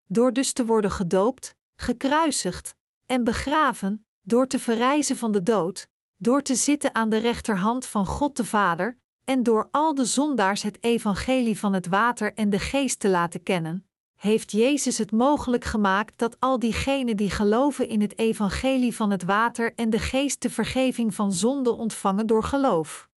Door 0.07 0.33
dus 0.33 0.53
te 0.53 0.67
worden 0.67 0.91
gedoopt, 0.91 1.57
gekruisigd 1.77 2.75
en 3.07 3.25
begraven, 3.25 4.07
door 4.23 4.47
te 4.47 4.59
verrijzen 4.59 5.17
van 5.17 5.33
de 5.33 5.43
dood, 5.43 5.89
door 6.17 6.43
te 6.43 6.55
zitten 6.55 6.95
aan 6.95 7.09
de 7.09 7.17
rechterhand 7.17 7.87
van 7.87 8.07
God 8.07 8.37
de 8.37 8.45
Vader, 8.45 8.99
en 9.25 9.43
door 9.43 9.69
al 9.71 9.95
de 9.95 10.05
zondaars 10.05 10.63
het 10.63 10.83
evangelie 10.83 11.59
van 11.59 11.73
het 11.73 11.87
water 11.87 12.35
en 12.35 12.51
de 12.51 12.59
geest 12.59 13.01
te 13.01 13.09
laten 13.09 13.43
kennen, 13.43 13.89
heeft 14.15 14.53
Jezus 14.53 14.99
het 14.99 15.13
mogelijk 15.13 15.65
gemaakt 15.65 16.19
dat 16.19 16.37
al 16.41 16.59
diegenen 16.59 17.17
die 17.17 17.31
geloven 17.31 17.89
in 17.89 18.01
het 18.01 18.19
evangelie 18.19 18.95
van 18.95 19.11
het 19.11 19.25
water 19.25 19.75
en 19.75 19.91
de 19.91 19.99
geest 19.99 20.43
de 20.43 20.51
vergeving 20.51 21.15
van 21.15 21.33
zonde 21.33 21.73
ontvangen 21.73 22.27
door 22.27 22.43
geloof. 22.43 23.09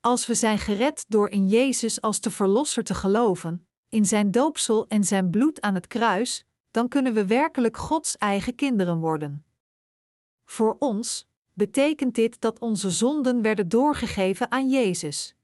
Als 0.00 0.26
we 0.26 0.34
zijn 0.34 0.58
gered 0.58 1.04
door 1.08 1.28
in 1.28 1.48
Jezus 1.48 2.00
als 2.00 2.20
de 2.20 2.30
Verlosser 2.30 2.84
te 2.84 2.94
geloven, 2.94 3.66
in 3.92 4.06
zijn 4.06 4.30
doopsel 4.30 4.86
en 4.88 5.04
zijn 5.04 5.30
bloed 5.30 5.60
aan 5.60 5.74
het 5.74 5.86
kruis, 5.86 6.44
dan 6.70 6.88
kunnen 6.88 7.14
we 7.14 7.26
werkelijk 7.26 7.76
Gods 7.76 8.16
eigen 8.16 8.54
kinderen 8.54 8.98
worden. 8.98 9.44
Voor 10.44 10.76
ons 10.78 11.28
betekent 11.52 12.14
dit 12.14 12.40
dat 12.40 12.58
onze 12.58 12.90
zonden 12.90 13.42
werden 13.42 13.68
doorgegeven 13.68 14.50
aan 14.50 14.70
Jezus 14.70 15.36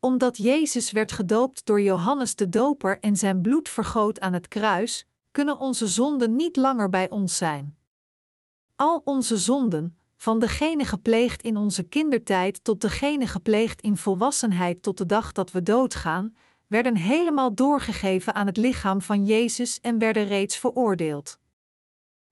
omdat 0.00 0.36
Jezus 0.36 0.90
werd 0.90 1.12
gedoopt 1.12 1.66
door 1.66 1.80
Johannes 1.80 2.34
de 2.34 2.48
Doper 2.48 3.00
en 3.00 3.16
zijn 3.16 3.40
bloed 3.40 3.68
vergoot 3.68 4.20
aan 4.20 4.32
het 4.32 4.48
kruis, 4.48 5.06
kunnen 5.30 5.58
onze 5.58 5.86
zonden 5.86 6.36
niet 6.36 6.56
langer 6.56 6.88
bij 6.88 7.10
ons 7.10 7.36
zijn. 7.36 7.76
Al 8.76 9.02
onze 9.04 9.36
zonden, 9.36 9.98
van 10.16 10.38
degene 10.38 10.84
gepleegd 10.84 11.42
in 11.42 11.56
onze 11.56 11.82
kindertijd 11.82 12.64
tot 12.64 12.80
degene 12.80 13.26
gepleegd 13.26 13.80
in 13.80 13.96
volwassenheid 13.96 14.82
tot 14.82 14.98
de 14.98 15.06
dag 15.06 15.32
dat 15.32 15.50
we 15.50 15.62
doodgaan, 15.62 16.36
werden 16.68 16.96
helemaal 16.96 17.54
doorgegeven 17.54 18.34
aan 18.34 18.46
het 18.46 18.56
lichaam 18.56 19.02
van 19.02 19.24
Jezus 19.24 19.80
en 19.80 19.98
werden 19.98 20.26
reeds 20.26 20.56
veroordeeld. 20.56 21.38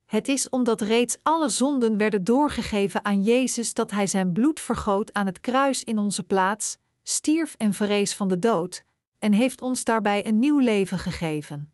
Het 0.04 0.28
is 0.28 0.48
omdat 0.48 0.80
reeds 0.80 1.16
alle 1.22 1.48
zonden 1.48 1.96
werden 1.96 2.24
doorgegeven 2.24 3.04
aan 3.04 3.22
Jezus 3.22 3.74
dat 3.74 3.90
Hij 3.90 4.06
zijn 4.06 4.32
bloed 4.32 4.60
vergoot 4.60 5.12
aan 5.12 5.26
het 5.26 5.40
kruis 5.40 5.84
in 5.84 5.98
onze 5.98 6.22
plaats, 6.22 6.78
stierf 7.02 7.54
en 7.54 7.72
verrees 7.72 8.14
van 8.14 8.28
de 8.28 8.38
dood, 8.38 8.84
en 9.18 9.32
heeft 9.32 9.62
ons 9.62 9.84
daarbij 9.84 10.26
een 10.26 10.38
nieuw 10.38 10.58
leven 10.58 10.98
gegeven. 10.98 11.72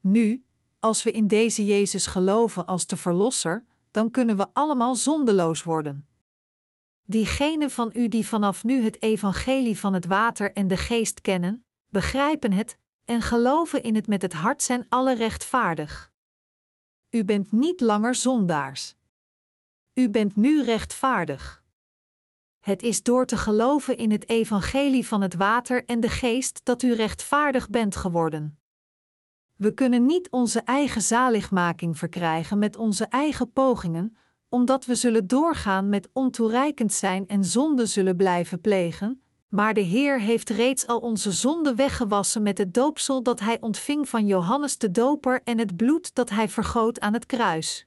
Nu, 0.00 0.44
als 0.80 1.02
we 1.02 1.10
in 1.10 1.26
deze 1.26 1.64
Jezus 1.64 2.06
geloven 2.06 2.66
als 2.66 2.86
de 2.86 2.96
Verlosser, 2.96 3.64
dan 3.90 4.10
kunnen 4.10 4.36
we 4.36 4.46
allemaal 4.52 4.94
zondeloos 4.94 5.62
worden. 5.62 6.06
Diegenen 7.04 7.70
van 7.70 7.90
u 7.94 8.08
die 8.08 8.26
vanaf 8.26 8.64
nu 8.64 8.82
het 8.82 9.02
evangelie 9.02 9.78
van 9.78 9.92
het 9.92 10.06
water 10.06 10.52
en 10.52 10.68
de 10.68 10.76
geest 10.76 11.20
kennen, 11.20 11.64
begrijpen 11.88 12.52
het 12.52 12.78
en 13.04 13.22
geloven 13.22 13.82
in 13.82 13.94
het 13.94 14.06
met 14.06 14.22
het 14.22 14.32
hart 14.32 14.62
zijn 14.62 14.86
alle 14.88 15.14
rechtvaardig. 15.14 16.12
U 17.10 17.24
bent 17.24 17.52
niet 17.52 17.80
langer 17.80 18.14
zondaars. 18.14 18.94
U 19.94 20.10
bent 20.10 20.36
nu 20.36 20.62
rechtvaardig. 20.62 21.62
Het 22.60 22.82
is 22.82 23.02
door 23.02 23.26
te 23.26 23.36
geloven 23.36 23.96
in 23.96 24.10
het 24.10 24.28
evangelie 24.28 25.06
van 25.06 25.20
het 25.20 25.34
water 25.34 25.84
en 25.84 26.00
de 26.00 26.08
geest 26.08 26.64
dat 26.64 26.82
u 26.82 26.94
rechtvaardig 26.94 27.70
bent 27.70 27.96
geworden. 27.96 28.58
We 29.56 29.74
kunnen 29.74 30.06
niet 30.06 30.30
onze 30.30 30.60
eigen 30.60 31.02
zaligmaking 31.02 31.98
verkrijgen 31.98 32.58
met 32.58 32.76
onze 32.76 33.04
eigen 33.04 33.52
pogingen, 33.52 34.16
omdat 34.52 34.84
we 34.84 34.94
zullen 34.94 35.26
doorgaan 35.26 35.88
met 35.88 36.08
ontoereikend 36.12 36.92
zijn 36.92 37.28
en 37.28 37.44
zonde 37.44 37.86
zullen 37.86 38.16
blijven 38.16 38.60
plegen, 38.60 39.22
maar 39.48 39.74
de 39.74 39.80
Heer 39.80 40.20
heeft 40.20 40.50
reeds 40.50 40.86
al 40.86 40.98
onze 40.98 41.32
zonden 41.32 41.76
weggewassen 41.76 42.42
met 42.42 42.58
het 42.58 42.74
doopsel 42.74 43.22
dat 43.22 43.40
Hij 43.40 43.60
ontving 43.60 44.08
van 44.08 44.26
Johannes 44.26 44.78
de 44.78 44.90
Doper 44.90 45.40
en 45.44 45.58
het 45.58 45.76
bloed 45.76 46.14
dat 46.14 46.30
Hij 46.30 46.48
vergoot 46.48 47.00
aan 47.00 47.12
het 47.12 47.26
kruis. 47.26 47.86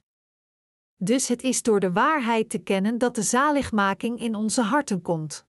Dus 0.96 1.28
het 1.28 1.42
is 1.42 1.62
door 1.62 1.80
de 1.80 1.92
waarheid 1.92 2.50
te 2.50 2.58
kennen 2.58 2.98
dat 2.98 3.14
de 3.14 3.22
zaligmaking 3.22 4.20
in 4.20 4.34
onze 4.34 4.62
harten 4.62 5.02
komt. 5.02 5.46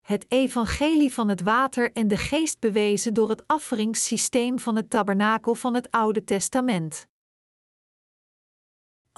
Het 0.00 0.24
evangelie 0.28 1.12
van 1.12 1.28
het 1.28 1.42
water 1.42 1.92
en 1.92 2.08
de 2.08 2.16
geest 2.16 2.60
bewezen 2.60 3.14
door 3.14 3.28
het 3.28 3.44
offeringssysteem 3.46 4.58
van 4.58 4.76
het 4.76 4.90
tabernakel 4.90 5.54
van 5.54 5.74
het 5.74 5.90
Oude 5.90 6.24
Testament. 6.24 7.08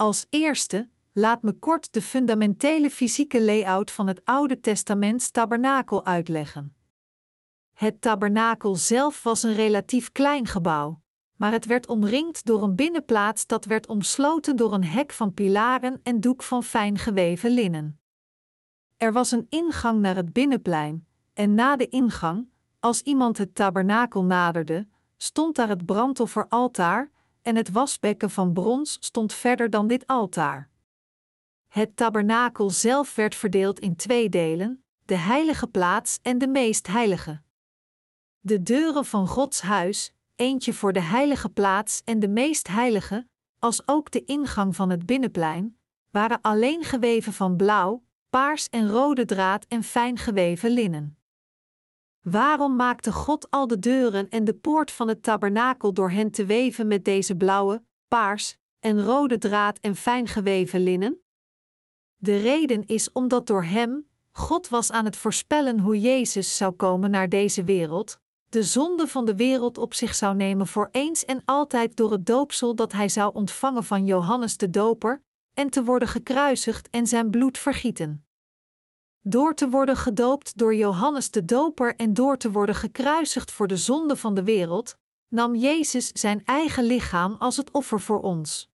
Als 0.01 0.25
eerste, 0.29 0.89
laat 1.13 1.41
me 1.41 1.53
kort 1.53 1.93
de 1.93 2.01
fundamentele 2.01 2.89
fysieke 2.89 3.41
layout 3.41 3.91
van 3.91 4.07
het 4.07 4.21
Oude 4.25 4.59
Testaments 4.59 5.31
tabernakel 5.31 6.05
uitleggen. 6.05 6.75
Het 7.73 8.01
tabernakel 8.01 8.75
zelf 8.75 9.23
was 9.23 9.43
een 9.43 9.53
relatief 9.53 10.11
klein 10.11 10.47
gebouw 10.47 11.01
maar 11.41 11.51
het 11.51 11.65
werd 11.65 11.87
omringd 11.87 12.45
door 12.45 12.63
een 12.63 12.75
binnenplaats 12.75 13.47
dat 13.47 13.65
werd 13.65 13.87
omsloten 13.87 14.55
door 14.55 14.73
een 14.73 14.83
hek 14.83 15.11
van 15.11 15.33
pilaren 15.33 15.99
en 16.03 16.19
doek 16.19 16.43
van 16.43 16.63
fijn 16.63 16.97
geweven 16.97 17.51
linnen. 17.51 17.99
Er 18.97 19.13
was 19.13 19.31
een 19.31 19.45
ingang 19.49 19.99
naar 19.99 20.15
het 20.15 20.33
binnenplein, 20.33 21.07
en 21.33 21.53
na 21.53 21.75
de 21.75 21.87
ingang, 21.87 22.49
als 22.79 23.01
iemand 23.01 23.37
het 23.37 23.55
tabernakel 23.55 24.23
naderde, 24.23 24.87
stond 25.17 25.55
daar 25.55 25.69
het 25.69 25.85
brandofferaltaar, 25.85 27.11
en 27.41 27.55
het 27.55 27.71
wasbekken 27.71 28.29
van 28.29 28.53
brons 28.53 28.97
stond 28.99 29.33
verder 29.33 29.69
dan 29.69 29.87
dit 29.87 30.07
altaar. 30.07 30.69
Het 31.67 31.95
tabernakel 31.95 32.69
zelf 32.69 33.15
werd 33.15 33.35
verdeeld 33.35 33.79
in 33.79 33.95
twee 33.95 34.29
delen: 34.29 34.83
de 35.05 35.15
heilige 35.15 35.67
plaats 35.67 36.19
en 36.21 36.37
de 36.37 36.47
meest 36.47 36.87
heilige. 36.87 37.41
De 38.39 38.63
deuren 38.63 39.05
van 39.05 39.27
Gods 39.27 39.61
huis, 39.61 40.13
eentje 40.35 40.73
voor 40.73 40.93
de 40.93 41.01
heilige 41.01 41.49
plaats 41.49 42.01
en 42.03 42.19
de 42.19 42.27
meest 42.27 42.67
heilige, 42.67 43.27
als 43.59 43.87
ook 43.87 44.11
de 44.11 44.23
ingang 44.23 44.75
van 44.75 44.89
het 44.89 45.05
binnenplein, 45.05 45.77
waren 46.09 46.41
alleen 46.41 46.83
geweven 46.83 47.33
van 47.33 47.55
blauw, 47.55 48.03
paars 48.29 48.69
en 48.69 48.89
rode 48.89 49.25
draad 49.25 49.65
en 49.65 49.83
fijn 49.83 50.17
geweven 50.17 50.71
linnen. 50.71 51.20
Waarom 52.21 52.75
maakte 52.75 53.11
God 53.11 53.51
al 53.51 53.67
de 53.67 53.79
deuren 53.79 54.29
en 54.29 54.43
de 54.43 54.53
poort 54.53 54.91
van 54.91 55.07
het 55.07 55.23
tabernakel 55.23 55.93
door 55.93 56.11
hen 56.11 56.31
te 56.31 56.45
weven 56.45 56.87
met 56.87 57.05
deze 57.05 57.35
blauwe, 57.35 57.83
paars 58.07 58.57
en 58.79 59.03
rode 59.03 59.37
draad 59.37 59.79
en 59.79 59.95
fijn 59.95 60.27
geweven 60.27 60.83
linnen? 60.83 61.21
De 62.15 62.37
reden 62.37 62.85
is 62.85 63.11
omdat 63.11 63.47
door 63.47 63.63
hem, 63.63 64.09
God 64.31 64.69
was 64.69 64.91
aan 64.91 65.05
het 65.05 65.15
voorspellen 65.15 65.79
hoe 65.79 65.99
Jezus 65.99 66.57
zou 66.57 66.71
komen 66.71 67.11
naar 67.11 67.29
deze 67.29 67.63
wereld, 67.63 68.19
de 68.49 68.63
zonde 68.63 69.07
van 69.07 69.25
de 69.25 69.35
wereld 69.35 69.77
op 69.77 69.93
zich 69.93 70.15
zou 70.15 70.35
nemen 70.35 70.67
voor 70.67 70.89
eens 70.91 71.25
en 71.25 71.41
altijd 71.45 71.95
door 71.95 72.11
het 72.11 72.25
doopsel 72.25 72.75
dat 72.75 72.91
hij 72.91 73.09
zou 73.09 73.33
ontvangen 73.33 73.83
van 73.83 74.05
Johannes 74.05 74.57
de 74.57 74.69
Doper, 74.69 75.23
en 75.53 75.69
te 75.69 75.83
worden 75.83 76.07
gekruisigd 76.07 76.89
en 76.89 77.07
zijn 77.07 77.29
bloed 77.29 77.57
vergieten. 77.57 78.25
Door 79.23 79.53
te 79.53 79.69
worden 79.69 79.97
gedoopt 79.97 80.57
door 80.57 80.75
Johannes 80.75 81.31
de 81.31 81.45
Doper 81.45 81.95
en 81.95 82.13
door 82.13 82.37
te 82.37 82.51
worden 82.51 82.75
gekruisigd 82.75 83.51
voor 83.51 83.67
de 83.67 83.77
zonde 83.77 84.15
van 84.15 84.33
de 84.33 84.43
wereld, 84.43 84.97
nam 85.27 85.55
Jezus 85.55 86.11
zijn 86.13 86.41
eigen 86.45 86.83
lichaam 86.83 87.35
als 87.39 87.57
het 87.57 87.71
offer 87.71 87.99
voor 87.99 88.21
ons. 88.21 88.69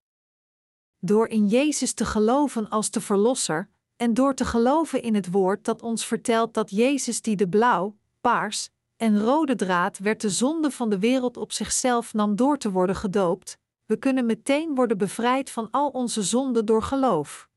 Door 0.98 1.28
in 1.28 1.46
Jezus 1.46 1.92
te 1.92 2.04
geloven 2.04 2.68
als 2.68 2.90
de 2.90 3.00
Verlosser, 3.00 3.70
en 3.96 4.14
door 4.14 4.34
te 4.34 4.44
geloven 4.44 5.02
in 5.02 5.14
het 5.14 5.30
woord 5.30 5.64
dat 5.64 5.82
ons 5.82 6.06
vertelt 6.06 6.54
dat 6.54 6.70
Jezus 6.70 7.22
die 7.22 7.36
de 7.36 7.48
blauw, 7.48 7.96
paars 8.20 8.68
en 8.96 9.20
rode 9.20 9.54
draad 9.54 9.98
werd 9.98 10.20
de 10.20 10.30
zonde 10.30 10.70
van 10.70 10.90
de 10.90 10.98
wereld 10.98 11.36
op 11.36 11.52
zichzelf 11.52 12.14
nam 12.14 12.36
door 12.36 12.58
te 12.58 12.70
worden 12.70 12.96
gedoopt, 12.96 13.58
we 13.86 13.96
kunnen 13.96 14.26
meteen 14.26 14.74
worden 14.74 14.98
bevrijd 14.98 15.50
van 15.50 15.70
al 15.70 15.88
onze 15.88 16.22
zonden 16.22 16.66
door 16.66 16.82
geloof. 16.82 17.47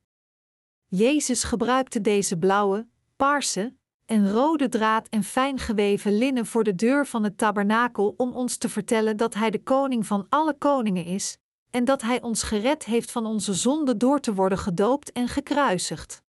Jezus 0.93 1.43
gebruikte 1.43 2.01
deze 2.01 2.37
blauwe, 2.37 2.87
paarse 3.15 3.75
en 4.05 4.31
rode 4.31 4.69
draad 4.69 5.07
en 5.07 5.23
fijn 5.23 5.59
geweven 5.59 6.17
linnen 6.17 6.45
voor 6.45 6.63
de 6.63 6.75
deur 6.75 7.07
van 7.07 7.23
het 7.23 7.37
tabernakel 7.37 8.13
om 8.17 8.33
ons 8.33 8.57
te 8.57 8.69
vertellen 8.69 9.17
dat 9.17 9.33
Hij 9.33 9.49
de 9.49 9.63
koning 9.63 10.07
van 10.07 10.25
alle 10.29 10.57
koningen 10.57 11.05
is 11.05 11.37
en 11.69 11.85
dat 11.85 12.01
Hij 12.01 12.21
ons 12.21 12.43
gered 12.43 12.85
heeft 12.85 13.11
van 13.11 13.25
onze 13.25 13.53
zonden 13.53 13.97
door 13.97 14.19
te 14.19 14.33
worden 14.33 14.57
gedoopt 14.57 15.11
en 15.11 15.27
gekruisigd. 15.27 16.23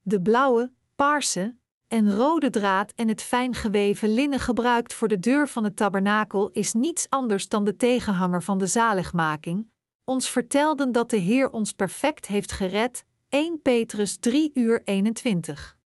De 0.00 0.22
blauwe, 0.22 0.72
paarse 0.96 1.56
en 1.88 2.16
rode 2.16 2.50
draad 2.50 2.92
en 2.92 3.08
het 3.08 3.22
fijn 3.22 3.54
geweven 3.54 4.14
linnen 4.14 4.40
gebruikt 4.40 4.94
voor 4.94 5.08
de 5.08 5.18
deur 5.18 5.48
van 5.48 5.64
het 5.64 5.76
tabernakel 5.76 6.50
is 6.50 6.72
niets 6.72 7.06
anders 7.10 7.48
dan 7.48 7.64
de 7.64 7.76
tegenhanger 7.76 8.42
van 8.42 8.58
de 8.58 8.66
zaligmaking, 8.66 9.70
ons 10.04 10.30
vertelden 10.30 10.92
dat 10.92 11.10
de 11.10 11.16
Heer 11.16 11.50
ons 11.50 11.72
perfect 11.72 12.26
heeft 12.26 12.52
gered, 12.52 13.04
1 13.34 13.62
Petrus 13.62 14.16
3 14.16 14.50
uur 14.54 14.82
21. 14.84 15.76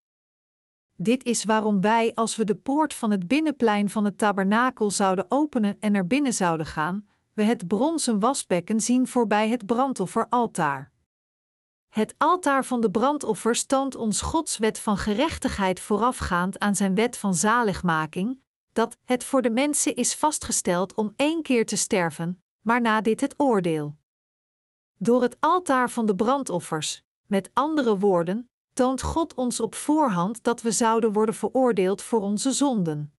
Dit 0.97 1.25
is 1.25 1.45
waarom 1.45 1.81
wij, 1.81 2.15
als 2.15 2.37
we 2.37 2.45
de 2.45 2.55
poort 2.55 2.95
van 2.95 3.11
het 3.11 3.29
binnenplein 3.29 3.91
van 3.91 4.05
het 4.05 4.19
tabernakel 4.19 4.91
zouden 4.91 5.27
openen 5.29 5.77
en 5.81 5.95
er 5.95 6.07
binnen 6.07 6.33
zouden 6.33 6.67
gaan, 6.67 7.09
we 7.33 7.43
het 7.43 7.67
bronzen 7.67 8.21
wasbekken 8.21 8.81
zien 8.81 9.07
voorbij 9.07 9.49
het 9.49 9.67
brandofferaltaar. 9.67 10.93
Het 11.89 12.15
altaar 12.19 12.65
van 12.65 12.81
de 12.81 12.91
brandoffers 12.91 13.65
toont 13.65 13.95
ons 13.95 14.21
Gods 14.21 14.59
wet 14.59 14.79
van 14.79 14.97
gerechtigheid 14.97 15.81
voorafgaand 15.81 16.59
aan 16.59 16.77
zijn 16.77 16.95
wet 16.95 17.17
van 17.17 17.35
zaligmaking, 17.35 18.41
dat 18.73 18.99
het 19.05 19.25
voor 19.25 19.43
de 19.43 19.51
mensen 19.51 19.95
is 19.95 20.15
vastgesteld 20.15 20.95
om 20.95 21.13
één 21.17 21.43
keer 21.43 21.67
te 21.67 21.77
sterven, 21.77 22.43
maar 22.61 22.81
na 22.81 23.01
dit 23.01 23.21
het 23.21 23.35
oordeel. 23.37 23.97
Door 24.95 25.23
het 25.23 25.37
altaar 25.41 25.91
van 25.91 26.07
de 26.07 26.15
brandoffers, 26.15 27.07
met 27.29 27.51
andere 27.53 27.99
woorden, 27.99 28.51
toont 28.73 29.03
God 29.03 29.35
ons 29.35 29.61
op 29.61 29.75
voorhand 29.75 30.43
dat 30.43 30.63
we 30.63 30.71
zouden 30.71 31.13
worden 31.13 31.35
veroordeeld 31.35 32.03
voor 32.03 32.21
onze 32.21 32.53
zonden. 32.53 33.13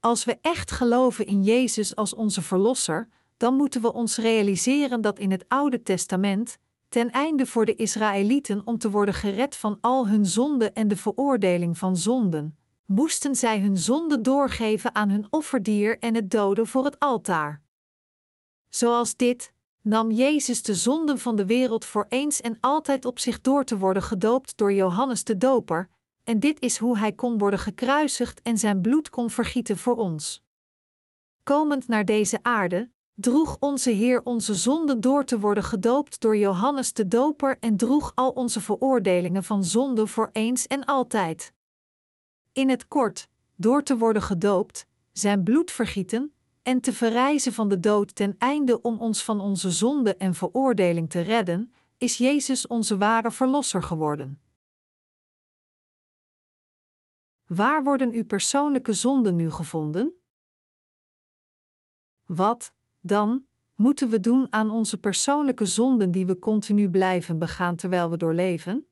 Als 0.00 0.24
we 0.24 0.38
echt 0.40 0.70
geloven 0.70 1.26
in 1.26 1.42
Jezus 1.42 1.96
als 1.96 2.14
onze 2.14 2.42
Verlosser, 2.42 3.08
dan 3.36 3.54
moeten 3.54 3.80
we 3.80 3.92
ons 3.92 4.16
realiseren 4.16 5.00
dat 5.00 5.18
in 5.18 5.30
het 5.30 5.44
Oude 5.48 5.82
Testament, 5.82 6.58
ten 6.88 7.10
einde 7.10 7.46
voor 7.46 7.64
de 7.64 7.74
Israëlieten 7.74 8.62
om 8.64 8.78
te 8.78 8.90
worden 8.90 9.14
gered 9.14 9.56
van 9.56 9.78
al 9.80 10.08
hun 10.08 10.26
zonden 10.26 10.74
en 10.74 10.88
de 10.88 10.96
veroordeling 10.96 11.78
van 11.78 11.96
zonden, 11.96 12.58
moesten 12.84 13.34
zij 13.34 13.60
hun 13.60 13.76
zonde 13.76 14.20
doorgeven 14.20 14.94
aan 14.94 15.08
hun 15.08 15.26
offerdier 15.30 15.98
en 15.98 16.14
het 16.14 16.30
doden 16.30 16.66
voor 16.66 16.84
het 16.84 16.98
altaar. 16.98 17.62
Zoals 18.68 19.16
dit 19.16 19.52
nam 19.86 20.10
Jezus 20.10 20.62
de 20.62 20.74
zonden 20.74 21.18
van 21.18 21.36
de 21.36 21.46
wereld 21.46 21.84
voor 21.84 22.06
eens 22.08 22.40
en 22.40 22.56
altijd 22.60 23.04
op 23.04 23.18
zich 23.18 23.40
door 23.40 23.64
te 23.64 23.78
worden 23.78 24.02
gedoopt 24.02 24.56
door 24.56 24.72
Johannes 24.72 25.24
de 25.24 25.36
Doper, 25.36 25.88
en 26.24 26.40
dit 26.40 26.60
is 26.60 26.78
hoe 26.78 26.98
hij 26.98 27.12
kon 27.12 27.38
worden 27.38 27.58
gekruisigd 27.58 28.42
en 28.42 28.58
zijn 28.58 28.80
bloed 28.80 29.10
kon 29.10 29.30
vergieten 29.30 29.78
voor 29.78 29.96
ons. 29.96 30.44
Komend 31.42 31.88
naar 31.88 32.04
deze 32.04 32.38
aarde, 32.42 32.90
droeg 33.14 33.56
onze 33.60 33.90
Heer 33.90 34.20
onze 34.24 34.54
zonden 34.54 35.00
door 35.00 35.24
te 35.24 35.38
worden 35.38 35.64
gedoopt 35.64 36.20
door 36.20 36.36
Johannes 36.36 36.92
de 36.92 37.08
Doper 37.08 37.56
en 37.60 37.76
droeg 37.76 38.12
al 38.14 38.30
onze 38.30 38.60
veroordelingen 38.60 39.44
van 39.44 39.64
zonde 39.64 40.06
voor 40.06 40.30
eens 40.32 40.66
en 40.66 40.84
altijd. 40.84 41.52
In 42.52 42.68
het 42.68 42.88
kort, 42.88 43.28
door 43.56 43.82
te 43.82 43.96
worden 43.96 44.22
gedoopt, 44.22 44.86
zijn 45.12 45.42
bloed 45.42 45.70
vergieten 45.70 46.35
en 46.66 46.80
te 46.80 46.92
verrijzen 46.92 47.52
van 47.52 47.68
de 47.68 47.80
dood 47.80 48.14
ten 48.14 48.34
einde 48.38 48.82
om 48.82 49.00
ons 49.00 49.24
van 49.24 49.40
onze 49.40 49.70
zonde 49.70 50.16
en 50.16 50.34
veroordeling 50.34 51.10
te 51.10 51.20
redden, 51.20 51.72
is 51.98 52.18
Jezus 52.18 52.66
onze 52.66 52.96
ware 52.96 53.30
Verlosser 53.30 53.82
geworden. 53.82 54.40
Waar 57.46 57.84
worden 57.84 58.12
uw 58.12 58.24
persoonlijke 58.24 58.92
zonden 58.92 59.36
nu 59.36 59.50
gevonden? 59.50 60.12
Wat, 62.24 62.72
dan, 63.00 63.46
moeten 63.74 64.08
we 64.08 64.20
doen 64.20 64.46
aan 64.50 64.70
onze 64.70 64.98
persoonlijke 64.98 65.66
zonden 65.66 66.10
die 66.10 66.26
we 66.26 66.38
continu 66.38 66.90
blijven 66.90 67.38
begaan 67.38 67.76
terwijl 67.76 68.10
we 68.10 68.16
doorleven? 68.16 68.86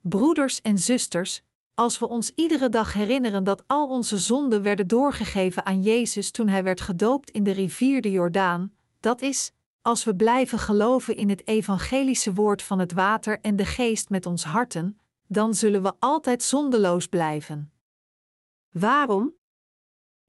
Broeders 0.00 0.60
en 0.60 0.78
zusters, 0.78 1.42
als 1.80 1.98
we 1.98 2.08
ons 2.08 2.32
iedere 2.34 2.68
dag 2.68 2.92
herinneren 2.92 3.44
dat 3.44 3.62
al 3.66 3.88
onze 3.88 4.18
zonden 4.18 4.62
werden 4.62 4.86
doorgegeven 4.86 5.66
aan 5.66 5.82
Jezus 5.82 6.30
toen 6.30 6.48
hij 6.48 6.62
werd 6.62 6.80
gedoopt 6.80 7.30
in 7.30 7.42
de 7.42 7.50
rivier 7.50 8.00
de 8.00 8.10
Jordaan, 8.10 8.72
dat 9.00 9.22
is, 9.22 9.52
als 9.82 10.04
we 10.04 10.16
blijven 10.16 10.58
geloven 10.58 11.16
in 11.16 11.28
het 11.28 11.46
evangelische 11.46 12.34
woord 12.34 12.62
van 12.62 12.78
het 12.78 12.92
water 12.92 13.40
en 13.40 13.56
de 13.56 13.64
geest 13.64 14.08
met 14.08 14.26
ons 14.26 14.44
harten, 14.44 15.00
dan 15.26 15.54
zullen 15.54 15.82
we 15.82 15.92
altijd 15.98 16.42
zondeloos 16.42 17.06
blijven. 17.06 17.72
Waarom? 18.70 19.34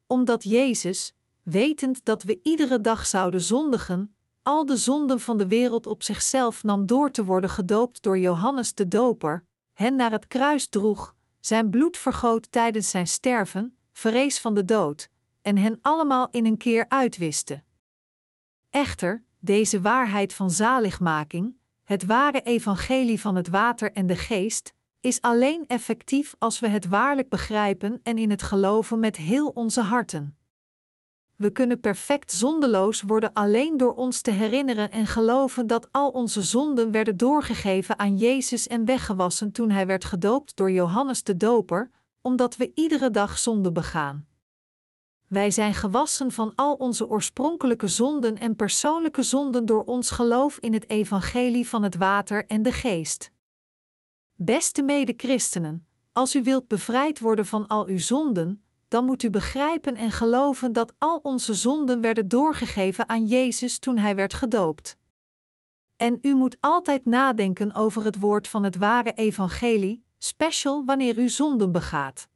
Omdat 0.07 0.43
Jezus, 0.43 1.13
wetend 1.43 2.05
dat 2.05 2.23
we 2.23 2.39
iedere 2.43 2.81
dag 2.81 3.05
zouden 3.05 3.41
zondigen, 3.41 4.15
al 4.43 4.65
de 4.65 4.77
zonden 4.77 5.19
van 5.19 5.37
de 5.37 5.47
wereld 5.47 5.87
op 5.87 6.03
zichzelf 6.03 6.63
nam 6.63 6.85
door 6.85 7.11
te 7.11 7.25
worden 7.25 7.49
gedoopt 7.49 8.01
door 8.01 8.19
Johannes 8.19 8.73
de 8.73 8.87
Doper, 8.87 9.45
hen 9.73 9.95
naar 9.95 10.11
het 10.11 10.27
kruis 10.27 10.67
droeg, 10.67 11.15
zijn 11.41 11.69
bloed 11.69 11.97
vergoot 11.97 12.51
tijdens 12.51 12.89
zijn 12.89 13.07
sterven, 13.07 13.77
vrees 13.91 14.39
van 14.39 14.53
de 14.53 14.65
dood, 14.65 15.09
en 15.41 15.57
hen 15.57 15.79
allemaal 15.81 16.29
in 16.31 16.45
een 16.45 16.57
keer 16.57 16.85
uitwiste. 16.87 17.63
Echter, 18.69 19.23
deze 19.39 19.81
waarheid 19.81 20.33
van 20.33 20.51
zaligmaking, 20.51 21.55
het 21.83 22.05
ware 22.05 22.41
evangelie 22.41 23.21
van 23.21 23.35
het 23.35 23.47
water 23.47 23.91
en 23.91 24.07
de 24.07 24.15
geest, 24.15 24.73
is 24.99 25.21
alleen 25.21 25.67
effectief 25.67 26.35
als 26.39 26.59
we 26.59 26.67
het 26.67 26.87
waarlijk 26.87 27.29
begrijpen 27.29 27.99
en 28.03 28.17
in 28.17 28.29
het 28.29 28.41
geloven 28.41 28.99
met 28.99 29.15
heel 29.15 29.47
onze 29.47 29.81
harten. 29.81 30.37
We 31.41 31.51
kunnen 31.51 31.79
perfect 31.79 32.31
zondeloos 32.31 33.01
worden 33.01 33.33
alleen 33.33 33.77
door 33.77 33.93
ons 33.93 34.21
te 34.21 34.31
herinneren 34.31 34.91
en 34.91 35.07
geloven 35.07 35.67
dat 35.67 35.87
al 35.91 36.09
onze 36.09 36.41
zonden 36.41 36.91
werden 36.91 37.17
doorgegeven 37.17 37.99
aan 37.99 38.17
Jezus 38.17 38.67
en 38.67 38.85
weggewassen 38.85 39.51
toen 39.51 39.69
hij 39.69 39.87
werd 39.87 40.05
gedoopt 40.05 40.55
door 40.55 40.71
Johannes 40.71 41.23
de 41.23 41.37
Doper, 41.37 41.91
omdat 42.21 42.55
we 42.55 42.71
iedere 42.75 43.11
dag 43.11 43.37
zonde 43.37 43.71
begaan. 43.71 44.27
Wij 45.27 45.51
zijn 45.51 45.73
gewassen 45.73 46.31
van 46.31 46.51
al 46.55 46.73
onze 46.73 47.09
oorspronkelijke 47.09 47.87
zonden 47.87 48.37
en 48.37 48.55
persoonlijke 48.55 49.23
zonden 49.23 49.65
door 49.65 49.83
ons 49.83 50.09
geloof 50.11 50.57
in 50.57 50.73
het 50.73 50.89
evangelie 50.89 51.67
van 51.67 51.83
het 51.83 51.95
water 51.95 52.45
en 52.45 52.61
de 52.61 52.71
geest. 52.71 53.31
Beste 54.35 54.81
mede-christenen, 54.81 55.87
als 56.13 56.35
u 56.35 56.43
wilt 56.43 56.67
bevrijd 56.67 57.19
worden 57.19 57.45
van 57.45 57.67
al 57.67 57.87
uw 57.87 57.99
zonden, 57.99 58.63
dan 58.91 59.05
moet 59.05 59.23
u 59.23 59.29
begrijpen 59.29 59.95
en 59.95 60.11
geloven 60.11 60.73
dat 60.73 60.93
al 60.97 61.19
onze 61.23 61.53
zonden 61.53 62.01
werden 62.01 62.27
doorgegeven 62.27 63.09
aan 63.09 63.25
Jezus 63.25 63.79
toen 63.79 63.97
hij 63.97 64.15
werd 64.15 64.33
gedoopt. 64.33 64.97
En 65.95 66.17
u 66.21 66.33
moet 66.35 66.57
altijd 66.59 67.05
nadenken 67.05 67.73
over 67.73 68.03
het 68.03 68.19
woord 68.19 68.47
van 68.47 68.63
het 68.63 68.75
ware 68.75 69.13
evangelie, 69.13 70.03
special 70.17 70.85
wanneer 70.85 71.17
u 71.17 71.29
zonden 71.29 71.71
begaat. 71.71 72.27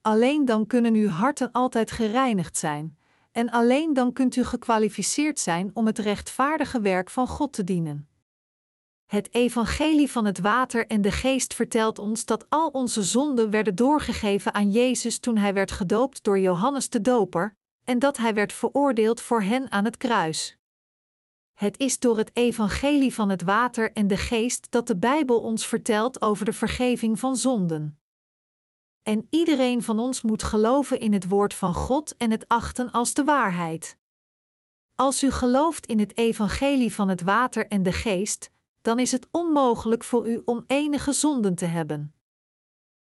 Alleen 0.00 0.44
dan 0.44 0.66
kunnen 0.66 0.94
uw 0.94 1.08
harten 1.08 1.52
altijd 1.52 1.90
gereinigd 1.90 2.56
zijn, 2.56 2.98
en 3.32 3.50
alleen 3.50 3.92
dan 3.94 4.12
kunt 4.12 4.36
u 4.36 4.44
gekwalificeerd 4.44 5.38
zijn 5.38 5.70
om 5.74 5.86
het 5.86 5.98
rechtvaardige 5.98 6.80
werk 6.80 7.10
van 7.10 7.26
God 7.26 7.52
te 7.52 7.64
dienen. 7.64 8.08
Het 9.06 9.34
evangelie 9.34 10.10
van 10.10 10.24
het 10.24 10.38
water 10.38 10.86
en 10.86 11.02
de 11.02 11.10
geest 11.10 11.54
vertelt 11.54 11.98
ons 11.98 12.24
dat 12.24 12.46
al 12.48 12.68
onze 12.68 13.02
zonden 13.02 13.50
werden 13.50 13.74
doorgegeven 13.74 14.54
aan 14.54 14.70
Jezus 14.70 15.18
toen 15.18 15.36
hij 15.36 15.54
werd 15.54 15.70
gedoopt 15.70 16.22
door 16.22 16.38
Johannes 16.38 16.88
de 16.88 17.00
Doper, 17.00 17.56
en 17.84 17.98
dat 17.98 18.16
hij 18.16 18.34
werd 18.34 18.52
veroordeeld 18.52 19.20
voor 19.20 19.42
hen 19.42 19.70
aan 19.70 19.84
het 19.84 19.96
kruis. 19.96 20.56
Het 21.52 21.78
is 21.78 21.98
door 21.98 22.16
het 22.16 22.30
evangelie 22.32 23.14
van 23.14 23.28
het 23.28 23.42
water 23.42 23.92
en 23.92 24.06
de 24.06 24.16
geest 24.16 24.70
dat 24.70 24.86
de 24.86 24.96
Bijbel 24.96 25.40
ons 25.40 25.66
vertelt 25.66 26.22
over 26.22 26.44
de 26.44 26.52
vergeving 26.52 27.18
van 27.18 27.36
zonden. 27.36 28.00
En 29.02 29.26
iedereen 29.30 29.82
van 29.82 29.98
ons 29.98 30.22
moet 30.22 30.42
geloven 30.42 31.00
in 31.00 31.12
het 31.12 31.28
woord 31.28 31.54
van 31.54 31.74
God 31.74 32.16
en 32.16 32.30
het 32.30 32.48
achten 32.48 32.90
als 32.90 33.14
de 33.14 33.24
waarheid. 33.24 33.96
Als 34.94 35.22
u 35.22 35.30
gelooft 35.30 35.86
in 35.86 35.98
het 35.98 36.16
evangelie 36.16 36.94
van 36.94 37.08
het 37.08 37.22
water 37.22 37.66
en 37.66 37.82
de 37.82 37.92
geest, 37.92 38.50
dan 38.82 38.98
is 38.98 39.12
het 39.12 39.28
onmogelijk 39.30 40.04
voor 40.04 40.28
u 40.28 40.42
om 40.44 40.64
enige 40.66 41.12
zonden 41.12 41.54
te 41.54 41.64
hebben. 41.64 42.14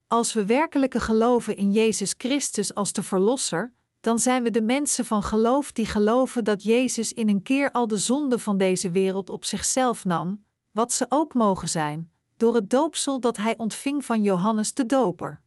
Als 0.07 0.33
we 0.33 0.47
werkelijke 0.47 1.01
geloven 1.01 1.57
in 1.57 1.73
Jezus 1.73 2.15
Christus 2.19 2.75
als 2.75 2.93
de 2.93 3.03
Verlosser, 3.03 3.75
dan 4.01 4.19
zijn 4.19 4.43
we 4.43 4.51
de 4.51 4.63
mensen 4.63 5.05
van 5.05 5.23
geloof 5.23 5.73
die 5.73 5.87
geloven 5.87 6.45
dat 6.45 6.63
Jezus 6.63 7.13
in 7.13 7.29
een 7.29 7.43
keer 7.43 7.71
al 7.71 7.87
de 7.87 7.97
zonden 7.97 8.41
van 8.41 8.59
deze 8.59 8.91
wereld 8.91 9.31
op 9.31 9.45
zichzelf 9.45 10.05
nam, 10.05 10.45
wat 10.71 10.93
ze 10.93 11.07
ook 11.09 11.35
mogen 11.35 11.69
zijn, 11.69 12.13
door 12.37 12.55
het 12.55 12.71
doopsel 12.71 13.21
dat 13.21 13.37
hij 13.37 13.57
ontving 13.57 14.05
van 14.05 14.23
Johannes 14.23 14.75
de 14.75 14.87
Doper. 14.87 15.41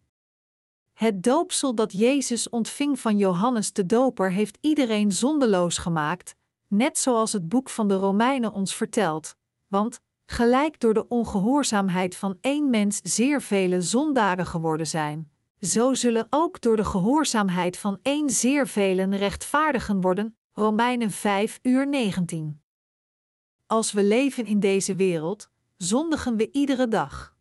Het 0.93 1.23
doopsel 1.23 1.75
dat 1.75 1.91
Jezus 1.91 2.49
ontving 2.49 2.99
van 2.99 3.17
Johannes 3.17 3.73
de 3.73 3.85
Doper 3.85 4.31
heeft 4.31 4.57
iedereen 4.61 5.11
zondeloos 5.11 5.77
gemaakt, 5.77 6.35
net 6.67 6.97
zoals 6.97 7.33
het 7.33 7.49
boek 7.49 7.69
van 7.69 7.87
de 7.87 7.95
Romeinen 7.95 8.53
ons 8.53 8.75
vertelt, 8.75 9.35
want 9.67 10.01
gelijk 10.29 10.79
door 10.79 10.93
de 10.93 11.07
ongehoorzaamheid 11.07 12.15
van 12.15 12.37
één 12.41 12.69
mens 12.69 12.99
zeer 13.03 13.41
vele 13.41 13.81
zondaren 13.81 14.45
geworden 14.45 14.87
zijn, 14.87 15.31
zo 15.59 15.93
zullen 15.93 16.27
ook 16.29 16.61
door 16.61 16.75
de 16.75 16.85
gehoorzaamheid 16.85 17.77
van 17.77 17.99
één 18.01 18.29
zeer 18.29 18.67
velen 18.67 19.17
rechtvaardigen 19.17 20.01
worden. 20.01 20.37
Romeinen 20.53 21.11
5 21.11 21.59
uur 21.61 21.87
19. 21.87 22.61
Als 23.67 23.91
we 23.91 24.03
leven 24.03 24.45
in 24.45 24.59
deze 24.59 24.95
wereld, 24.95 25.49
zondigen 25.77 26.35
we 26.35 26.51
iedere 26.51 26.87
dag. 26.87 27.35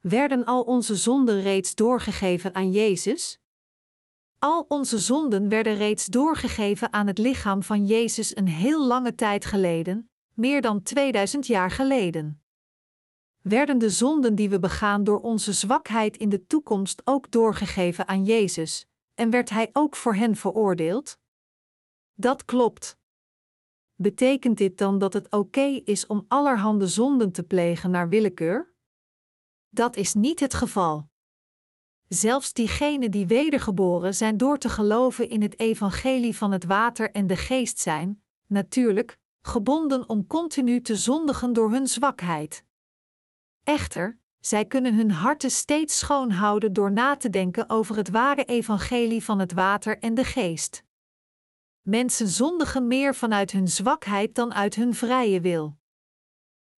Werden 0.00 0.44
al 0.44 0.62
onze 0.62 0.96
zonden 0.96 1.42
reeds 1.42 1.74
doorgegeven 1.74 2.54
aan 2.54 2.70
Jezus? 2.70 3.40
Al 4.38 4.64
onze 4.68 4.98
zonden 4.98 5.48
werden 5.48 5.76
reeds 5.76 6.06
doorgegeven 6.06 6.92
aan 6.92 7.06
het 7.06 7.18
lichaam 7.18 7.62
van 7.62 7.86
Jezus 7.86 8.36
een 8.36 8.48
heel 8.48 8.86
lange 8.86 9.14
tijd 9.14 9.44
geleden, 9.44 10.10
meer 10.36 10.60
dan 10.60 10.82
2000 10.82 11.46
jaar 11.46 11.70
geleden. 11.70 12.42
Werden 13.42 13.78
de 13.78 13.90
zonden 13.90 14.34
die 14.34 14.48
we 14.48 14.58
begaan 14.58 15.04
door 15.04 15.20
onze 15.20 15.52
zwakheid 15.52 16.16
in 16.16 16.28
de 16.28 16.46
toekomst 16.46 17.02
ook 17.04 17.30
doorgegeven 17.30 18.08
aan 18.08 18.24
Jezus, 18.24 18.88
en 19.14 19.30
werd 19.30 19.50
Hij 19.50 19.70
ook 19.72 19.96
voor 19.96 20.14
hen 20.14 20.36
veroordeeld? 20.36 21.18
Dat 22.14 22.44
klopt. 22.44 22.98
Betekent 23.94 24.58
dit 24.58 24.78
dan 24.78 24.98
dat 24.98 25.12
het 25.12 25.30
oké 25.30 25.80
is 25.84 26.06
om 26.06 26.24
allerhande 26.28 26.86
zonden 26.86 27.32
te 27.32 27.42
plegen 27.42 27.90
naar 27.90 28.08
willekeur? 28.08 28.74
Dat 29.68 29.96
is 29.96 30.14
niet 30.14 30.40
het 30.40 30.54
geval. 30.54 31.08
Zelfs 32.08 32.52
diegenen 32.52 33.10
die 33.10 33.26
wedergeboren 33.26 34.14
zijn 34.14 34.36
door 34.36 34.58
te 34.58 34.68
geloven 34.68 35.28
in 35.28 35.42
het 35.42 35.58
evangelie 35.58 36.36
van 36.36 36.52
het 36.52 36.64
water 36.64 37.10
en 37.10 37.26
de 37.26 37.36
geest 37.36 37.78
zijn, 37.78 38.22
natuurlijk, 38.46 39.18
gebonden 39.46 40.08
om 40.08 40.26
continu 40.26 40.80
te 40.80 40.96
zondigen 40.96 41.52
door 41.52 41.70
hun 41.70 41.86
zwakheid. 41.86 42.64
Echter, 43.64 44.18
zij 44.40 44.64
kunnen 44.64 44.94
hun 44.94 45.10
harten 45.10 45.50
steeds 45.50 45.98
schoon 45.98 46.30
houden 46.30 46.72
door 46.72 46.92
na 46.92 47.16
te 47.16 47.30
denken 47.30 47.68
over 47.70 47.96
het 47.96 48.10
ware 48.10 48.44
evangelie 48.44 49.24
van 49.24 49.38
het 49.38 49.52
water 49.52 49.98
en 49.98 50.14
de 50.14 50.24
geest. 50.24 50.84
Mensen 51.82 52.28
zondigen 52.28 52.86
meer 52.86 53.14
vanuit 53.14 53.50
hun 53.50 53.68
zwakheid 53.68 54.34
dan 54.34 54.54
uit 54.54 54.74
hun 54.74 54.94
vrije 54.94 55.40
wil. 55.40 55.76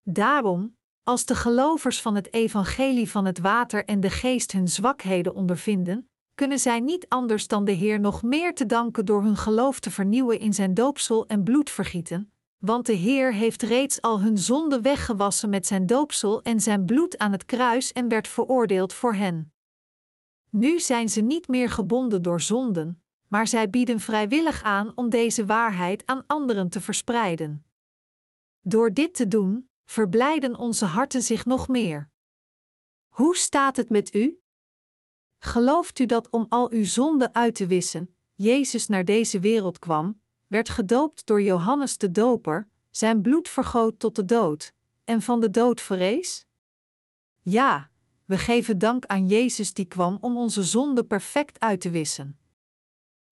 Daarom, 0.02 0.76
als 1.02 1.24
de 1.24 1.34
gelovers 1.34 2.00
van 2.00 2.14
het 2.14 2.32
evangelie 2.32 3.10
van 3.10 3.24
het 3.24 3.38
water 3.38 3.84
en 3.84 4.00
de 4.00 4.10
geest 4.10 4.52
hun 4.52 4.68
zwakheden 4.68 5.34
ondervinden, 5.34 6.10
kunnen 6.34 6.58
zij 6.58 6.80
niet 6.80 7.08
anders 7.08 7.46
dan 7.46 7.64
de 7.64 7.72
Heer 7.72 8.00
nog 8.00 8.22
meer 8.22 8.54
te 8.54 8.66
danken 8.66 9.04
door 9.04 9.22
hun 9.22 9.36
geloof 9.36 9.80
te 9.80 9.90
vernieuwen 9.90 10.38
in 10.38 10.54
zijn 10.54 10.74
doopsel 10.74 11.26
en 11.26 11.44
bloedvergieten, 11.44 12.32
want 12.58 12.86
de 12.86 12.92
Heer 12.92 13.34
heeft 13.34 13.62
reeds 13.62 14.00
al 14.00 14.20
hun 14.20 14.38
zonde 14.38 14.80
weggewassen 14.80 15.50
met 15.50 15.66
zijn 15.66 15.86
doopsel 15.86 16.42
en 16.42 16.60
zijn 16.60 16.84
bloed 16.84 17.18
aan 17.18 17.32
het 17.32 17.44
kruis 17.44 17.92
en 17.92 18.08
werd 18.08 18.28
veroordeeld 18.28 18.92
voor 18.92 19.14
hen. 19.14 19.52
Nu 20.50 20.80
zijn 20.80 21.08
ze 21.08 21.20
niet 21.20 21.48
meer 21.48 21.70
gebonden 21.70 22.22
door 22.22 22.40
zonden, 22.40 23.02
maar 23.28 23.46
zij 23.46 23.70
bieden 23.70 24.00
vrijwillig 24.00 24.62
aan 24.62 24.92
om 24.94 25.08
deze 25.08 25.46
waarheid 25.46 26.06
aan 26.06 26.24
anderen 26.26 26.68
te 26.68 26.80
verspreiden. 26.80 27.66
Door 28.60 28.92
dit 28.92 29.14
te 29.14 29.28
doen, 29.28 29.70
verblijden 29.84 30.56
onze 30.56 30.84
harten 30.84 31.22
zich 31.22 31.44
nog 31.44 31.68
meer. 31.68 32.10
Hoe 33.08 33.36
staat 33.36 33.76
het 33.76 33.90
met 33.90 34.14
u? 34.14 34.42
Gelooft 35.38 35.98
u 35.98 36.06
dat 36.06 36.30
om 36.30 36.46
al 36.48 36.70
uw 36.70 36.84
zonden 36.84 37.34
uit 37.34 37.54
te 37.54 37.66
wissen, 37.66 38.16
Jezus 38.34 38.86
naar 38.86 39.04
deze 39.04 39.40
wereld 39.40 39.78
kwam, 39.78 40.20
werd 40.48 40.68
gedoopt 40.68 41.26
door 41.26 41.42
Johannes 41.42 41.98
de 41.98 42.10
Doper, 42.10 42.68
zijn 42.90 43.22
bloed 43.22 43.48
vergoot 43.48 43.98
tot 43.98 44.16
de 44.16 44.24
dood, 44.24 44.72
en 45.04 45.22
van 45.22 45.40
de 45.40 45.50
dood 45.50 45.80
verrees? 45.80 46.46
Ja, 47.42 47.90
we 48.24 48.38
geven 48.38 48.78
dank 48.78 49.06
aan 49.06 49.26
Jezus 49.26 49.74
die 49.74 49.84
kwam 49.84 50.18
om 50.20 50.36
onze 50.36 50.62
zonden 50.62 51.06
perfect 51.06 51.60
uit 51.60 51.80
te 51.80 51.90
wissen. 51.90 52.38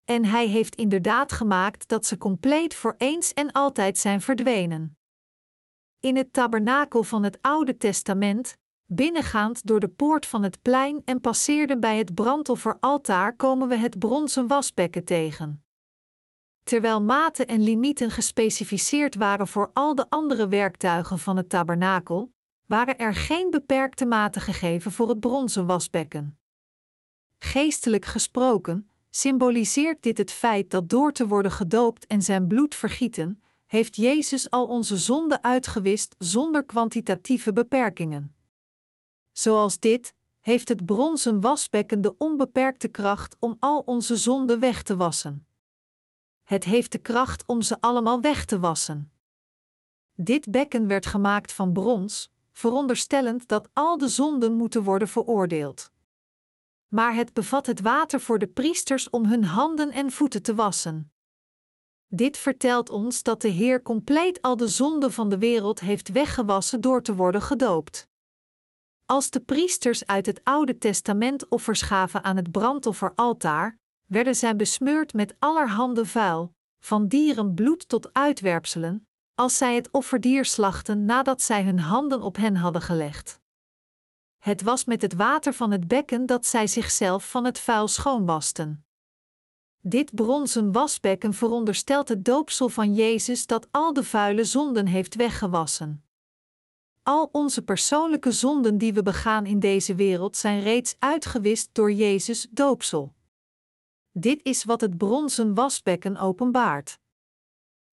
En 0.04 0.26
hij 0.26 0.48
heeft 0.48 0.76
inderdaad 0.76 1.32
gemaakt 1.32 1.88
dat 1.88 2.06
ze 2.06 2.18
compleet 2.18 2.76
voor 2.76 2.96
eens 2.98 3.34
en 3.34 3.52
altijd 3.52 3.98
zijn 3.98 4.22
verdwenen. 4.22 4.98
In 6.00 6.16
het 6.16 6.34
tabernakel 6.34 7.04
van 7.04 7.24
het 7.24 7.38
Oude 7.42 7.78
Testament, 7.78 8.58
binnengaand 8.86 9.66
door 9.66 9.80
de 9.80 9.88
poort 9.90 10.26
van 10.26 10.44
het 10.44 10.62
plein 10.62 11.02
en 11.06 11.22
passeerden 11.22 11.80
bij 11.80 11.98
het 11.98 12.14
brandofferaltaar, 12.14 13.36
komen 13.36 13.68
we 13.68 13.76
het 13.76 14.00
bronzen 14.00 14.48
wasbekken 14.48 15.04
tegen. 15.04 15.65
Terwijl 16.66 17.02
maten 17.02 17.48
en 17.48 17.62
limieten 17.62 18.12
gespecificeerd 18.12 19.16
waren 19.16 19.48
voor 19.48 19.72
al 19.74 19.96
de 19.96 20.06
andere 20.10 20.48
werktuigen 20.48 21.20
van 21.20 21.38
het 21.38 21.50
tabernakel, 21.50 22.34
waren 22.66 22.98
er 22.98 23.16
geen 23.16 23.50
beperkte 23.50 24.06
maten 24.06 24.42
gegeven 24.42 24.92
voor 24.92 25.10
het 25.10 25.20
bronzen 25.20 25.66
wasbekken. 25.66 26.40
Geestelijk 27.40 28.06
gesproken, 28.06 28.90
symboliseert 29.10 30.04
dit 30.04 30.18
het 30.18 30.32
feit 30.32 30.70
dat 30.72 30.90
door 30.90 31.12
te 31.12 31.28
worden 31.28 31.52
gedoopt 31.52 32.08
en 32.08 32.22
zijn 32.22 32.48
bloed 32.48 32.76
vergieten, 32.76 33.44
heeft 33.66 33.96
Jezus 33.96 34.50
al 34.50 34.66
onze 34.68 34.98
zonden 34.98 35.44
uitgewist 35.44 36.16
zonder 36.18 36.66
kwantitatieve 36.66 37.54
beperkingen. 37.54 38.36
Zoals 39.32 39.80
dit, 39.80 40.14
heeft 40.40 40.70
het 40.70 40.86
bronzen 40.86 41.42
wasbekken 41.42 42.02
de 42.02 42.18
onbeperkte 42.18 42.88
kracht 42.88 43.36
om 43.40 43.56
al 43.60 43.80
onze 43.80 44.16
zonden 44.16 44.60
weg 44.60 44.84
te 44.84 44.96
wassen 44.96 45.46
het 46.46 46.64
heeft 46.64 46.92
de 46.92 46.98
kracht 46.98 47.44
om 47.46 47.62
ze 47.62 47.82
allemaal 47.82 48.22
weg 48.22 48.46
te 48.46 48.60
wassen. 48.60 49.12
Dit 50.14 50.52
bekken 50.52 50.88
werd 50.88 51.06
gemaakt 51.06 51.52
van 51.52 51.74
brons, 51.74 52.32
veronderstellend 52.52 53.48
dat 53.48 53.70
al 53.74 53.98
de 53.98 54.08
zonden 54.08 54.54
moeten 54.54 54.84
worden 54.84 55.08
veroordeeld. 55.08 55.92
Maar 56.88 57.16
het 57.16 57.34
bevat 57.34 57.66
het 57.66 57.82
water 57.82 58.22
voor 58.22 58.40
de 58.40 58.48
priesters 58.48 59.10
om 59.10 59.26
hun 59.26 59.44
handen 59.44 59.92
en 59.92 60.12
voeten 60.12 60.42
te 60.42 60.56
wassen. 60.56 61.12
Dit 62.08 62.38
vertelt 62.38 62.90
ons 62.90 63.24
dat 63.24 63.42
de 63.42 63.48
Heer 63.48 63.82
compleet 63.82 64.42
al 64.42 64.58
de 64.58 64.68
zonden 64.68 65.12
van 65.12 65.30
de 65.30 65.38
wereld 65.38 65.80
heeft 65.80 66.12
weggewassen 66.12 66.82
door 66.82 67.02
te 67.02 67.16
worden 67.16 67.42
gedoopt. 67.42 68.08
Als 69.06 69.30
de 69.30 69.40
priesters 69.40 70.06
uit 70.06 70.26
het 70.26 70.44
Oude 70.44 70.78
Testament 70.78 71.50
offers 71.50 71.82
gaven 71.82 72.24
aan 72.24 72.36
het 72.36 72.52
brandofferaltaar, 72.52 73.80
werden 74.06 74.36
zij 74.36 74.56
besmeurd 74.56 75.14
met 75.14 75.36
allerhande 75.40 76.06
vuil, 76.06 76.54
van 76.80 77.08
dierenbloed 77.08 77.90
tot 77.90 78.14
uitwerpselen, 78.14 79.08
als 79.36 79.58
zij 79.58 79.76
het 79.76 79.92
offerdier 79.92 80.46
slachten 80.46 81.06
nadat 81.06 81.42
zij 81.42 81.64
hun 81.64 81.80
handen 81.80 82.22
op 82.22 82.36
hen 82.36 82.56
hadden 82.56 82.82
gelegd. 82.82 83.40
Het 84.38 84.62
was 84.62 84.86
met 84.86 85.02
het 85.02 85.14
water 85.14 85.54
van 85.54 85.72
het 85.72 85.88
bekken 85.88 86.26
dat 86.26 86.46
zij 86.46 86.68
zichzelf 86.68 87.30
van 87.30 87.46
het 87.46 87.60
vuil 87.60 87.88
schoonwasten. 87.88 88.86
Dit 89.82 90.16
bronzen 90.16 90.72
wasbekken 90.72 91.34
veronderstelt 91.34 92.10
het 92.10 92.26
doopsel 92.26 92.70
van 92.70 92.94
Jezus 92.94 93.48
dat 93.48 93.68
al 93.72 93.94
de 93.94 94.04
vuile 94.04 94.44
zonden 94.44 94.88
heeft 94.88 95.16
weggewassen. 95.16 96.04
Al 97.04 97.30
onze 97.32 97.62
persoonlijke 97.62 98.32
zonden 98.32 98.78
die 98.78 98.94
we 98.94 99.04
begaan 99.04 99.46
in 99.46 99.60
deze 99.60 99.96
wereld 99.96 100.38
zijn 100.38 100.62
reeds 100.62 100.96
uitgewist 101.00 101.70
door 101.72 101.92
Jezus' 101.92 102.48
doopsel. 102.52 103.15
Dit 104.18 104.44
is 104.44 104.64
wat 104.64 104.82
het 104.82 104.98
bronzen 104.98 105.54
wasbekken 105.54 106.18
openbaart. 106.18 107.00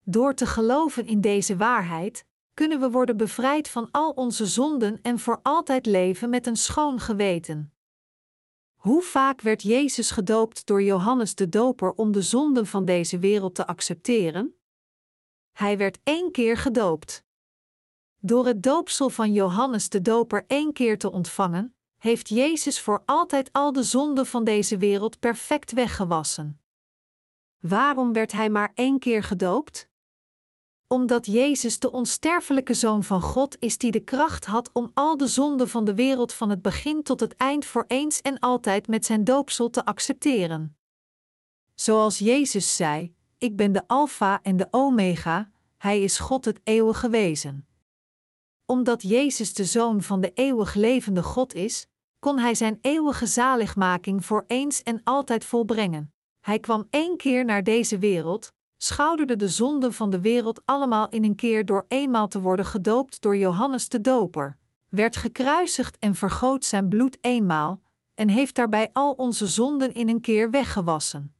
Door 0.05 0.35
te 0.35 0.47
geloven 0.47 1.07
in 1.07 1.20
deze 1.20 1.57
waarheid, 1.57 2.27
kunnen 2.55 2.81
we 2.81 2.91
worden 2.91 3.16
bevrijd 3.16 3.68
van 3.68 3.89
al 3.91 4.11
onze 4.11 4.47
zonden 4.47 4.99
en 5.03 5.18
voor 5.18 5.41
altijd 5.43 5.87
leven 5.87 6.31
met 6.31 6.47
een 6.47 6.57
schoon 6.57 7.01
geweten. 7.01 7.73
Hoe 8.75 9.03
vaak 9.03 9.41
werd 9.41 9.62
Jezus 9.62 10.11
gedoopt 10.11 10.66
door 10.66 10.83
Johannes 10.83 11.35
de 11.35 11.49
Doper 11.49 11.93
om 11.93 12.12
de 12.12 12.23
zonden 12.23 12.66
van 12.66 12.85
deze 12.85 13.18
wereld 13.18 13.55
te 13.55 13.66
accepteren? 13.66 14.57
Hij 15.53 15.79
werd 15.79 15.99
één 16.03 16.33
keer 16.33 16.57
gedoopt. 16.57 17.25
Door 18.18 18.47
het 18.47 18.62
doopsel 18.62 19.11
van 19.11 19.33
Johannes 19.33 19.89
de 19.89 20.03
Doper 20.03 20.45
één 20.47 20.73
keer 20.73 20.99
te 20.99 21.11
ontvangen, 21.11 21.77
heeft 22.03 22.28
Jezus 22.28 22.80
voor 22.80 23.03
altijd 23.07 23.53
al 23.53 23.72
de 23.72 23.82
zonden 23.82 24.26
van 24.26 24.44
deze 24.44 24.76
wereld 24.76 25.18
perfect 25.18 25.72
weggewassen. 25.72 26.61
Waarom 27.59 28.12
werd 28.12 28.32
hij 28.32 28.50
maar 28.50 28.72
één 28.74 28.98
keer 28.98 29.22
gedoopt? 29.22 29.88
Omdat 30.86 31.26
Jezus 31.26 31.78
de 31.78 31.90
onsterfelijke 31.90 32.74
Zoon 32.74 33.05
van 33.05 33.22
God 33.22 33.57
is 33.59 33.78
die 33.78 33.90
de 33.90 34.00
kracht 34.00 34.44
had 34.44 34.70
om 34.72 34.90
al 34.94 35.16
de 35.16 35.26
zonden 35.26 35.68
van 35.68 35.84
de 35.84 35.94
wereld 35.94 36.32
van 36.32 36.50
het 36.50 36.62
begin 36.62 37.03
tot 37.03 37.20
het 37.20 37.36
eind 37.36 37.64
voor 37.64 37.84
eens 37.88 38.20
en 38.20 38.38
altijd 38.38 38.88
met 38.88 39.05
zijn 39.05 39.24
doopsel 39.24 39.70
te 39.70 39.84
accepteren. 39.84 40.76
Zoals 41.74 42.18
Jezus 42.18 42.76
zei: 42.76 43.14
Ik 43.38 43.57
ben 43.57 43.72
de 43.72 43.82
Alpha 43.86 44.42
en 44.42 44.57
de 44.57 44.68
Omega, 44.70 45.50
Hij 45.78 46.03
is 46.03 46.18
God 46.18 46.44
het 46.44 46.61
eeuwige 46.64 47.09
wezen. 47.09 47.66
Omdat 48.66 49.03
Jezus 49.03 49.55
de 49.55 49.64
Zoon 49.64 50.03
van 50.03 50.20
de 50.20 50.32
eeuwig 50.34 50.74
levende 50.74 51.22
God 51.22 51.55
is, 51.55 51.86
kon 52.23 52.39
Hij 52.39 52.55
zijn 52.55 52.79
eeuwige 52.81 53.27
zaligmaking 53.27 54.25
voor 54.25 54.45
eens 54.47 54.83
en 54.83 55.01
altijd 55.05 55.45
volbrengen. 55.45 56.12
Hij 56.41 56.59
kwam 56.59 56.87
één 56.91 57.16
keer 57.16 57.45
naar 57.45 57.62
deze 57.62 57.99
wereld, 57.99 58.53
schouderde 58.77 59.37
de 59.37 59.49
zonden 59.49 59.93
van 59.93 60.11
de 60.11 60.20
wereld 60.20 60.61
allemaal 60.64 61.09
in 61.09 61.25
een 61.25 61.35
keer 61.35 61.64
door 61.64 61.85
eenmaal 61.89 62.29
te 62.29 62.41
worden 62.41 62.66
gedoopt 62.66 63.20
door 63.20 63.37
Johannes 63.37 63.89
de 63.89 64.01
Doper, 64.01 64.59
werd 64.89 65.16
gekruisigd 65.16 65.99
en 65.99 66.14
vergoot 66.14 66.64
zijn 66.64 66.89
bloed 66.89 67.18
eenmaal, 67.20 67.81
en 68.14 68.29
heeft 68.29 68.55
daarbij 68.55 68.91
al 68.93 69.12
onze 69.12 69.47
zonden 69.47 69.95
in 69.95 70.09
een 70.09 70.20
keer 70.20 70.51
weggewassen. 70.51 71.35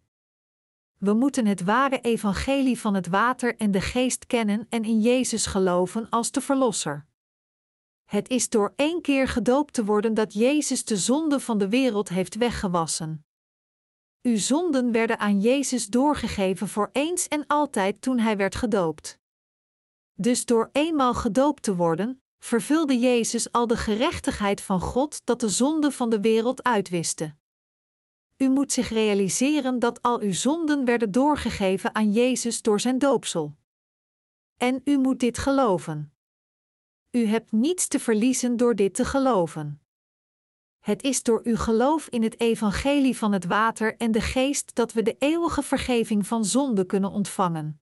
We 0.99 1.12
moeten 1.12 1.47
het 1.47 1.64
ware 1.64 2.01
evangelie 2.01 2.78
van 2.78 2.95
het 2.95 3.07
water 3.07 3.57
en 3.57 3.70
de 3.70 3.80
geest 3.80 4.26
kennen 4.26 4.66
en 4.68 4.85
in 4.85 5.01
Jezus 5.01 5.47
geloven 5.47 6.07
als 6.11 6.30
de 6.30 6.41
Verlosser. 6.41 7.07
Het 8.12 8.28
is 8.28 8.48
door 8.48 8.72
één 8.76 9.00
keer 9.00 9.28
gedoopt 9.28 9.72
te 9.72 9.84
worden 9.84 10.14
dat 10.14 10.32
Jezus 10.32 10.84
de 10.84 10.96
zonde 10.96 11.40
van 11.40 11.58
de 11.58 11.68
wereld 11.68 12.08
heeft 12.08 12.34
weggewassen. 12.34 13.26
Uw 14.22 14.36
zonden 14.36 14.92
werden 14.92 15.18
aan 15.18 15.40
Jezus 15.40 15.86
doorgegeven 15.86 16.68
voor 16.68 16.90
eens 16.92 17.28
en 17.28 17.46
altijd 17.46 18.02
toen 18.02 18.18
hij 18.18 18.36
werd 18.36 18.54
gedoopt. 18.54 19.18
Dus 20.14 20.44
door 20.44 20.70
eenmaal 20.72 21.14
gedoopt 21.14 21.62
te 21.62 21.76
worden, 21.76 22.22
vervulde 22.38 22.98
Jezus 22.98 23.52
al 23.52 23.66
de 23.66 23.76
gerechtigheid 23.76 24.60
van 24.60 24.80
God 24.80 25.20
dat 25.24 25.40
de 25.40 25.48
zonde 25.48 25.90
van 25.90 26.10
de 26.10 26.20
wereld 26.20 26.62
uitwiste. 26.62 27.34
U 28.36 28.48
moet 28.48 28.72
zich 28.72 28.88
realiseren 28.88 29.78
dat 29.78 30.02
al 30.02 30.20
uw 30.20 30.32
zonden 30.32 30.84
werden 30.84 31.10
doorgegeven 31.10 31.94
aan 31.94 32.12
Jezus 32.12 32.62
door 32.62 32.80
zijn 32.80 32.98
doopsel. 32.98 33.56
En 34.56 34.80
u 34.84 34.98
moet 34.98 35.20
dit 35.20 35.38
geloven. 35.38 36.11
U 37.12 37.26
hebt 37.26 37.52
niets 37.52 37.88
te 37.88 37.98
verliezen 37.98 38.56
door 38.56 38.74
dit 38.74 38.94
te 38.94 39.04
geloven. 39.04 39.80
Het 40.78 41.02
is 41.02 41.22
door 41.22 41.40
uw 41.44 41.56
geloof 41.56 42.08
in 42.08 42.22
het 42.22 42.40
evangelie 42.40 43.16
van 43.16 43.32
het 43.32 43.44
water 43.44 43.96
en 43.96 44.12
de 44.12 44.20
geest 44.20 44.74
dat 44.74 44.92
we 44.92 45.02
de 45.02 45.16
eeuwige 45.18 45.62
vergeving 45.62 46.26
van 46.26 46.44
zonde 46.44 46.86
kunnen 46.86 47.10
ontvangen. 47.10 47.80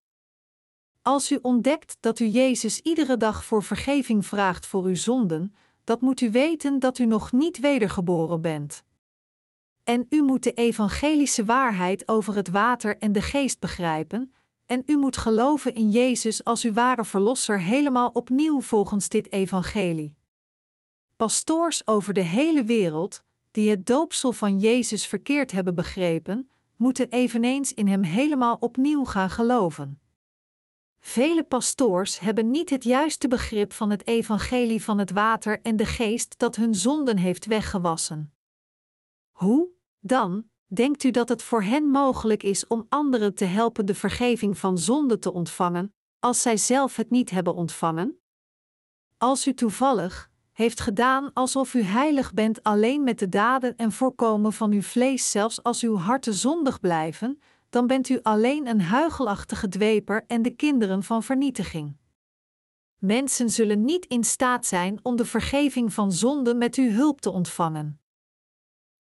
Als 1.02 1.32
u 1.32 1.38
ontdekt 1.42 1.96
dat 2.00 2.18
u 2.18 2.24
Jezus 2.24 2.80
iedere 2.80 3.16
dag 3.16 3.44
voor 3.44 3.62
vergeving 3.62 4.26
vraagt 4.26 4.66
voor 4.66 4.84
uw 4.84 4.94
zonden, 4.94 5.54
dat 5.84 6.00
moet 6.00 6.20
u 6.20 6.30
weten 6.30 6.78
dat 6.78 6.98
u 6.98 7.06
nog 7.06 7.32
niet 7.32 7.60
wedergeboren 7.60 8.40
bent. 8.40 8.84
En 9.84 10.06
u 10.08 10.22
moet 10.22 10.42
de 10.42 10.52
evangelische 10.52 11.44
waarheid 11.44 12.08
over 12.08 12.34
het 12.34 12.48
water 12.48 12.98
en 12.98 13.12
de 13.12 13.22
geest 13.22 13.60
begrijpen, 13.60 14.32
en 14.70 14.82
u 14.86 14.96
moet 14.96 15.16
geloven 15.16 15.74
in 15.74 15.90
Jezus 15.90 16.44
als 16.44 16.64
uw 16.64 16.72
ware 16.72 17.04
verlosser 17.04 17.60
helemaal 17.60 18.08
opnieuw 18.08 18.60
volgens 18.60 19.08
dit 19.08 19.32
evangelie. 19.32 20.14
Pastoors 21.16 21.86
over 21.86 22.14
de 22.14 22.20
hele 22.20 22.64
wereld, 22.64 23.22
die 23.50 23.70
het 23.70 23.86
doopsel 23.86 24.32
van 24.32 24.58
Jezus 24.58 25.06
verkeerd 25.06 25.50
hebben 25.50 25.74
begrepen, 25.74 26.50
moeten 26.76 27.08
eveneens 27.08 27.74
in 27.74 27.88
Hem 27.88 28.02
helemaal 28.02 28.56
opnieuw 28.60 29.04
gaan 29.04 29.30
geloven. 29.30 30.00
Vele 31.00 31.44
pastoors 31.44 32.18
hebben 32.18 32.50
niet 32.50 32.70
het 32.70 32.84
juiste 32.84 33.28
begrip 33.28 33.72
van 33.72 33.90
het 33.90 34.06
evangelie 34.06 34.82
van 34.82 34.98
het 34.98 35.10
water 35.10 35.60
en 35.62 35.76
de 35.76 35.86
geest 35.86 36.38
dat 36.38 36.56
hun 36.56 36.74
zonden 36.74 37.16
heeft 37.16 37.46
weggewassen. 37.46 38.32
Hoe, 39.30 39.68
dan, 40.00 40.44
denkt 40.74 41.04
u 41.04 41.10
dat 41.10 41.28
het 41.28 41.42
voor 41.42 41.62
hen 41.62 41.84
mogelijk 41.84 42.42
is 42.42 42.66
om 42.66 42.86
anderen 42.88 43.34
te 43.34 43.44
helpen 43.44 43.86
de 43.86 43.94
vergeving 43.94 44.58
van 44.58 44.78
zonde 44.78 45.18
te 45.18 45.32
ontvangen, 45.32 45.94
als 46.18 46.42
zij 46.42 46.56
zelf 46.56 46.96
het 46.96 47.10
niet 47.10 47.30
hebben 47.30 47.54
ontvangen? 47.54 48.20
Als 49.18 49.46
u 49.46 49.54
toevallig, 49.54 50.30
heeft 50.52 50.80
gedaan 50.80 51.32
alsof 51.32 51.74
u 51.74 51.82
heilig 51.82 52.34
bent 52.34 52.62
alleen 52.62 53.04
met 53.04 53.18
de 53.18 53.28
daden 53.28 53.76
en 53.76 53.92
voorkomen 53.92 54.52
van 54.52 54.72
uw 54.72 54.82
vlees, 54.82 55.30
zelfs 55.30 55.62
als 55.62 55.82
uw 55.82 55.96
harten 55.96 56.34
zondig 56.34 56.80
blijven, 56.80 57.40
dan 57.70 57.86
bent 57.86 58.08
u 58.08 58.18
alleen 58.22 58.66
een 58.66 58.80
huigelachtige 58.80 59.68
dweper 59.68 60.24
en 60.26 60.42
de 60.42 60.50
kinderen 60.50 61.02
van 61.02 61.22
vernietiging. 61.22 61.96
Mensen 62.98 63.50
zullen 63.50 63.84
niet 63.84 64.06
in 64.06 64.24
staat 64.24 64.66
zijn 64.66 64.98
om 65.02 65.16
de 65.16 65.24
vergeving 65.24 65.92
van 65.92 66.12
zonde 66.12 66.54
met 66.54 66.74
uw 66.74 66.90
hulp 66.90 67.20
te 67.20 67.30
ontvangen. 67.30 68.00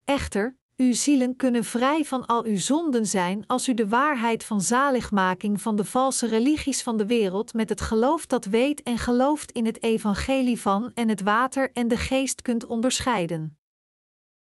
Echter, 0.04 0.58
uw 0.80 0.92
zielen 0.92 1.36
kunnen 1.36 1.64
vrij 1.64 2.04
van 2.04 2.26
al 2.26 2.44
uw 2.44 2.56
zonden 2.56 3.06
zijn 3.06 3.44
als 3.46 3.68
u 3.68 3.74
de 3.74 3.88
waarheid 3.88 4.44
van 4.44 4.60
zaligmaking 4.60 5.60
van 5.60 5.76
de 5.76 5.84
valse 5.84 6.26
religies 6.26 6.82
van 6.82 6.96
de 6.96 7.06
wereld 7.06 7.54
met 7.54 7.68
het 7.68 7.80
geloof 7.80 8.26
dat 8.26 8.44
weet 8.44 8.82
en 8.82 8.98
gelooft 8.98 9.52
in 9.52 9.66
het 9.66 9.82
evangelie 9.82 10.60
van 10.60 10.90
en 10.94 11.08
het 11.08 11.20
water 11.22 11.70
en 11.72 11.88
de 11.88 11.96
geest 11.96 12.42
kunt 12.42 12.66
onderscheiden. 12.66 13.58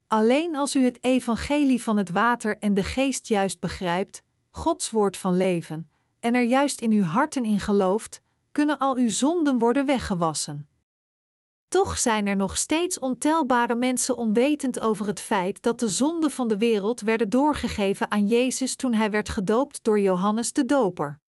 Alleen 0.08 0.56
als 0.56 0.76
u 0.76 0.84
het 0.84 1.04
evangelie 1.04 1.84
van 1.84 1.98
het 1.98 2.10
water 2.10 2.58
en 2.58 2.74
de 2.74 2.84
geest 2.84 3.28
juist 3.28 3.60
begrijpt, 3.60 4.24
Gods 4.50 4.90
woord 4.90 5.18
van 5.18 5.38
leven, 5.38 5.90
en 6.20 6.36
er 6.36 6.44
juist 6.44 6.82
in 6.82 6.92
uw 6.92 7.04
harten 7.04 7.46
in 7.46 7.60
gelooft, 7.60 8.22
kunnen 8.52 8.78
al 8.78 8.96
uw 8.96 9.10
zonden 9.10 9.60
worden 9.60 9.86
weggewassen. 9.86 10.71
Toch 11.72 11.98
zijn 11.98 12.28
er 12.28 12.36
nog 12.36 12.58
steeds 12.58 13.00
ontelbare 13.00 13.76
mensen 13.76 14.18
onwetend 14.18 14.80
over 14.80 15.08
het 15.08 15.20
feit 15.20 15.62
dat 15.62 15.80
de 15.80 15.90
zonden 15.90 16.32
van 16.32 16.48
de 16.48 16.58
wereld 16.58 17.02
werden 17.02 17.30
doorgegeven 17.30 18.12
aan 18.12 18.28
Jezus 18.28 18.76
toen 18.76 18.94
hij 18.94 19.12
werd 19.12 19.30
gedoopt 19.30 19.84
door 19.84 20.00
Johannes 20.00 20.54
de 20.54 20.66
Doper. 20.66 21.20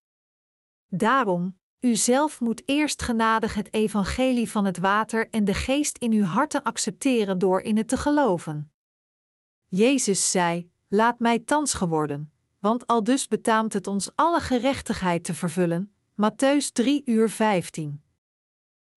Daarom, 0.88 1.58
u 1.80 1.96
zelf 1.96 2.40
moet 2.40 2.62
eerst 2.66 3.02
genadig 3.02 3.54
het 3.54 3.74
evangelie 3.74 4.50
van 4.50 4.66
het 4.66 4.78
water 4.78 5.30
en 5.30 5.46
de 5.46 5.54
geest 5.54 5.98
in 5.98 6.12
uw 6.12 6.24
harten 6.24 6.64
accepteren 6.64 7.38
door 7.38 7.62
in 7.62 7.78
het 7.78 7.88
te 7.88 7.98
geloven. 7.98 8.72
Jezus 9.68 10.32
zei: 10.32 10.72
Laat 10.88 11.20
mij 11.20 11.40
thans 11.40 11.74
geworden, 11.74 12.32
want 12.60 12.88
al 12.88 13.04
dus 13.04 13.28
betaamt 13.28 13.74
het 13.74 13.88
ons 13.88 14.12
alle 14.16 14.40
gerechtigheid 14.40 15.24
te 15.24 15.34
vervullen. 15.34 15.96
Matthäus 16.22 16.72
3 16.72 17.02
uur 17.06 17.30
15. 17.30 18.03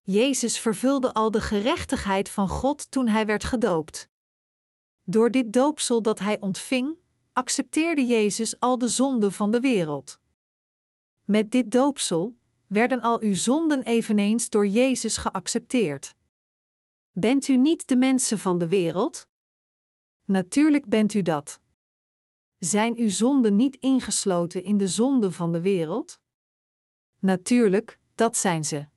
Jezus 0.08 0.58
vervulde 0.58 1.12
al 1.12 1.30
de 1.30 1.40
gerechtigheid 1.40 2.28
van 2.28 2.48
God 2.48 2.90
toen 2.90 3.08
hij 3.08 3.26
werd 3.26 3.44
gedoopt. 3.44 4.08
Door 5.04 5.30
dit 5.30 5.52
doopsel 5.52 6.02
dat 6.02 6.18
hij 6.18 6.40
ontving, 6.40 6.96
accepteerde 7.32 8.06
Jezus 8.06 8.60
al 8.60 8.78
de 8.78 8.88
zonden 8.88 9.32
van 9.32 9.50
de 9.50 9.60
wereld. 9.60 10.20
Met 11.24 11.50
dit 11.50 11.70
doopsel 11.70 12.36
werden 12.66 13.00
al 13.00 13.20
uw 13.20 13.34
zonden 13.34 13.82
eveneens 13.82 14.48
door 14.48 14.66
Jezus 14.66 15.16
geaccepteerd. 15.16 16.14
Bent 17.12 17.48
u 17.48 17.56
niet 17.56 17.88
de 17.88 17.96
mensen 17.96 18.38
van 18.38 18.58
de 18.58 18.68
wereld? 18.68 19.28
Natuurlijk 20.24 20.88
bent 20.88 21.14
u 21.14 21.22
dat. 21.22 21.60
Zijn 22.58 22.96
uw 22.96 23.10
zonden 23.10 23.56
niet 23.56 23.76
ingesloten 23.76 24.62
in 24.62 24.76
de 24.76 24.88
zonden 24.88 25.32
van 25.32 25.52
de 25.52 25.60
wereld? 25.60 26.20
Natuurlijk, 27.18 27.98
dat 28.14 28.36
zijn 28.36 28.64
ze. 28.64 28.94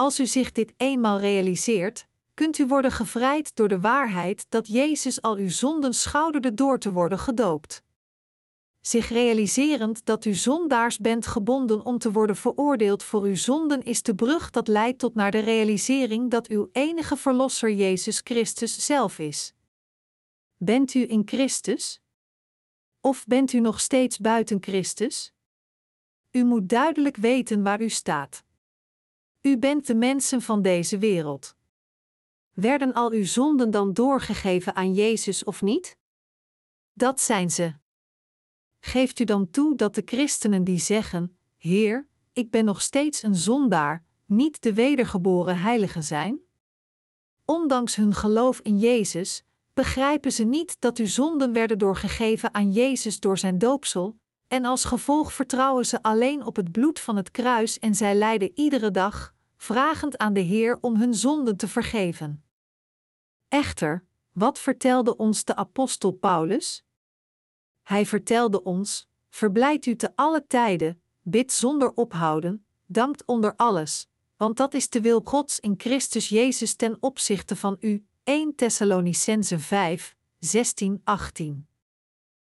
Als 0.00 0.20
u 0.20 0.26
zich 0.26 0.52
dit 0.52 0.72
eenmaal 0.76 1.18
realiseert, 1.18 2.06
kunt 2.34 2.58
u 2.58 2.66
worden 2.66 2.92
gevrijd 2.92 3.56
door 3.56 3.68
de 3.68 3.80
waarheid 3.80 4.46
dat 4.48 4.66
Jezus 4.66 5.22
al 5.22 5.36
uw 5.36 5.48
zonden 5.48 5.94
schouderde 5.94 6.54
door 6.54 6.78
te 6.78 6.92
worden 6.92 7.18
gedoopt. 7.18 7.82
zich 8.80 9.08
realiserend 9.08 10.04
dat 10.04 10.24
u 10.24 10.34
zondaars 10.34 10.98
bent 10.98 11.26
gebonden 11.26 11.84
om 11.84 11.98
te 11.98 12.12
worden 12.12 12.36
veroordeeld 12.36 13.02
voor 13.02 13.22
uw 13.22 13.34
zonden, 13.34 13.82
is 13.82 14.02
de 14.02 14.14
brug 14.14 14.50
dat 14.50 14.68
leidt 14.68 14.98
tot 14.98 15.14
naar 15.14 15.30
de 15.30 15.38
realisering 15.38 16.30
dat 16.30 16.48
uw 16.48 16.68
enige 16.72 17.16
verlosser 17.16 17.72
Jezus 17.72 18.20
Christus 18.24 18.86
zelf 18.86 19.18
is. 19.18 19.54
Bent 20.56 20.94
u 20.94 21.10
in 21.10 21.22
Christus? 21.24 22.00
Of 23.00 23.26
bent 23.26 23.52
u 23.52 23.60
nog 23.60 23.80
steeds 23.80 24.18
buiten 24.18 24.58
Christus? 24.60 25.32
U 26.30 26.44
moet 26.44 26.68
duidelijk 26.68 27.16
weten 27.16 27.62
waar 27.62 27.80
u 27.80 27.88
staat. 27.88 28.48
U 29.42 29.58
bent 29.58 29.86
de 29.86 29.94
mensen 29.94 30.42
van 30.42 30.62
deze 30.62 30.98
wereld. 30.98 31.56
Werden 32.52 32.92
al 32.92 33.10
uw 33.12 33.24
zonden 33.24 33.70
dan 33.70 33.92
doorgegeven 33.92 34.74
aan 34.74 34.94
Jezus 34.94 35.44
of 35.44 35.62
niet? 35.62 35.98
Dat 36.92 37.20
zijn 37.20 37.50
ze. 37.50 37.74
Geeft 38.80 39.18
u 39.18 39.24
dan 39.24 39.50
toe 39.50 39.76
dat 39.76 39.94
de 39.94 40.02
christenen 40.04 40.64
die 40.64 40.78
zeggen: 40.78 41.36
Heer, 41.56 42.08
ik 42.32 42.50
ben 42.50 42.64
nog 42.64 42.82
steeds 42.82 43.22
een 43.22 43.34
zondaar, 43.34 44.04
niet 44.26 44.62
de 44.62 44.74
wedergeboren 44.74 45.58
heilige 45.58 46.02
zijn? 46.02 46.40
Ondanks 47.44 47.96
hun 47.96 48.14
geloof 48.14 48.60
in 48.60 48.78
Jezus, 48.78 49.44
begrijpen 49.74 50.32
ze 50.32 50.44
niet 50.44 50.76
dat 50.80 50.98
uw 50.98 51.06
zonden 51.06 51.52
werden 51.52 51.78
doorgegeven 51.78 52.54
aan 52.54 52.72
Jezus 52.72 53.20
door 53.20 53.38
zijn 53.38 53.58
doopsel, 53.58 54.18
en 54.50 54.64
als 54.64 54.84
gevolg 54.84 55.32
vertrouwen 55.32 55.86
ze 55.86 56.02
alleen 56.02 56.44
op 56.46 56.56
het 56.56 56.72
bloed 56.72 57.00
van 57.00 57.16
het 57.16 57.30
kruis 57.30 57.78
en 57.78 57.94
zij 57.94 58.14
lijden 58.14 58.50
iedere 58.54 58.90
dag, 58.90 59.34
vragend 59.56 60.18
aan 60.18 60.32
de 60.32 60.40
Heer 60.40 60.78
om 60.80 60.96
hun 60.96 61.14
zonden 61.14 61.56
te 61.56 61.68
vergeven. 61.68 62.44
Echter, 63.48 64.04
wat 64.32 64.58
vertelde 64.58 65.16
ons 65.16 65.44
de 65.44 65.56
apostel 65.56 66.10
Paulus? 66.10 66.84
Hij 67.82 68.06
vertelde 68.06 68.62
ons: 68.62 69.08
Verblijd 69.28 69.86
u 69.86 69.96
te 69.96 70.12
alle 70.14 70.46
tijden, 70.46 71.02
bid 71.22 71.52
zonder 71.52 71.92
ophouden, 71.92 72.66
dankt 72.86 73.24
onder 73.24 73.56
alles, 73.56 74.08
want 74.36 74.56
dat 74.56 74.74
is 74.74 74.88
de 74.88 75.00
wil 75.00 75.20
Gods 75.24 75.60
in 75.60 75.74
Christus 75.76 76.28
Jezus 76.28 76.74
ten 76.74 76.96
opzichte 77.00 77.56
van 77.56 77.76
u. 77.80 78.06
1 78.24 78.54
Thessalonicense 78.54 79.58
5, 79.58 80.16
16, 80.38 81.00
18. 81.04 81.66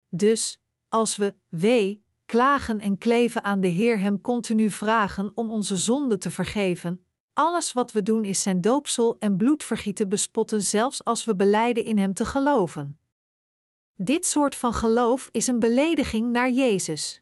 Dus, 0.09 0.61
als 0.93 1.15
we, 1.15 1.35
wee, 1.49 2.03
klagen 2.25 2.79
en 2.79 2.97
kleven 2.97 3.43
aan 3.43 3.61
de 3.61 3.67
Heer 3.67 3.99
Hem 3.99 4.21
continu 4.21 4.69
vragen 4.69 5.31
om 5.35 5.51
onze 5.51 5.77
zonde 5.77 6.17
te 6.17 6.31
vergeven, 6.31 7.05
alles 7.33 7.73
wat 7.73 7.91
we 7.91 8.03
doen 8.03 8.23
is 8.23 8.41
Zijn 8.41 8.61
doopsel 8.61 9.15
en 9.19 9.37
bloedvergieten 9.37 10.09
bespotten, 10.09 10.61
zelfs 10.61 11.03
als 11.03 11.25
we 11.25 11.35
beleiden 11.35 11.83
in 11.83 11.97
Hem 11.97 12.13
te 12.13 12.25
geloven. 12.25 12.99
Dit 13.95 14.25
soort 14.25 14.55
van 14.55 14.73
geloof 14.73 15.29
is 15.31 15.47
een 15.47 15.59
belediging 15.59 16.31
naar 16.31 16.49
Jezus. 16.49 17.21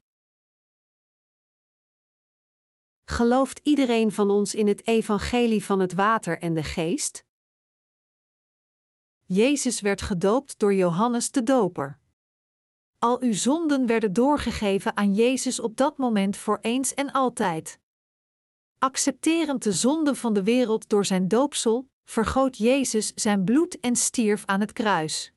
Gelooft 3.03 3.59
iedereen 3.63 4.11
van 4.11 4.29
ons 4.29 4.55
in 4.55 4.67
het 4.67 4.87
evangelie 4.87 5.65
van 5.65 5.79
het 5.79 5.93
water 5.93 6.39
en 6.39 6.53
de 6.53 6.63
geest? 6.63 7.25
Jezus 9.25 9.81
werd 9.81 10.01
gedoopt 10.01 10.59
door 10.59 10.73
Johannes 10.73 11.31
de 11.31 11.43
Doper. 11.43 12.00
Al 13.03 13.21
uw 13.21 13.33
zonden 13.33 13.85
werden 13.85 14.13
doorgegeven 14.13 14.97
aan 14.97 15.13
Jezus 15.13 15.59
op 15.59 15.77
dat 15.77 15.97
moment 15.97 16.37
voor 16.37 16.57
eens 16.61 16.93
en 16.93 17.11
altijd. 17.11 17.79
Accepterend 18.77 19.63
de 19.63 19.71
zonden 19.71 20.15
van 20.15 20.33
de 20.33 20.43
wereld 20.43 20.89
door 20.89 21.05
zijn 21.05 21.27
doopsel, 21.27 21.89
vergoot 22.05 22.57
Jezus 22.57 23.11
zijn 23.15 23.43
bloed 23.43 23.79
en 23.79 23.95
stierf 23.95 24.45
aan 24.45 24.59
het 24.59 24.71
kruis. 24.71 25.33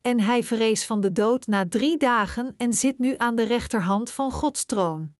En 0.00 0.20
hij 0.20 0.42
verrees 0.42 0.86
van 0.86 1.00
de 1.00 1.12
dood 1.12 1.46
na 1.46 1.68
drie 1.68 1.96
dagen 1.96 2.54
en 2.56 2.72
zit 2.72 2.98
nu 2.98 3.14
aan 3.16 3.34
de 3.34 3.42
rechterhand 3.42 4.10
van 4.10 4.32
Gods 4.32 4.64
troon. 4.64 5.14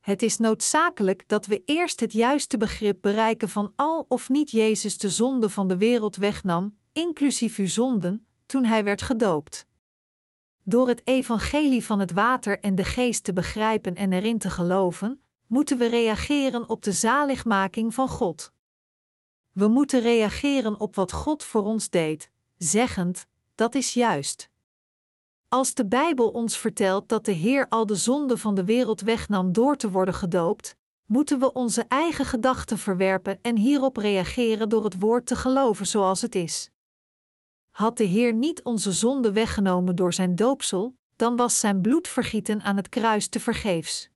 Het 0.00 0.22
is 0.22 0.38
noodzakelijk 0.38 1.28
dat 1.28 1.46
we 1.46 1.62
eerst 1.64 2.00
het 2.00 2.12
juiste 2.12 2.56
begrip 2.56 2.98
bereiken 3.00 3.48
van 3.48 3.72
al 3.76 4.04
of 4.08 4.28
niet 4.28 4.50
Jezus 4.50 4.98
de 4.98 5.10
zonde 5.10 5.48
van 5.48 5.68
de 5.68 5.76
wereld 5.76 6.16
wegnam, 6.16 6.78
inclusief 6.92 7.56
uw 7.58 7.68
zonden, 7.68 8.26
toen 8.46 8.64
hij 8.64 8.84
werd 8.84 9.02
gedoopt. 9.02 9.68
Door 10.70 10.88
het 10.88 11.00
evangelie 11.04 11.84
van 11.84 11.98
het 11.98 12.12
water 12.12 12.60
en 12.60 12.74
de 12.74 12.84
geest 12.84 13.24
te 13.24 13.32
begrijpen 13.32 13.94
en 13.94 14.12
erin 14.12 14.38
te 14.38 14.50
geloven, 14.50 15.22
moeten 15.46 15.78
we 15.78 15.86
reageren 15.86 16.68
op 16.68 16.82
de 16.82 16.92
zaligmaking 16.92 17.94
van 17.94 18.08
God. 18.08 18.52
We 19.52 19.68
moeten 19.68 20.00
reageren 20.00 20.80
op 20.80 20.94
wat 20.94 21.12
God 21.12 21.44
voor 21.44 21.62
ons 21.62 21.88
deed, 21.88 22.30
zeggend: 22.56 23.26
dat 23.54 23.74
is 23.74 23.94
juist. 23.94 24.50
Als 25.48 25.74
de 25.74 25.86
Bijbel 25.86 26.28
ons 26.28 26.58
vertelt 26.58 27.08
dat 27.08 27.24
de 27.24 27.32
Heer 27.32 27.66
al 27.68 27.86
de 27.86 27.96
zonde 27.96 28.36
van 28.36 28.54
de 28.54 28.64
wereld 28.64 29.00
wegnam 29.00 29.52
door 29.52 29.76
te 29.76 29.90
worden 29.90 30.14
gedoopt, 30.14 30.76
moeten 31.06 31.38
we 31.38 31.52
onze 31.52 31.84
eigen 31.88 32.24
gedachten 32.24 32.78
verwerpen 32.78 33.38
en 33.42 33.56
hierop 33.56 33.96
reageren 33.96 34.68
door 34.68 34.84
het 34.84 34.98
woord 34.98 35.26
te 35.26 35.36
geloven 35.36 35.86
zoals 35.86 36.22
het 36.22 36.34
is. 36.34 36.70
Had 37.80 37.96
de 37.96 38.04
Heer 38.04 38.34
niet 38.34 38.62
onze 38.62 38.92
zonde 38.92 39.32
weggenomen 39.32 39.96
door 39.96 40.12
zijn 40.12 40.34
doopsel, 40.34 40.96
dan 41.16 41.36
was 41.36 41.60
zijn 41.60 41.80
bloedvergieten 41.80 42.62
aan 42.62 42.76
het 42.76 42.88
kruis 42.88 43.28
te 43.28 43.40
vergeefs. 43.40 44.10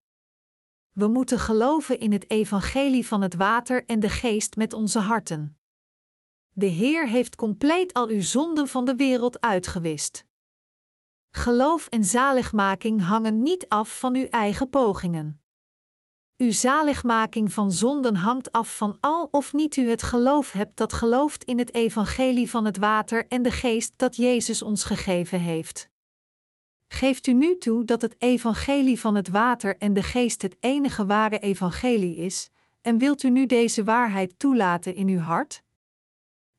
We 0.92 1.08
moeten 1.08 1.38
geloven 1.38 1.98
in 1.98 2.12
het 2.12 2.30
evangelie 2.30 3.06
van 3.06 3.22
het 3.22 3.34
water 3.34 3.84
en 3.84 4.00
de 4.00 4.08
geest 4.08 4.56
met 4.56 4.72
onze 4.72 4.98
harten. 4.98 5.58
De 6.52 6.66
Heer 6.66 7.08
heeft 7.08 7.36
compleet 7.36 7.92
al 7.92 8.08
uw 8.08 8.22
zonden 8.22 8.68
van 8.68 8.84
de 8.84 8.94
wereld 8.94 9.40
uitgewist. 9.40 10.24
Geloof 11.30 11.86
en 11.86 12.04
zaligmaking 12.04 13.02
hangen 13.02 13.42
niet 13.42 13.68
af 13.68 13.98
van 13.98 14.14
uw 14.14 14.26
eigen 14.26 14.70
pogingen. 14.70 15.43
Uw 16.36 16.52
zaligmaking 16.52 17.52
van 17.52 17.72
zonden 17.72 18.16
hangt 18.16 18.52
af 18.52 18.76
van 18.76 18.96
al 19.00 19.28
of 19.30 19.52
niet 19.52 19.76
u 19.76 19.88
het 19.88 20.02
geloof 20.02 20.52
hebt 20.52 20.76
dat 20.76 20.92
gelooft 20.92 21.44
in 21.44 21.58
het 21.58 21.74
evangelie 21.74 22.50
van 22.50 22.64
het 22.64 22.76
water 22.76 23.26
en 23.28 23.42
de 23.42 23.50
geest 23.50 23.92
dat 23.96 24.16
Jezus 24.16 24.62
ons 24.62 24.84
gegeven 24.84 25.40
heeft. 25.40 25.88
Geeft 26.88 27.26
u 27.26 27.32
nu 27.32 27.58
toe 27.58 27.84
dat 27.84 28.02
het 28.02 28.14
evangelie 28.18 29.00
van 29.00 29.14
het 29.14 29.28
water 29.28 29.76
en 29.76 29.92
de 29.92 30.02
geest 30.02 30.42
het 30.42 30.56
enige 30.60 31.06
ware 31.06 31.38
evangelie 31.38 32.16
is, 32.16 32.50
en 32.80 32.98
wilt 32.98 33.22
u 33.22 33.30
nu 33.30 33.46
deze 33.46 33.84
waarheid 33.84 34.38
toelaten 34.38 34.94
in 34.94 35.08
uw 35.08 35.18
hart? 35.18 35.62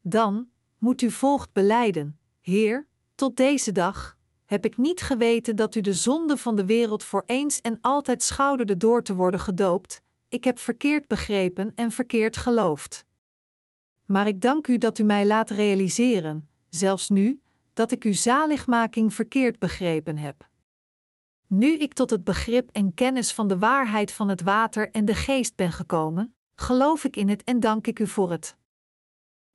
Dan 0.01 0.49
moet 0.77 1.01
u 1.01 1.11
volgt 1.11 1.53
beleiden: 1.53 2.19
Heer, 2.41 2.87
tot 3.15 3.37
deze 3.37 3.71
dag 3.71 4.14
heb 4.45 4.65
ik 4.65 4.77
niet 4.77 5.01
geweten 5.01 5.55
dat 5.55 5.75
u 5.75 5.81
de 5.81 5.93
zonde 5.93 6.37
van 6.37 6.55
de 6.55 6.65
wereld 6.65 7.03
voor 7.03 7.23
eens 7.25 7.61
en 7.61 7.77
altijd 7.81 8.23
schouderde 8.23 8.77
door 8.77 9.03
te 9.03 9.15
worden 9.15 9.39
gedoopt. 9.39 10.01
Ik 10.29 10.43
heb 10.43 10.59
verkeerd 10.59 11.07
begrepen 11.07 11.71
en 11.75 11.91
verkeerd 11.91 12.37
geloofd. 12.37 13.05
Maar 14.05 14.27
ik 14.27 14.41
dank 14.41 14.67
u 14.67 14.77
dat 14.77 14.99
u 14.99 15.03
mij 15.03 15.25
laat 15.25 15.49
realiseren, 15.49 16.49
zelfs 16.69 17.09
nu, 17.09 17.41
dat 17.73 17.91
ik 17.91 18.03
uw 18.03 18.13
zaligmaking 18.13 19.13
verkeerd 19.13 19.59
begrepen 19.59 20.17
heb. 20.17 20.49
Nu 21.47 21.77
ik 21.77 21.93
tot 21.93 22.09
het 22.09 22.23
begrip 22.23 22.69
en 22.71 22.93
kennis 22.93 23.33
van 23.33 23.47
de 23.47 23.57
waarheid 23.57 24.11
van 24.11 24.29
het 24.29 24.41
water 24.41 24.91
en 24.91 25.05
de 25.05 25.15
geest 25.15 25.55
ben 25.55 25.71
gekomen, 25.71 26.35
geloof 26.55 27.03
ik 27.03 27.15
in 27.15 27.29
het 27.29 27.43
en 27.43 27.59
dank 27.59 27.87
ik 27.87 27.99
u 27.99 28.07
voor 28.07 28.31
het. 28.31 28.57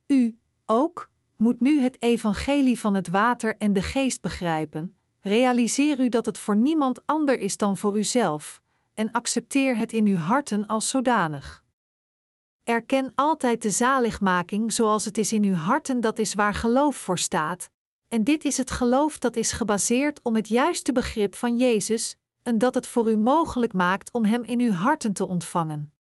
U, 0.07 0.38
ook, 0.66 1.11
moet 1.41 1.61
nu 1.61 1.80
het 1.80 2.03
evangelie 2.03 2.78
van 2.78 2.95
het 2.95 3.09
water 3.09 3.57
en 3.57 3.72
de 3.72 3.82
geest 3.82 4.20
begrijpen. 4.20 4.97
Realiseer 5.20 6.01
u 6.01 6.09
dat 6.09 6.26
het 6.26 6.38
voor 6.38 6.57
niemand 6.57 7.07
ander 7.07 7.38
is 7.38 7.57
dan 7.57 7.76
voor 7.76 7.99
uzelf, 7.99 8.62
en 8.95 9.11
accepteer 9.11 9.76
het 9.76 9.93
in 9.93 10.07
uw 10.07 10.16
harten 10.16 10.66
als 10.66 10.88
zodanig. 10.88 11.64
Erken 12.64 13.12
altijd 13.14 13.62
de 13.62 13.70
zaligmaking 13.70 14.72
zoals 14.72 15.05
het 15.05 15.18
is 15.18 15.32
in 15.32 15.45
uw 15.45 15.55
harten, 15.55 16.01
dat 16.01 16.18
is 16.18 16.34
waar 16.34 16.55
geloof 16.55 16.97
voor 16.97 17.18
staat. 17.18 17.70
En 18.09 18.24
dit 18.24 18.45
is 18.45 18.57
het 18.57 18.70
geloof 18.70 19.18
dat 19.18 19.36
is 19.36 19.53
gebaseerd 19.53 20.20
om 20.22 20.34
het 20.34 20.49
juiste 20.49 20.93
begrip 20.93 21.34
van 21.34 21.57
Jezus, 21.57 22.16
en 22.43 22.59
dat 22.59 22.74
het 22.74 22.86
voor 22.86 23.11
u 23.11 23.16
mogelijk 23.16 23.72
maakt 23.72 24.12
om 24.12 24.24
Hem 24.24 24.43
in 24.43 24.61
uw 24.61 24.72
harten 24.72 25.12
te 25.12 25.26
ontvangen. 25.26 25.93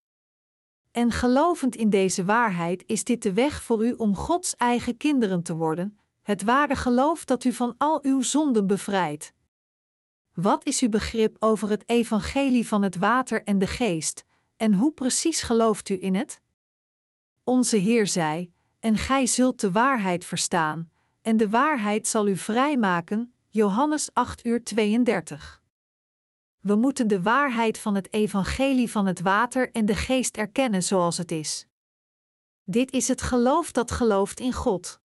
En 0.90 1.10
gelovend 1.10 1.76
in 1.76 1.90
deze 1.90 2.24
waarheid 2.24 2.82
is 2.86 3.04
dit 3.04 3.22
de 3.22 3.32
weg 3.32 3.62
voor 3.62 3.86
u 3.86 3.92
om 3.92 4.16
Gods 4.16 4.56
eigen 4.56 4.96
kinderen 4.96 5.42
te 5.42 5.54
worden, 5.54 5.98
het 6.22 6.42
ware 6.42 6.76
geloof 6.76 7.24
dat 7.24 7.44
u 7.44 7.52
van 7.52 7.74
al 7.78 7.98
uw 8.02 8.22
zonden 8.22 8.66
bevrijdt. 8.66 9.32
Wat 10.34 10.66
is 10.66 10.80
uw 10.80 10.88
begrip 10.88 11.36
over 11.38 11.68
het 11.68 11.82
evangelie 11.86 12.66
van 12.66 12.82
het 12.82 12.96
water 12.96 13.42
en 13.42 13.58
de 13.58 13.66
geest, 13.66 14.24
en 14.56 14.74
hoe 14.74 14.92
precies 14.92 15.42
gelooft 15.42 15.88
u 15.88 16.02
in 16.02 16.14
het? 16.14 16.40
Onze 17.44 17.76
Heer 17.76 18.06
zei: 18.06 18.52
En 18.78 18.96
gij 18.96 19.26
zult 19.26 19.60
de 19.60 19.70
waarheid 19.70 20.24
verstaan, 20.24 20.90
en 21.22 21.36
de 21.36 21.48
waarheid 21.48 22.06
zal 22.06 22.28
u 22.28 22.36
vrijmaken. 22.36 23.34
Johannes 23.48 24.10
8 24.12 24.44
uur 24.44 24.64
32. 24.64 25.59
We 26.60 26.74
moeten 26.74 27.08
de 27.08 27.22
waarheid 27.22 27.78
van 27.78 27.94
het 27.94 28.12
evangelie 28.12 28.90
van 28.90 29.06
het 29.06 29.20
water 29.20 29.70
en 29.72 29.86
de 29.86 29.94
geest 29.94 30.36
erkennen 30.36 30.82
zoals 30.82 31.18
het 31.18 31.30
is. 31.30 31.66
Dit 32.64 32.92
is 32.92 33.08
het 33.08 33.22
geloof 33.22 33.72
dat 33.72 33.90
gelooft 33.90 34.40
in 34.40 34.52
God. 34.52 35.00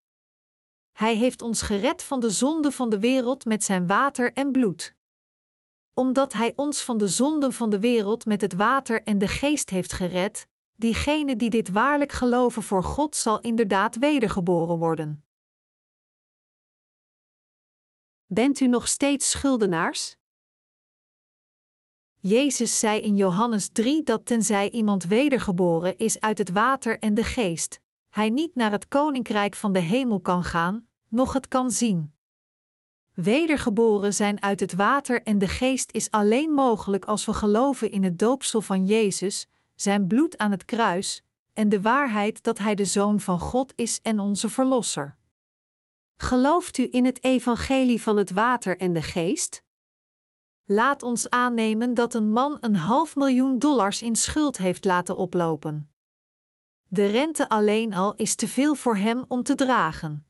Hij 0.92 1.16
heeft 1.16 1.42
ons 1.42 1.62
gered 1.62 2.04
van 2.04 2.20
de 2.20 2.30
zonde 2.30 2.72
van 2.72 2.90
de 2.90 3.00
wereld 3.00 3.46
met 3.46 3.64
zijn 3.64 3.88
water 3.88 4.34
en 4.34 4.52
bloed. 4.52 4.96
omdat 5.94 6.34
Hij 6.34 6.54
ons 6.56 6.82
van 6.84 6.98
de 6.98 7.08
zonden 7.08 7.54
van 7.54 7.70
de 7.70 7.80
wereld 7.80 8.26
met 8.26 8.42
het 8.42 8.54
water 8.54 9.04
en 9.04 9.18
de 9.18 9.28
geest 9.28 9.70
heeft 9.70 9.94
gered, 9.94 10.48
diegene 10.76 11.36
die 11.36 11.50
dit 11.50 11.70
waarlijk 11.70 12.12
geloven 12.12 12.64
voor 12.64 12.84
God 12.84 13.16
zal 13.16 13.40
inderdaad 13.40 13.96
wedergeboren 13.96 14.78
worden. 14.78 15.26
Bent 18.26 18.60
u 18.60 18.68
nog 18.68 18.88
steeds 18.88 19.30
schuldenaars? 19.30 20.18
Jezus 22.28 22.80
zei 22.80 23.02
in 23.02 23.16
Johannes 23.16 23.70
3 23.72 24.04
dat 24.04 24.26
tenzij 24.26 24.70
iemand 24.70 25.04
wedergeboren 25.04 25.98
is 25.98 26.20
uit 26.20 26.38
het 26.38 26.52
water 26.52 27.00
en 27.00 27.14
de 27.14 27.24
geest, 27.24 27.80
hij 28.10 28.30
niet 28.30 28.56
naar 28.56 28.72
het 28.72 28.88
koninkrijk 28.88 29.56
van 29.56 29.74
de 29.74 29.80
hemel 29.80 30.20
kan 30.20 30.44
gaan, 30.44 30.88
noch 31.08 31.34
het 31.34 31.48
kan 31.48 31.72
zien. 31.72 32.14
Wedergeboren 33.14 34.14
zijn 34.14 34.42
uit 34.42 34.60
het 34.60 34.74
water 34.74 35.24
en 35.24 35.38
de 35.38 35.48
geest 35.48 35.92
is 35.92 36.12
alleen 36.12 36.52
mogelijk 36.52 37.06
als 37.06 37.26
we 37.26 37.34
geloven 37.34 37.92
in 37.92 38.04
het 38.04 38.20
doopsel 38.20 38.62
van 38.62 38.86
Jezus, 38.86 39.48
zijn 39.76 40.08
bloed 40.08 40.38
aan 40.38 40.52
het 40.52 40.66
kruis, 40.66 41.24
en 41.54 41.70
de 41.70 41.82
waarheid 41.82 42.44
dat 42.44 42.58
Hij 42.58 42.76
de 42.76 42.86
Zoon 42.86 43.20
van 43.20 43.40
God 43.40 43.74
is 43.76 44.00
en 44.02 44.20
onze 44.20 44.50
Verlosser. 44.50 45.18
Gelooft 46.18 46.78
u 46.78 46.88
in 46.92 47.06
het 47.06 47.24
evangelie 47.24 48.02
van 48.02 48.18
het 48.18 48.32
water 48.32 48.78
en 48.78 48.94
de 48.94 49.02
geest? 49.02 49.64
Laat 50.68 51.04
ons 51.04 51.30
aannemen 51.30 51.94
dat 51.94 52.14
een 52.14 52.32
man 52.32 52.58
een 52.62 52.76
half 52.76 53.16
miljoen 53.16 53.60
dollars 53.60 54.02
in 54.02 54.16
schuld 54.16 54.58
heeft 54.58 54.86
laten 54.86 55.18
oplopen. 55.18 55.90
De 56.88 57.06
rente 57.06 57.50
alleen 57.50 57.94
al 57.94 58.16
is 58.16 58.36
te 58.36 58.48
veel 58.48 58.76
voor 58.76 58.96
hem 58.96 59.26
om 59.28 59.44
te 59.44 59.56
dragen. 59.56 60.26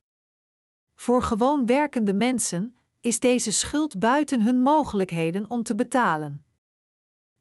Voor 0.96 1.24
gewoon 1.24 1.66
werkende 1.66 2.14
mensen 2.14 2.78
is 3.00 3.20
deze 3.20 3.52
schuld 3.52 4.00
buiten 4.00 4.42
hun 4.42 4.62
mogelijkheden 4.62 5.50
om 5.50 5.64
te 5.64 5.76
betalen. 5.76 6.46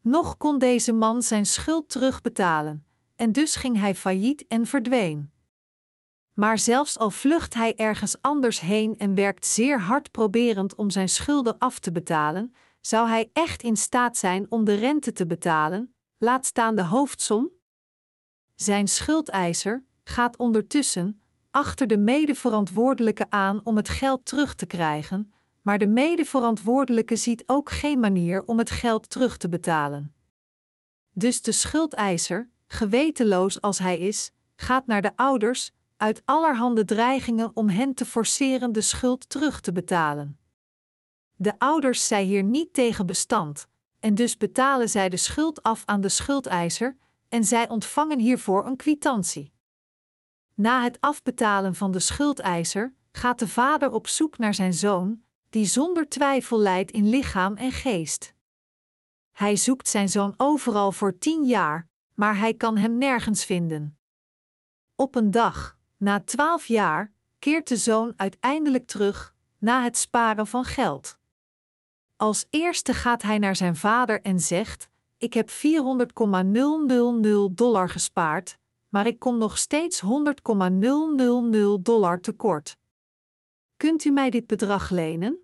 Nog 0.01 0.37
kon 0.37 0.59
deze 0.59 0.93
man 0.93 1.23
zijn 1.23 1.47
schuld 1.47 1.89
terugbetalen, 1.89 2.87
en 3.17 3.33
dus 3.33 3.57
ging 3.57 3.79
hij 3.79 3.95
failliet 3.95 4.47
en 4.47 4.67
verdween. 4.67 5.33
Maar 6.33 6.59
zelfs 6.59 6.99
al 6.99 7.11
vlucht 7.11 7.55
hij 7.55 7.77
ergens 7.77 8.23
anders 8.23 8.61
heen 8.61 8.99
en 8.99 9.15
werkt 9.15 9.47
zeer 9.47 9.81
hard 9.81 10.11
proberend 10.11 10.75
om 10.75 10.91
zijn 10.91 11.09
schulden 11.09 11.59
af 11.59 11.79
te 11.79 11.93
betalen, 11.93 12.55
zou 12.87 13.09
hij 13.09 13.31
echt 13.33 13.63
in 13.63 13.77
staat 13.77 14.17
zijn 14.17 14.47
om 14.49 14.65
de 14.65 14.75
rente 14.75 15.13
te 15.13 15.27
betalen, 15.27 15.95
laat 16.19 16.47
staan 16.47 16.75
de 16.75 16.85
hoofdsom? 16.85 17.51
Zijn 18.55 18.89
schuldeiser 18.89 19.85
gaat 20.05 20.37
ondertussen 20.37 21.23
achter 21.51 21.87
de 21.87 21.99
medeverantwoordelijke 21.99 23.27
aan 23.31 23.61
om 23.65 23.77
het 23.77 23.89
geld 23.89 24.25
terug 24.25 24.55
te 24.55 24.67
krijgen, 24.67 25.33
maar 25.63 25.79
de 25.79 25.87
medeverantwoordelijke 25.87 27.17
ziet 27.17 27.43
ook 27.47 27.71
geen 27.71 28.01
manier 28.01 28.45
om 28.45 28.59
het 28.59 28.71
geld 28.71 29.11
terug 29.11 29.37
te 29.37 29.49
betalen. 29.49 30.15
Dus 31.13 31.43
de 31.43 31.53
schuldeiser, 31.53 32.51
gewetenloos 32.67 33.61
als 33.61 33.79
hij 33.79 33.99
is, 33.99 34.31
gaat 34.57 34.87
naar 34.87 35.03
de 35.03 35.17
ouders, 35.17 35.73
uit 35.97 36.23
allerhande 36.25 36.85
dreigingen 36.85 37.51
om 37.55 37.69
hen 37.69 37.95
te 37.95 38.05
forceren 38.05 38.73
de 38.73 38.81
schuld 38.81 39.29
terug 39.29 39.61
te 39.61 39.73
betalen. 39.73 40.39
De 41.45 41.59
ouders 41.59 42.07
zijn 42.07 42.27
hier 42.27 42.43
niet 42.43 42.73
tegen 42.73 43.07
bestand, 43.07 43.67
en 44.01 44.15
dus 44.15 44.37
betalen 44.37 44.89
zij 44.89 45.09
de 45.09 45.17
schuld 45.17 45.63
af 45.63 45.83
aan 45.85 46.01
de 46.01 46.09
schuldeiser, 46.09 46.97
en 47.29 47.45
zij 47.45 47.69
ontvangen 47.69 48.19
hiervoor 48.19 48.67
een 48.67 48.77
kwitantie. 48.77 49.53
Na 50.55 50.83
het 50.83 51.01
afbetalen 51.01 51.75
van 51.75 51.91
de 51.91 51.99
schuldeiser 51.99 52.95
gaat 53.13 53.39
de 53.39 53.49
vader 53.49 53.91
op 53.91 54.07
zoek 54.07 54.39
naar 54.39 54.55
zijn 54.55 54.75
zoon, 54.75 55.23
die 55.51 55.65
zonder 55.65 56.09
twijfel 56.09 56.59
lijdt 56.59 56.91
in 56.91 57.09
lichaam 57.09 57.57
en 57.57 57.73
geest. 57.73 58.35
Hij 59.33 59.57
zoekt 59.57 59.89
zijn 59.89 60.09
zoon 60.09 60.35
overal 60.37 60.93
voor 60.93 61.19
tien 61.19 61.45
jaar, 61.45 61.89
maar 62.15 62.39
hij 62.39 62.55
kan 62.55 62.77
hem 62.77 62.99
nergens 62.99 63.45
vinden. 63.45 63.99
Op 64.97 65.15
een 65.15 65.31
dag, 65.31 65.79
na 65.97 66.21
twaalf 66.21 66.67
jaar, 66.67 67.13
keert 67.39 67.69
de 67.69 67.77
zoon 67.77 68.13
uiteindelijk 68.17 68.87
terug, 68.87 69.35
na 69.59 69.83
het 69.83 69.97
sparen 69.97 70.47
van 70.47 70.65
geld. 70.65 71.23
Als 72.17 72.47
eerste 72.51 72.95
gaat 72.95 73.23
hij 73.23 73.39
naar 73.39 73.57
zijn 73.57 73.77
vader 73.77 74.23
en 74.23 74.41
zegt: 74.41 74.89
Ik 75.19 75.35
heb 75.35 75.51
400,000 75.51 77.57
dollar 77.57 77.89
gespaard, 77.89 78.59
maar 78.89 79.07
ik 79.07 79.19
kom 79.19 79.39
nog 79.39 79.59
steeds 79.59 80.01
100,000 80.01 81.85
dollar 81.85 82.21
tekort. 82.21 82.77
Kunt 83.77 84.05
u 84.05 84.11
mij 84.11 84.31
dit 84.31 84.47
bedrag 84.47 84.91
lenen? 84.91 85.39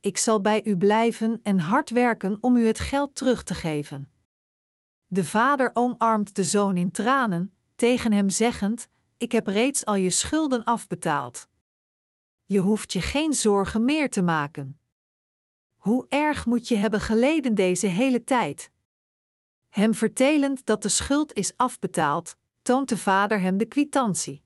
Ik 0.00 0.16
zal 0.16 0.40
bij 0.40 0.64
u 0.64 0.76
blijven 0.76 1.40
en 1.42 1.58
hard 1.58 1.90
werken 1.90 2.38
om 2.40 2.56
u 2.56 2.66
het 2.66 2.78
geld 2.78 3.14
terug 3.14 3.42
te 3.42 3.54
geven. 3.54 4.12
De 5.06 5.24
vader 5.24 5.70
omarmt 5.72 6.34
de 6.34 6.44
zoon 6.44 6.76
in 6.76 6.90
tranen, 6.90 7.54
tegen 7.74 8.12
hem 8.12 8.28
zeggend: 8.28 8.88
Ik 9.16 9.32
heb 9.32 9.46
reeds 9.46 9.84
al 9.84 9.94
je 9.94 10.10
schulden 10.10 10.64
afbetaald. 10.64 11.48
Je 12.44 12.58
hoeft 12.58 12.92
je 12.92 13.00
geen 13.00 13.32
zorgen 13.32 13.84
meer 13.84 14.10
te 14.10 14.22
maken. 14.22 14.79
Hoe 15.80 16.06
erg 16.08 16.46
moet 16.46 16.68
je 16.68 16.76
hebben 16.76 17.00
geleden 17.00 17.54
deze 17.54 17.86
hele 17.86 18.24
tijd? 18.24 18.70
Hem 19.68 19.94
vertelend 19.94 20.66
dat 20.66 20.82
de 20.82 20.88
schuld 20.88 21.32
is 21.32 21.52
afbetaald, 21.56 22.36
toont 22.62 22.88
de 22.88 22.96
vader 22.96 23.40
hem 23.40 23.58
de 23.58 23.64
kwitantie. 23.64 24.42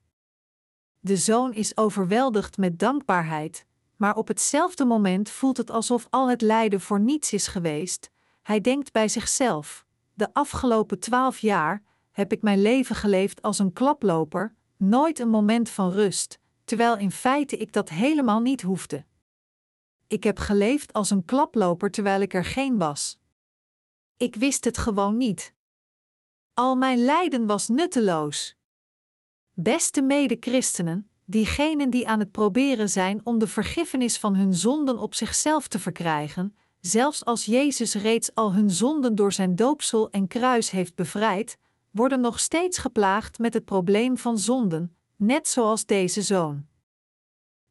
De 0.99 1.17
zoon 1.17 1.53
is 1.53 1.77
overweldigd 1.77 2.57
met 2.57 2.79
dankbaarheid, 2.79 3.65
maar 3.95 4.15
op 4.15 4.27
hetzelfde 4.27 4.85
moment 4.85 5.29
voelt 5.29 5.57
het 5.57 5.71
alsof 5.71 6.07
al 6.09 6.29
het 6.29 6.41
lijden 6.41 6.81
voor 6.81 6.99
niets 6.99 7.33
is 7.33 7.47
geweest. 7.47 8.09
Hij 8.41 8.61
denkt 8.61 8.91
bij 8.91 9.07
zichzelf: 9.07 9.85
De 10.13 10.33
afgelopen 10.33 10.99
twaalf 10.99 11.37
jaar 11.37 11.83
heb 12.11 12.31
ik 12.31 12.41
mijn 12.41 12.61
leven 12.61 12.95
geleefd 12.95 13.41
als 13.41 13.59
een 13.59 13.73
klaploper, 13.73 14.55
nooit 14.77 15.19
een 15.19 15.29
moment 15.29 15.69
van 15.69 15.91
rust, 15.91 16.39
terwijl 16.63 16.97
in 16.97 17.11
feite 17.11 17.57
ik 17.57 17.73
dat 17.73 17.89
helemaal 17.89 18.39
niet 18.39 18.61
hoefde. 18.61 19.05
Ik 20.07 20.23
heb 20.23 20.39
geleefd 20.39 20.93
als 20.93 21.09
een 21.09 21.25
klaploper 21.25 21.91
terwijl 21.91 22.21
ik 22.21 22.33
er 22.33 22.45
geen 22.45 22.77
was. 22.77 23.19
Ik 24.17 24.35
wist 24.35 24.65
het 24.65 24.77
gewoon 24.77 25.17
niet. 25.17 25.53
Al 26.53 26.75
mijn 26.75 26.97
lijden 26.97 27.45
was 27.45 27.67
nutteloos. 27.67 28.55
Beste 29.53 30.01
mede-christenen, 30.01 31.09
diegenen 31.25 31.89
die 31.89 32.07
aan 32.07 32.19
het 32.19 32.31
proberen 32.31 32.89
zijn 32.89 33.21
om 33.23 33.39
de 33.39 33.47
vergiffenis 33.47 34.17
van 34.17 34.35
hun 34.35 34.53
zonden 34.53 34.97
op 34.97 35.13
zichzelf 35.13 35.67
te 35.67 35.79
verkrijgen, 35.79 36.55
zelfs 36.79 37.25
als 37.25 37.45
Jezus 37.45 37.93
reeds 37.93 38.35
al 38.35 38.53
hun 38.53 38.69
zonden 38.69 39.15
door 39.15 39.33
zijn 39.33 39.55
doopsel 39.55 40.09
en 40.09 40.27
kruis 40.27 40.69
heeft 40.69 40.95
bevrijd, 40.95 41.57
worden 41.91 42.21
nog 42.21 42.39
steeds 42.39 42.77
geplaagd 42.77 43.39
met 43.39 43.53
het 43.53 43.65
probleem 43.65 44.17
van 44.17 44.37
zonden, 44.37 44.95
net 45.15 45.47
zoals 45.47 45.85
deze 45.85 46.21
zoon. 46.21 46.65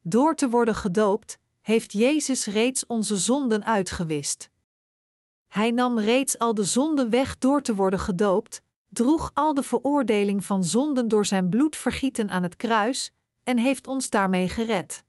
Door 0.01 0.35
te 0.35 0.49
worden 0.49 0.75
gedoopt, 0.75 1.39
heeft 1.65 1.93
Jezus 1.93 2.47
reeds 2.47 2.87
onze 2.87 3.17
zonden 3.17 3.65
uitgewist. 3.65 4.51
Hij 5.47 5.71
nam 5.71 5.99
reeds 5.99 6.39
al 6.39 6.55
de 6.55 6.65
zonden 6.65 7.11
weg 7.11 7.39
door 7.39 7.63
te 7.63 7.75
worden 7.75 7.99
gedoopt, 7.99 8.63
droeg 8.89 9.31
al 9.35 9.55
de 9.55 9.63
veroordeling 9.63 10.45
van 10.45 10.65
zonden 10.65 11.09
door 11.09 11.27
zijn 11.27 11.49
bloed 11.49 11.77
vergieten 11.77 12.31
aan 12.31 12.43
het 12.43 12.57
kruis 12.57 13.13
en 13.43 13.59
heeft 13.59 13.87
ons 13.87 14.11
daarmee 14.11 14.49
gered. 14.49 15.05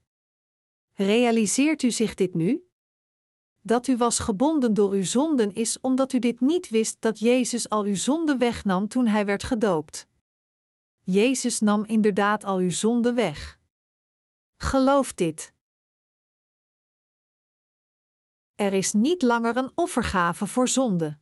Realiseert 0.92 1.82
u 1.82 1.90
zich 1.90 2.14
dit 2.14 2.34
nu? 2.34 2.68
Dat 3.62 3.86
u 3.86 3.96
was 3.96 4.18
gebonden 4.18 4.74
door 4.74 4.92
uw 4.92 5.04
zonden 5.04 5.54
is 5.54 5.80
omdat 5.80 6.12
u 6.12 6.18
dit 6.18 6.40
niet 6.40 6.68
wist 6.68 6.96
dat 7.00 7.18
Jezus 7.18 7.68
al 7.68 7.84
uw 7.84 7.96
zonden 7.96 8.38
wegnam 8.38 8.88
toen 8.88 9.06
hij 9.06 9.24
werd 9.24 9.42
gedoopt. 9.42 10.06
Jezus 11.00 11.60
nam 11.60 11.84
inderdaad 11.84 12.44
al 12.44 12.58
uw 12.58 12.70
zonden 12.70 13.14
weg. 13.14 13.58
Geloof 14.56 15.14
dit. 15.14 15.54
Er 18.56 18.72
is 18.72 18.92
niet 18.92 19.22
langer 19.22 19.56
een 19.56 19.70
offergave 19.74 20.46
voor 20.46 20.68
zonde. 20.68 21.18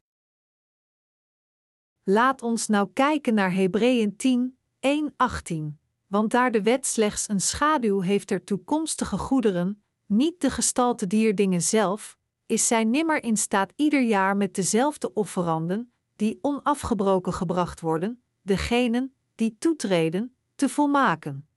Laat 2.03 2.43
ons 2.43 2.67
nou 2.67 2.89
kijken 2.93 3.35
naar 3.35 3.53
Hebreeën 3.53 4.17
10, 4.17 4.59
1, 4.79 5.15
18. 5.17 5.79
Want 6.07 6.31
daar 6.31 6.51
de 6.51 6.63
wet 6.63 6.87
slechts 6.87 7.29
een 7.29 7.41
schaduw 7.41 8.01
heeft 8.01 8.29
der 8.29 8.45
toekomstige 8.45 9.19
goederen, 9.19 9.85
niet 10.07 10.41
de 10.41 10.51
gestalte 10.51 11.07
dier 11.07 11.35
dingen 11.35 11.63
zelf, 11.63 12.19
is 12.47 12.67
zij 12.67 12.85
nimmer 12.85 13.23
in 13.23 13.37
staat 13.37 13.73
ieder 13.77 14.03
jaar 14.03 14.37
met 14.37 14.55
dezelfde 14.55 15.13
offeranden, 15.13 15.93
die 16.17 16.39
onafgebroken 16.41 17.33
gebracht 17.33 17.81
worden, 17.81 18.23
degenen 18.43 19.15
die 19.35 19.57
toetreden, 19.59 20.37
te 20.55 20.69
volmaken. 20.69 21.49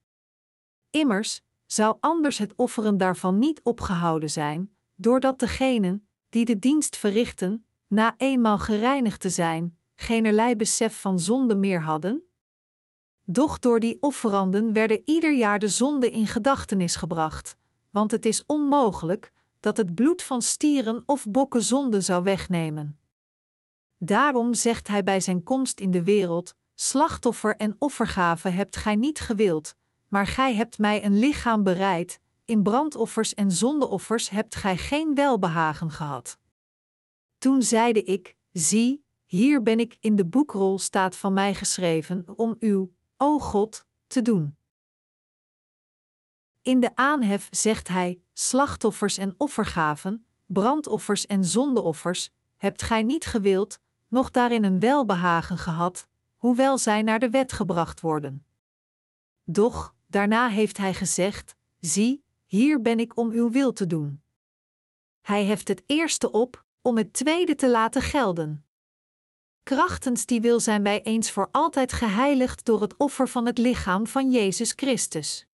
Immers 0.89 1.41
zou 1.65 1.97
anders 1.99 2.37
het 2.37 2.53
offeren 2.55 2.97
daarvan 2.97 3.39
niet 3.39 3.61
opgehouden 3.63 4.29
zijn, 4.29 4.76
doordat 4.97 5.39
degenen 5.39 6.07
die 6.29 6.45
de 6.45 6.59
dienst 6.59 6.97
verrichten, 6.97 7.65
na 7.87 8.13
eenmaal 8.17 8.57
gereinigd 8.57 9.21
te 9.21 9.29
zijn, 9.29 9.77
geenerlei 9.95 10.55
besef 10.55 11.01
van 11.01 11.19
zonde 11.19 11.55
meer 11.55 11.81
hadden? 11.81 12.23
Doch 13.23 13.59
door 13.59 13.79
die 13.79 13.97
offeranden 14.01 14.73
werden 14.73 15.01
ieder 15.05 15.33
jaar 15.33 15.59
de 15.59 15.67
zonden 15.67 16.11
in 16.11 16.27
gedachtenis 16.27 16.95
gebracht, 16.95 17.57
want 17.89 18.11
het 18.11 18.25
is 18.25 18.45
onmogelijk, 18.45 19.31
dat 19.59 19.77
het 19.77 19.95
bloed 19.95 20.23
van 20.23 20.41
stieren 20.41 21.03
of 21.05 21.25
bokken 21.29 21.63
zonde 21.63 22.01
zou 22.01 22.23
wegnemen. 22.23 22.99
Daarom 23.97 24.53
zegt 24.53 24.87
hij 24.87 25.03
bij 25.03 25.19
zijn 25.19 25.43
komst 25.43 25.79
in 25.79 25.91
de 25.91 26.03
wereld: 26.03 26.55
Slachtoffer 26.75 27.55
en 27.55 27.75
offergave 27.79 28.49
hebt 28.49 28.75
gij 28.75 28.95
niet 28.95 29.19
gewild, 29.19 29.75
maar 30.07 30.27
gij 30.27 30.55
hebt 30.55 30.77
mij 30.77 31.05
een 31.05 31.19
lichaam 31.19 31.63
bereid, 31.63 32.19
in 32.47 32.63
brandoffers 32.63 33.33
en 33.33 33.51
zondeoffers 33.51 34.29
hebt 34.29 34.55
gij 34.55 34.77
geen 34.77 35.15
welbehagen 35.15 35.91
gehad. 35.91 36.39
Toen 37.37 37.61
zeide 37.61 38.03
ik: 38.03 38.35
Zie, 38.51 39.05
hier 39.25 39.63
ben 39.63 39.79
ik 39.79 39.97
in 39.99 40.15
de 40.15 40.25
boekrol 40.25 40.79
staat 40.79 41.15
van 41.15 41.33
mij 41.33 41.53
geschreven 41.53 42.25
om 42.35 42.55
uw, 42.59 42.93
o 43.17 43.39
God, 43.39 43.85
te 44.07 44.21
doen. 44.21 44.57
In 46.61 46.79
de 46.79 46.95
aanhef 46.95 47.47
zegt 47.51 47.87
hij: 47.87 48.21
slachtoffers 48.33 49.17
en 49.17 49.35
offergaven, 49.37 50.25
brandoffers 50.45 51.25
en 51.25 51.45
zondeoffers, 51.45 52.29
hebt 52.57 52.81
gij 52.81 53.03
niet 53.03 53.25
gewild, 53.25 53.79
nog 54.07 54.31
daarin 54.31 54.63
een 54.63 54.79
welbehagen 54.79 55.57
gehad, 55.57 56.07
hoewel 56.37 56.77
zij 56.77 57.01
naar 57.01 57.19
de 57.19 57.29
wet 57.29 57.51
gebracht 57.51 58.01
worden. 58.01 58.45
Doch, 59.43 59.95
daarna 60.07 60.49
heeft 60.49 60.77
hij 60.77 60.93
gezegd: 60.93 61.55
Zie, 61.79 62.25
hier 62.47 62.81
ben 62.81 62.99
ik 62.99 63.17
om 63.17 63.31
uw 63.31 63.49
wil 63.49 63.73
te 63.73 63.87
doen. 63.87 64.21
Hij 65.21 65.45
heft 65.45 65.67
het 65.67 65.83
eerste 65.85 66.31
op, 66.31 66.65
om 66.81 66.97
het 66.97 67.13
tweede 67.13 67.55
te 67.55 67.69
laten 67.69 68.01
gelden. 68.01 68.65
Krachtens 69.63 70.25
die 70.25 70.41
wil 70.41 70.59
zijn 70.59 70.83
wij 70.83 71.01
eens 71.01 71.31
voor 71.31 71.49
altijd 71.51 71.93
geheiligd 71.93 72.65
door 72.65 72.81
het 72.81 72.97
offer 72.97 73.27
van 73.27 73.45
het 73.45 73.57
lichaam 73.57 74.07
van 74.07 74.31
Jezus 74.31 74.73
Christus. 74.75 75.47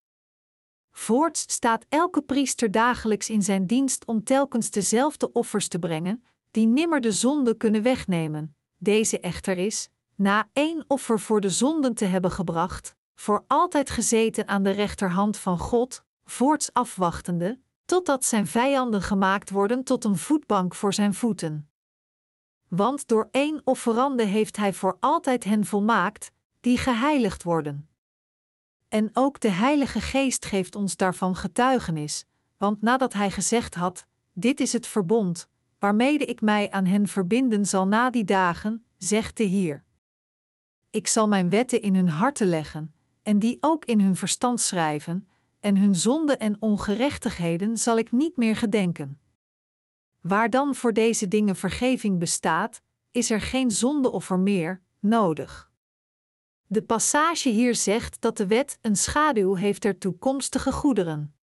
Voorts 0.92 1.42
staat 1.42 1.86
elke 1.90 2.22
priester 2.22 2.72
dagelijks 2.72 3.30
in 3.30 3.42
zijn 3.42 3.68
dienst 3.68 4.06
om 4.06 4.24
telkens 4.24 4.70
dezelfde 4.70 5.32
offers 5.32 5.68
te 5.68 5.80
brengen, 5.80 6.24
die 6.52 6.68
nimmer 6.68 7.02
de 7.02 7.12
zonde 7.12 7.58
kunnen 7.58 7.82
wegnemen. 7.82 8.56
Deze 8.78 9.20
echter 9.20 9.58
is, 9.58 9.90
na 10.16 10.50
één 10.54 10.86
offer 10.88 11.20
voor 11.20 11.42
de 11.42 11.50
zonden 11.50 11.94
te 11.94 12.06
hebben 12.06 12.32
gebracht, 12.32 12.96
voor 13.16 13.44
altijd 13.48 13.90
gezeten 13.90 14.48
aan 14.48 14.64
de 14.64 14.72
rechterhand 14.72 15.38
van 15.38 15.60
God, 15.60 16.04
voorts 16.26 16.74
afwachtende, 16.74 17.60
totdat 17.86 18.26
zijn 18.26 18.48
vijanden 18.48 19.02
gemaakt 19.02 19.50
worden 19.50 19.84
tot 19.84 20.04
een 20.04 20.18
voetbank 20.18 20.76
voor 20.76 20.94
zijn 20.94 21.14
voeten. 21.14 21.70
Want 22.68 23.08
door 23.08 23.28
één 23.32 23.62
offerande 23.64 24.24
heeft 24.24 24.58
hij 24.58 24.74
voor 24.74 24.98
altijd 25.00 25.44
hen 25.44 25.66
volmaakt, 25.66 26.32
die 26.60 26.78
geheiligd 26.78 27.44
worden. 27.44 27.88
En 28.88 29.10
ook 29.14 29.40
de 29.40 29.50
Heilige 29.50 30.02
Geest 30.02 30.46
geeft 30.46 30.76
ons 30.76 30.96
daarvan 30.96 31.36
getuigenis, 31.36 32.26
want 32.58 32.82
nadat 32.82 33.14
hij 33.14 33.32
gezegd 33.32 33.76
had: 33.76 34.06
Dit 34.34 34.60
is 34.60 34.74
het 34.74 34.88
verbond, 34.88 35.48
waarmede 35.80 36.26
ik 36.26 36.42
mij 36.42 36.72
aan 36.72 36.86
hen 36.86 37.08
verbinden 37.08 37.66
zal 37.66 37.88
na 37.88 38.10
die 38.10 38.24
dagen, 38.24 38.86
zegt 38.98 39.38
de 39.38 39.44
Heer. 39.44 39.84
Ik 40.90 41.08
zal 41.08 41.28
mijn 41.28 41.50
wetten 41.50 41.82
in 41.82 41.96
hun 41.96 42.10
harten 42.10 42.48
leggen, 42.48 42.94
en 43.24 43.40
die 43.40 43.58
ook 43.60 43.86
in 43.86 44.00
hun 44.00 44.16
verstand 44.16 44.62
schrijven, 44.62 45.28
en 45.64 45.78
hun 45.78 45.96
zonden 45.96 46.40
en 46.40 46.62
ongerechtigheden 46.62 47.78
zal 47.78 47.98
ik 47.98 48.12
niet 48.12 48.38
meer 48.38 48.56
gedenken. 48.56 49.20
Waar 50.22 50.50
dan 50.50 50.76
voor 50.76 50.94
deze 50.94 51.28
dingen 51.28 51.56
vergeving 51.56 52.20
bestaat, 52.20 52.82
is 53.12 53.30
er 53.30 53.42
geen 53.42 53.72
zondeoffer 53.72 54.40
meer 54.40 54.82
nodig. 55.00 55.72
De 56.68 56.82
passage 56.84 57.50
hier 57.50 57.76
zegt 57.76 58.22
dat 58.22 58.38
de 58.38 58.48
wet 58.48 58.78
een 58.82 58.96
schaduw 58.96 59.56
heeft 59.56 59.82
der 59.82 59.98
toekomstige 59.98 60.72
goederen. 60.72 61.36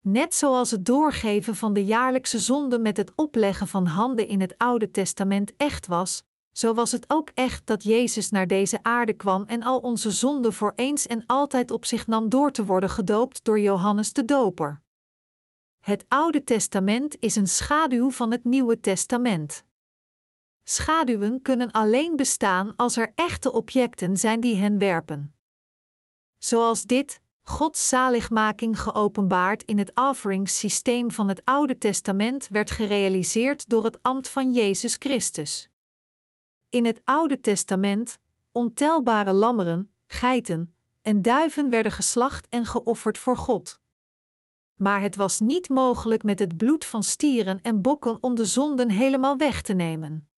Net 0.00 0.34
zoals 0.34 0.70
het 0.70 0.84
doorgeven 0.84 1.56
van 1.56 1.72
de 1.72 1.84
jaarlijkse 1.84 2.38
zonde 2.38 2.78
met 2.78 2.96
het 2.96 3.12
opleggen 3.14 3.68
van 3.68 3.86
handen 3.86 4.28
in 4.28 4.40
het 4.40 4.58
Oude 4.58 4.90
Testament 4.90 5.52
echt 5.56 5.86
was, 5.86 6.24
zo 6.52 6.74
was 6.74 6.92
het 6.92 7.04
ook 7.10 7.30
echt 7.34 7.66
dat 7.66 7.82
Jezus 7.82 8.30
naar 8.30 8.46
deze 8.46 8.82
aarde 8.82 9.12
kwam 9.12 9.44
en 9.44 9.62
al 9.62 9.78
onze 9.78 10.10
zonden 10.10 10.52
voor 10.52 10.72
eens 10.76 11.06
en 11.06 11.26
altijd 11.26 11.70
op 11.70 11.84
zich 11.84 12.06
nam 12.06 12.28
door 12.28 12.50
te 12.50 12.64
worden 12.64 12.90
gedoopt 12.90 13.44
door 13.44 13.60
Johannes 13.60 14.12
de 14.12 14.24
Doper. 14.24 14.82
Het 15.80 16.04
Oude 16.08 16.44
Testament 16.44 17.16
is 17.20 17.36
een 17.36 17.46
schaduw 17.46 18.10
van 18.10 18.30
het 18.30 18.44
Nieuwe 18.44 18.80
Testament. 18.80 19.64
Schaduwen 20.64 21.42
kunnen 21.42 21.70
alleen 21.70 22.16
bestaan 22.16 22.76
als 22.76 22.96
er 22.96 23.12
echte 23.14 23.52
objecten 23.52 24.16
zijn 24.16 24.40
die 24.40 24.56
hen 24.56 24.78
werpen. 24.78 25.34
Zoals 26.38 26.82
dit, 26.82 27.20
Gods 27.42 27.88
zaligmaking 27.88 28.80
geopenbaard 28.80 29.62
in 29.62 29.78
het 29.78 29.90
offeringssysteem 29.94 31.10
van 31.10 31.28
het 31.28 31.44
Oude 31.44 31.78
Testament 31.78 32.48
werd 32.48 32.70
gerealiseerd 32.70 33.68
door 33.68 33.84
het 33.84 34.02
ambt 34.02 34.28
van 34.28 34.52
Jezus 34.52 34.96
Christus. 34.98 35.71
In 36.72 36.84
het 36.84 37.00
Oude 37.04 37.40
Testament, 37.40 38.18
ontelbare 38.52 39.32
lammeren, 39.32 39.92
geiten 40.06 40.74
en 41.02 41.22
duiven 41.22 41.70
werden 41.70 41.92
geslacht 41.92 42.48
en 42.48 42.66
geofferd 42.66 43.18
voor 43.18 43.36
God. 43.36 43.80
Maar 44.74 45.00
het 45.00 45.16
was 45.16 45.40
niet 45.40 45.68
mogelijk 45.68 46.22
met 46.22 46.38
het 46.38 46.56
bloed 46.56 46.84
van 46.84 47.02
stieren 47.02 47.62
en 47.62 47.82
bokken 47.82 48.22
om 48.22 48.34
de 48.34 48.44
zonden 48.44 48.90
helemaal 48.90 49.36
weg 49.36 49.62
te 49.62 49.72
nemen. 49.72 50.28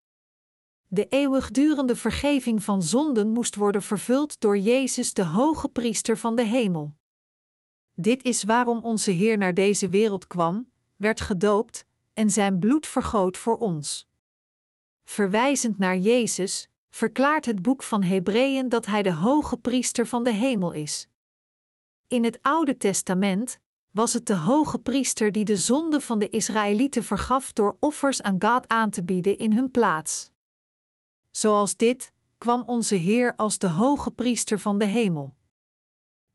De 0.87 1.07
eeuwigdurende 1.07 1.95
vergeving 1.95 2.63
van 2.63 2.83
zonden 2.83 3.29
moest 3.29 3.55
worden 3.55 3.81
vervuld 3.81 4.39
door 4.39 4.57
Jezus, 4.57 5.13
de 5.13 5.25
hoge 5.25 5.69
priester 5.69 6.17
van 6.17 6.35
de 6.35 6.43
hemel. 6.43 6.95
Dit 7.93 8.23
is 8.23 8.43
waarom 8.43 8.83
onze 8.83 9.11
Heer 9.11 9.37
naar 9.37 9.53
deze 9.53 9.89
wereld 9.89 10.27
kwam, 10.27 10.71
werd 10.95 11.21
gedoopt 11.21 11.85
en 12.13 12.29
zijn 12.29 12.59
bloed 12.59 12.87
vergoot 12.87 13.37
voor 13.37 13.57
ons. 13.57 14.13
Verwijzend 15.05 15.77
naar 15.77 15.97
Jezus, 15.97 16.69
verklaart 16.89 17.45
het 17.45 17.61
boek 17.61 17.83
van 17.83 18.03
Hebreeën 18.03 18.69
dat 18.69 18.85
hij 18.85 19.03
de 19.03 19.13
hoge 19.13 19.57
priester 19.57 20.07
van 20.07 20.23
de 20.23 20.33
hemel 20.33 20.71
is. 20.71 21.07
In 22.07 22.23
het 22.23 22.39
Oude 22.41 22.77
Testament 22.77 23.59
was 23.91 24.13
het 24.13 24.25
de 24.25 24.35
hoge 24.35 24.79
priester 24.79 25.31
die 25.31 25.45
de 25.45 25.57
zonde 25.57 26.01
van 26.01 26.19
de 26.19 26.29
Israëlieten 26.29 27.03
vergaf 27.03 27.53
door 27.53 27.77
offers 27.79 28.21
aan 28.21 28.41
God 28.41 28.67
aan 28.67 28.89
te 28.89 29.03
bieden 29.03 29.37
in 29.37 29.53
hun 29.53 29.71
plaats. 29.71 30.31
Zoals 31.31 31.75
dit 31.75 32.11
kwam 32.37 32.63
onze 32.65 32.95
Heer 32.95 33.35
als 33.35 33.57
de 33.57 33.69
hoge 33.69 34.11
priester 34.11 34.59
van 34.59 34.77
de 34.77 34.85
hemel. 34.85 35.35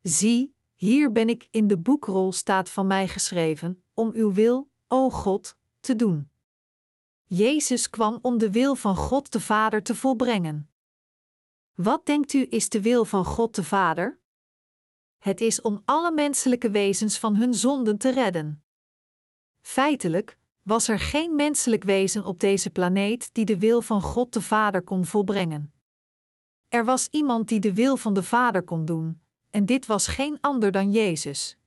Zie, 0.02 0.54
hier 0.74 1.12
ben 1.12 1.28
ik 1.28 1.48
in 1.50 1.66
de 1.66 1.78
boekrol 1.78 2.32
staat 2.32 2.70
van 2.70 2.86
mij 2.86 3.08
geschreven, 3.08 3.82
om 3.94 4.10
uw 4.14 4.32
wil, 4.32 4.70
o 4.88 5.10
God, 5.10 5.56
te 5.80 5.96
doen. 5.96 6.29
Jezus 7.32 7.90
kwam 7.90 8.18
om 8.22 8.38
de 8.38 8.50
wil 8.50 8.74
van 8.74 8.96
God 8.96 9.32
de 9.32 9.40
Vader 9.40 9.82
te 9.82 9.94
volbrengen. 9.94 10.70
Wat 11.74 12.06
denkt 12.06 12.32
u 12.32 12.46
is 12.48 12.68
de 12.68 12.80
wil 12.80 13.04
van 13.04 13.24
God 13.24 13.54
de 13.54 13.64
Vader? 13.64 14.20
Het 15.18 15.40
is 15.40 15.60
om 15.60 15.82
alle 15.84 16.12
menselijke 16.12 16.70
wezens 16.70 17.18
van 17.18 17.36
hun 17.36 17.54
zonden 17.54 17.98
te 17.98 18.10
redden. 18.10 18.64
Feitelijk 19.60 20.38
was 20.62 20.88
er 20.88 20.98
geen 20.98 21.34
menselijk 21.34 21.84
wezen 21.84 22.24
op 22.24 22.40
deze 22.40 22.70
planeet 22.70 23.34
die 23.34 23.44
de 23.44 23.58
wil 23.58 23.82
van 23.82 24.02
God 24.02 24.32
de 24.32 24.42
Vader 24.42 24.82
kon 24.82 25.04
volbrengen. 25.04 25.72
Er 26.68 26.84
was 26.84 27.08
iemand 27.10 27.48
die 27.48 27.60
de 27.60 27.74
wil 27.74 27.96
van 27.96 28.14
de 28.14 28.22
Vader 28.22 28.62
kon 28.62 28.84
doen, 28.84 29.20
en 29.50 29.66
dit 29.66 29.86
was 29.86 30.06
geen 30.06 30.38
ander 30.40 30.72
dan 30.72 30.90
Jezus. 30.90 31.59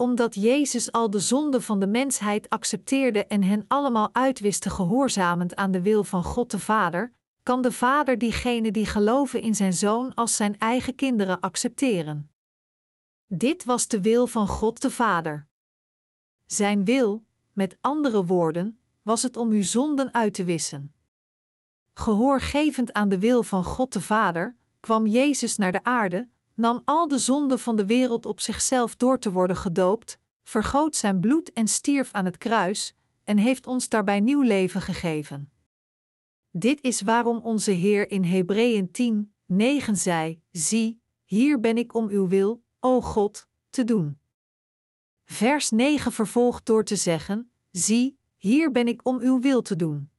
Omdat 0.00 0.34
Jezus 0.34 0.92
al 0.92 1.10
de 1.10 1.18
zonden 1.18 1.62
van 1.62 1.80
de 1.80 1.86
mensheid 1.86 2.48
accepteerde 2.48 3.26
en 3.26 3.42
hen 3.42 3.64
allemaal 3.68 4.08
uitwiste 4.12 4.70
gehoorzamend 4.70 5.56
aan 5.56 5.70
de 5.70 5.82
wil 5.82 6.04
van 6.04 6.24
God 6.24 6.50
de 6.50 6.58
Vader, 6.58 7.12
kan 7.42 7.62
de 7.62 7.72
Vader 7.72 8.18
diegenen 8.18 8.72
die 8.72 8.86
geloven 8.86 9.42
in 9.42 9.54
zijn 9.54 9.72
Zoon 9.72 10.14
als 10.14 10.36
zijn 10.36 10.58
eigen 10.58 10.94
kinderen 10.94 11.40
accepteren. 11.40 12.30
Dit 13.26 13.64
was 13.64 13.88
de 13.88 14.00
wil 14.00 14.26
van 14.26 14.48
God 14.48 14.82
de 14.82 14.90
Vader. 14.90 15.46
Zijn 16.46 16.84
wil, 16.84 17.24
met 17.52 17.76
andere 17.80 18.24
woorden, 18.24 18.78
was 19.02 19.22
het 19.22 19.36
om 19.36 19.50
uw 19.50 19.62
zonden 19.62 20.14
uit 20.14 20.34
te 20.34 20.44
wissen. 20.44 20.94
Gehoorgevend 21.94 22.92
aan 22.92 23.08
de 23.08 23.18
wil 23.18 23.42
van 23.42 23.64
God 23.64 23.92
de 23.92 24.00
Vader, 24.00 24.56
kwam 24.80 25.06
Jezus 25.06 25.56
naar 25.56 25.72
de 25.72 25.84
aarde, 25.84 26.28
nam 26.60 26.82
al 26.84 27.08
de 27.08 27.18
zonden 27.18 27.58
van 27.58 27.76
de 27.76 27.86
wereld 27.86 28.26
op 28.26 28.40
zichzelf 28.40 28.96
door 28.96 29.18
te 29.18 29.32
worden 29.32 29.56
gedoopt, 29.56 30.18
vergoot 30.42 30.96
zijn 30.96 31.20
bloed 31.20 31.52
en 31.52 31.68
stierf 31.68 32.12
aan 32.12 32.24
het 32.24 32.38
kruis, 32.38 32.94
en 33.24 33.36
heeft 33.36 33.66
ons 33.66 33.88
daarbij 33.88 34.20
nieuw 34.20 34.42
leven 34.42 34.80
gegeven. 34.80 35.52
Dit 36.50 36.82
is 36.82 37.00
waarom 37.00 37.38
onze 37.38 37.70
Heer 37.70 38.10
in 38.10 38.24
Hebreeën 38.24 38.90
10, 38.90 39.34
9 39.46 39.96
zei: 39.96 40.42
Zie, 40.50 41.02
hier 41.24 41.60
ben 41.60 41.78
ik 41.78 41.94
om 41.94 42.08
uw 42.08 42.28
wil, 42.28 42.62
o 42.80 43.00
God, 43.00 43.48
te 43.70 43.84
doen. 43.84 44.18
Vers 45.24 45.70
9 45.70 46.12
vervolgt 46.12 46.66
door 46.66 46.84
te 46.84 46.96
zeggen: 46.96 47.52
Zie, 47.70 48.18
hier 48.36 48.70
ben 48.70 48.88
ik 48.88 49.00
om 49.06 49.20
uw 49.20 49.40
wil 49.40 49.62
te 49.62 49.76
doen. 49.76 50.10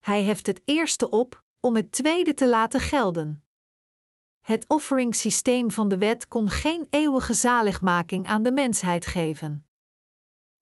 Hij 0.00 0.24
heft 0.24 0.46
het 0.46 0.62
eerste 0.64 1.10
op, 1.10 1.44
om 1.60 1.76
het 1.76 1.92
tweede 1.92 2.34
te 2.34 2.48
laten 2.48 2.80
gelden. 2.80 3.44
Het 4.40 4.64
offeringssysteem 4.68 5.70
van 5.70 5.88
de 5.88 5.98
wet 5.98 6.28
kon 6.28 6.48
geen 6.48 6.86
eeuwige 6.90 7.34
zaligmaking 7.34 8.26
aan 8.26 8.42
de 8.42 8.52
mensheid 8.52 9.06
geven. 9.06 9.64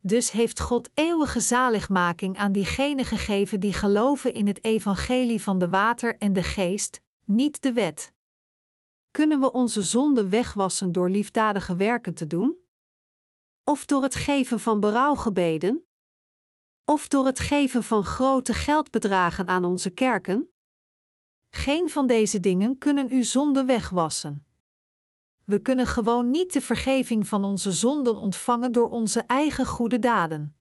Dus 0.00 0.30
heeft 0.30 0.60
God 0.60 0.90
eeuwige 0.94 1.40
zaligmaking 1.40 2.36
aan 2.36 2.52
diegenen 2.52 3.04
gegeven 3.04 3.60
die 3.60 3.72
geloven 3.72 4.34
in 4.34 4.46
het 4.46 4.64
evangelie 4.64 5.42
van 5.42 5.58
de 5.58 5.68
water 5.68 6.16
en 6.18 6.32
de 6.32 6.42
geest, 6.42 7.00
niet 7.24 7.62
de 7.62 7.72
wet. 7.72 8.12
Kunnen 9.10 9.40
we 9.40 9.52
onze 9.52 9.82
zonden 9.82 10.30
wegwassen 10.30 10.92
door 10.92 11.10
liefdadige 11.10 11.76
werken 11.76 12.14
te 12.14 12.26
doen? 12.26 12.56
Of 13.64 13.84
door 13.84 14.02
het 14.02 14.14
geven 14.14 14.60
van 14.60 14.80
berouwgebeden? 14.80 15.84
Of 16.84 17.08
door 17.08 17.26
het 17.26 17.38
geven 17.38 17.82
van 17.82 18.04
grote 18.04 18.54
geldbedragen 18.54 19.46
aan 19.46 19.64
onze 19.64 19.90
kerken? 19.90 20.52
Geen 21.50 21.90
van 21.90 22.06
deze 22.06 22.40
dingen 22.40 22.78
kunnen 22.78 23.10
uw 23.10 23.22
zonde 23.22 23.64
wegwassen. 23.64 24.46
We 25.44 25.58
kunnen 25.62 25.86
gewoon 25.86 26.30
niet 26.30 26.52
de 26.52 26.60
vergeving 26.60 27.28
van 27.28 27.44
onze 27.44 27.72
zonden 27.72 28.16
ontvangen 28.16 28.72
door 28.72 28.90
onze 28.90 29.20
eigen 29.20 29.66
goede 29.66 29.98
daden. 29.98 30.56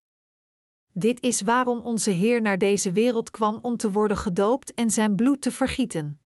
Dit 0.93 1.21
is 1.21 1.41
waarom 1.41 1.79
onze 1.79 2.09
Heer 2.09 2.41
naar 2.41 2.57
deze 2.57 2.91
wereld 2.91 3.31
kwam 3.31 3.59
om 3.61 3.77
te 3.77 3.91
worden 3.91 4.17
gedoopt 4.17 4.73
en 4.73 4.91
zijn 4.91 5.15
bloed 5.15 5.41
te 5.41 5.51
vergieten. 5.51 6.21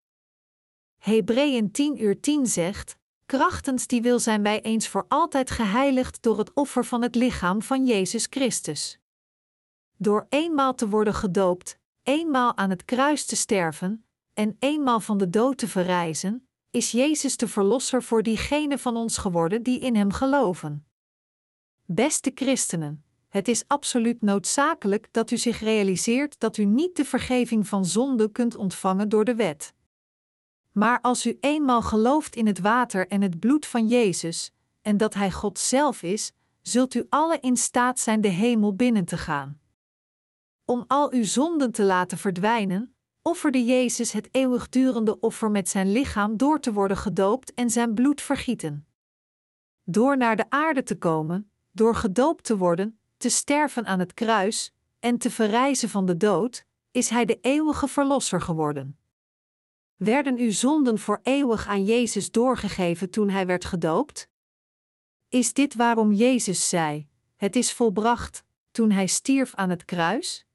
Hebreeën 0.98 1.72
10 1.72 2.04
uur 2.04 2.20
10 2.20 2.46
zegt: 2.48 2.98
Krachtens 3.26 3.88
die 3.88 4.02
wil 4.02 4.20
zijn 4.20 4.44
wij 4.44 4.62
eens 4.62 4.88
voor 4.88 5.06
altijd 5.08 5.52
geheiligd 5.52 6.22
door 6.22 6.38
het 6.38 6.54
offer 6.54 6.86
van 6.86 7.02
het 7.02 7.16
lichaam 7.16 7.62
van 7.62 7.86
Jezus 7.86 8.28
Christus. 8.30 9.00
Door 9.98 10.26
eenmaal 10.30 10.76
te 10.76 10.90
worden 10.90 11.14
gedoopt, 11.14 11.80
eenmaal 12.04 12.58
aan 12.58 12.70
het 12.70 12.86
kruis 12.86 13.26
te 13.26 13.36
sterven 13.36 14.06
en 14.34 14.56
eenmaal 14.60 15.00
van 15.00 15.18
de 15.18 15.30
dood 15.30 15.58
te 15.58 15.68
verrijzen, 15.68 16.48
is 16.70 16.92
Jezus 16.92 17.38
de 17.38 17.48
Verlosser 17.48 18.04
voor 18.04 18.24
diegenen 18.24 18.80
van 18.80 18.96
ons 18.96 19.18
geworden 19.18 19.64
die 19.64 19.80
in 19.80 19.96
Hem 19.96 20.12
geloven. 20.12 20.86
Beste 21.86 22.32
christenen, 22.36 23.04
het 23.28 23.48
is 23.48 23.68
absoluut 23.68 24.22
noodzakelijk 24.22 25.08
dat 25.12 25.32
u 25.32 25.38
zich 25.38 25.60
realiseert 25.60 26.40
dat 26.40 26.58
u 26.58 26.66
niet 26.66 26.96
de 26.96 27.06
vergeving 27.06 27.68
van 27.68 27.86
zonde 27.86 28.32
kunt 28.32 28.56
ontvangen 28.56 29.10
door 29.10 29.26
de 29.26 29.36
wet. 29.36 29.74
Maar 30.72 31.02
als 31.02 31.26
u 31.26 31.38
eenmaal 31.40 31.82
gelooft 31.82 32.36
in 32.36 32.48
het 32.48 32.60
water 32.60 33.08
en 33.08 33.22
het 33.22 33.40
bloed 33.40 33.66
van 33.66 33.88
Jezus, 33.88 34.52
en 34.82 34.98
dat 34.98 35.14
Hij 35.14 35.32
God 35.32 35.60
zelf 35.60 36.04
is, 36.04 36.32
zult 36.62 36.94
u 36.94 37.06
alle 37.10 37.40
in 37.40 37.58
staat 37.58 38.00
zijn 38.00 38.22
de 38.22 38.28
hemel 38.28 38.76
binnen 38.76 39.06
te 39.06 39.18
gaan. 39.18 39.60
Om 40.66 40.84
al 40.88 41.12
uw 41.12 41.24
zonden 41.24 41.72
te 41.72 41.84
laten 41.84 42.18
verdwijnen, 42.18 42.91
offerde 43.22 43.66
Jezus 43.66 44.12
het 44.12 44.28
eeuwigdurende 44.32 45.20
offer 45.20 45.52
met 45.52 45.70
zijn 45.70 45.92
lichaam 45.92 46.38
door 46.38 46.60
te 46.60 46.74
worden 46.74 46.98
gedoopt 46.98 47.54
en 47.54 47.70
zijn 47.70 47.94
bloed 47.94 48.22
vergieten. 48.22 48.88
Door 49.84 50.18
naar 50.18 50.36
de 50.36 50.50
aarde 50.50 50.84
te 50.84 50.98
komen, 50.98 51.52
door 51.72 51.96
gedoopt 51.96 52.44
te 52.44 52.58
worden, 52.58 53.00
te 53.18 53.30
sterven 53.30 53.86
aan 53.86 54.00
het 54.00 54.14
kruis 54.14 54.74
en 55.00 55.18
te 55.18 55.32
verrijzen 55.32 55.90
van 55.90 56.06
de 56.06 56.18
dood, 56.18 56.66
is 56.92 57.10
Hij 57.10 57.26
de 57.26 57.40
eeuwige 57.42 57.88
Verlosser 57.88 58.42
geworden. 58.42 59.00
Werden 59.96 60.38
uw 60.38 60.52
zonden 60.52 61.00
voor 61.00 61.20
eeuwig 61.24 61.68
aan 61.68 61.86
Jezus 61.86 62.32
doorgegeven 62.32 63.10
toen 63.10 63.30
Hij 63.30 63.46
werd 63.46 63.66
gedoopt? 63.66 64.30
Is 65.30 65.54
dit 65.54 65.76
waarom 65.76 66.12
Jezus 66.12 66.70
zei: 66.70 67.08
Het 67.36 67.56
is 67.56 67.74
volbracht, 67.74 68.44
toen 68.72 68.92
Hij 68.92 69.08
stierf 69.08 69.56
aan 69.56 69.70
het 69.70 69.86
kruis? 69.86 70.46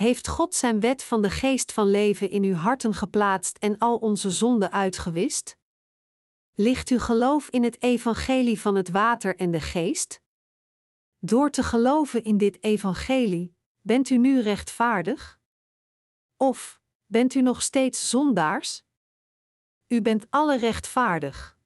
Heeft 0.00 0.28
God 0.28 0.54
zijn 0.54 0.80
wet 0.80 1.02
van 1.02 1.22
de 1.22 1.30
geest 1.30 1.72
van 1.72 1.90
leven 1.90 2.30
in 2.30 2.42
uw 2.42 2.54
harten 2.54 2.94
geplaatst 2.94 3.56
en 3.58 3.78
al 3.78 3.96
onze 3.96 4.30
zonden 4.30 4.72
uitgewist? 4.72 5.56
Ligt 6.54 6.88
uw 6.88 6.98
geloof 6.98 7.48
in 7.48 7.62
het 7.62 7.82
evangelie 7.82 8.60
van 8.60 8.74
het 8.74 8.90
water 8.90 9.36
en 9.36 9.50
de 9.50 9.60
geest? 9.60 10.22
Door 11.18 11.50
te 11.50 11.62
geloven 11.62 12.24
in 12.24 12.36
dit 12.36 12.62
evangelie, 12.62 13.56
bent 13.80 14.10
u 14.10 14.16
nu 14.16 14.40
rechtvaardig? 14.40 15.40
Of 16.36 16.80
bent 17.06 17.34
u 17.34 17.42
nog 17.42 17.62
steeds 17.62 18.10
zondaars? 18.10 18.84
U 19.86 20.02
bent 20.02 20.26
alle 20.30 20.58
rechtvaardig. 20.58 21.58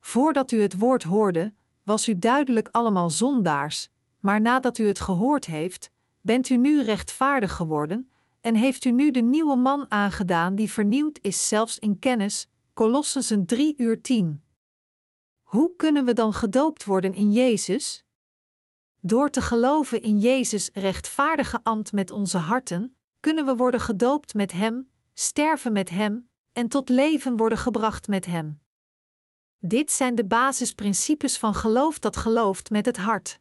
Voordat 0.00 0.50
u 0.50 0.60
het 0.60 0.78
woord 0.78 1.02
hoorde, 1.02 1.54
was 1.82 2.08
u 2.08 2.18
duidelijk 2.18 2.68
allemaal 2.70 3.10
zondaars, 3.10 3.88
maar 4.20 4.40
nadat 4.40 4.78
u 4.78 4.86
het 4.86 5.00
gehoord 5.00 5.44
heeft, 5.44 5.94
bent 6.26 6.48
u 6.48 6.56
nu 6.56 6.82
rechtvaardig 6.82 7.52
geworden 7.52 8.10
en 8.40 8.54
heeft 8.54 8.84
u 8.84 8.90
nu 8.90 9.10
de 9.10 9.20
nieuwe 9.20 9.56
man 9.56 9.90
aangedaan 9.90 10.54
die 10.54 10.70
vernieuwd 10.70 11.18
is 11.22 11.48
zelfs 11.48 11.78
in 11.78 11.98
kennis, 11.98 12.48
Colossensen 12.74 13.46
3 13.46 13.74
uur 13.76 14.02
10. 14.02 14.42
Hoe 15.42 15.76
kunnen 15.76 16.04
we 16.04 16.12
dan 16.12 16.32
gedoopt 16.32 16.84
worden 16.84 17.14
in 17.14 17.32
Jezus? 17.32 18.04
Door 19.00 19.30
te 19.30 19.40
geloven 19.40 20.02
in 20.02 20.18
Jezus' 20.18 20.70
rechtvaardige 20.72 21.60
ambt 21.62 21.92
met 21.92 22.10
onze 22.10 22.38
harten, 22.38 22.96
kunnen 23.20 23.46
we 23.46 23.56
worden 23.56 23.80
gedoopt 23.80 24.34
met 24.34 24.52
Hem, 24.52 24.90
sterven 25.14 25.72
met 25.72 25.90
Hem 25.90 26.28
en 26.52 26.68
tot 26.68 26.88
leven 26.88 27.36
worden 27.36 27.58
gebracht 27.58 28.08
met 28.08 28.26
Hem. 28.26 28.60
Dit 29.58 29.90
zijn 29.90 30.14
de 30.14 30.24
basisprincipes 30.24 31.38
van 31.38 31.54
geloof 31.54 31.98
dat 31.98 32.16
gelooft 32.16 32.70
met 32.70 32.86
het 32.86 32.96
hart. 32.96 33.40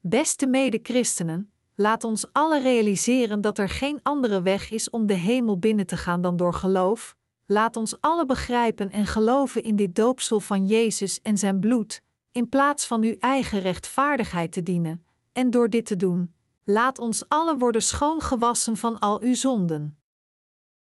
Beste 0.00 0.46
mede-christenen, 0.46 1.49
laat 1.80 2.04
ons 2.04 2.32
alle 2.32 2.60
realiseren 2.60 3.40
dat 3.40 3.58
er 3.58 3.68
geen 3.68 4.00
andere 4.02 4.42
weg 4.42 4.70
is 4.70 4.90
om 4.90 5.06
de 5.06 5.14
hemel 5.14 5.58
binnen 5.58 5.86
te 5.86 5.96
gaan 5.96 6.22
dan 6.22 6.36
door 6.36 6.54
geloof. 6.54 7.16
Laat 7.46 7.76
ons 7.76 8.00
alle 8.00 8.26
begrijpen 8.26 8.90
en 8.90 9.06
geloven 9.06 9.62
in 9.62 9.76
dit 9.76 9.94
doopsel 9.94 10.40
van 10.40 10.66
Jezus 10.66 11.20
en 11.20 11.38
zijn 11.38 11.60
bloed, 11.60 12.02
in 12.32 12.48
plaats 12.48 12.86
van 12.86 13.02
uw 13.02 13.16
eigen 13.18 13.60
rechtvaardigheid 13.60 14.52
te 14.52 14.62
dienen. 14.62 15.04
En 15.32 15.50
door 15.50 15.70
dit 15.70 15.86
te 15.86 15.96
doen, 15.96 16.34
laat 16.64 16.98
ons 16.98 17.28
alle 17.28 17.56
worden 17.56 17.82
schoongewassen 17.82 18.76
van 18.76 18.98
al 18.98 19.20
uw 19.22 19.34
zonden. 19.34 19.98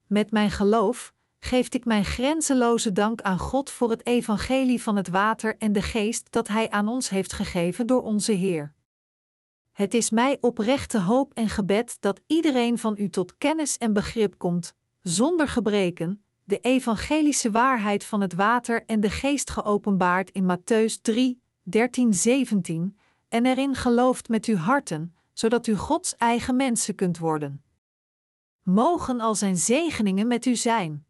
Met 0.07 0.31
mijn 0.31 0.51
geloof 0.51 1.13
geef 1.39 1.69
ik 1.69 1.85
mijn 1.85 2.05
grenzeloze 2.05 2.93
dank 2.93 3.23
aan 3.23 3.39
God 3.39 3.71
voor 3.71 3.91
het 3.91 4.07
evangelie 4.07 4.83
van 4.83 4.97
het 4.97 5.09
water 5.09 5.57
en 5.59 5.73
de 5.73 5.83
geest 5.83 6.33
dat 6.33 6.49
Hij 6.49 6.71
aan 6.71 6.89
ons 6.89 7.09
heeft 7.09 7.33
gegeven 7.33 7.87
door 7.87 8.03
onze 8.03 8.33
Heer. 8.33 8.74
Het 9.75 9.95
is 9.95 10.11
mij 10.11 10.39
oprechte 10.41 11.01
hoop 11.01 11.35
en 11.35 11.49
gebed 11.49 11.97
dat 12.01 12.21
iedereen 12.27 12.79
van 12.79 12.95
u 12.99 13.09
tot 13.09 13.39
kennis 13.39 13.79
en 13.79 13.93
begrip 13.93 14.39
komt, 14.39 14.75
zonder 15.01 15.49
gebreken, 15.49 16.25
de 16.45 16.59
evangelische 16.61 17.51
waarheid 17.51 18.05
van 18.05 18.21
het 18.21 18.35
water 18.35 18.85
en 18.87 19.01
de 19.01 19.11
geest 19.11 19.51
geopenbaard 19.51 20.31
in 20.31 20.57
Matthäus 20.57 21.01
3, 21.03 21.43
13, 21.63 22.15
17, 22.15 22.99
en 23.29 23.47
erin 23.47 23.75
gelooft 23.75 24.29
met 24.29 24.45
uw 24.47 24.57
harten, 24.57 25.15
zodat 25.33 25.67
u 25.67 25.75
Gods 25.75 26.17
eigen 26.17 26.57
mensen 26.57 26.95
kunt 26.95 27.19
worden. 27.19 27.65
Mogen 28.63 29.21
al 29.21 29.35
zijn 29.35 29.57
zegeningen 29.57 30.27
met 30.27 30.47
u 30.47 30.57
zijn. 30.57 31.04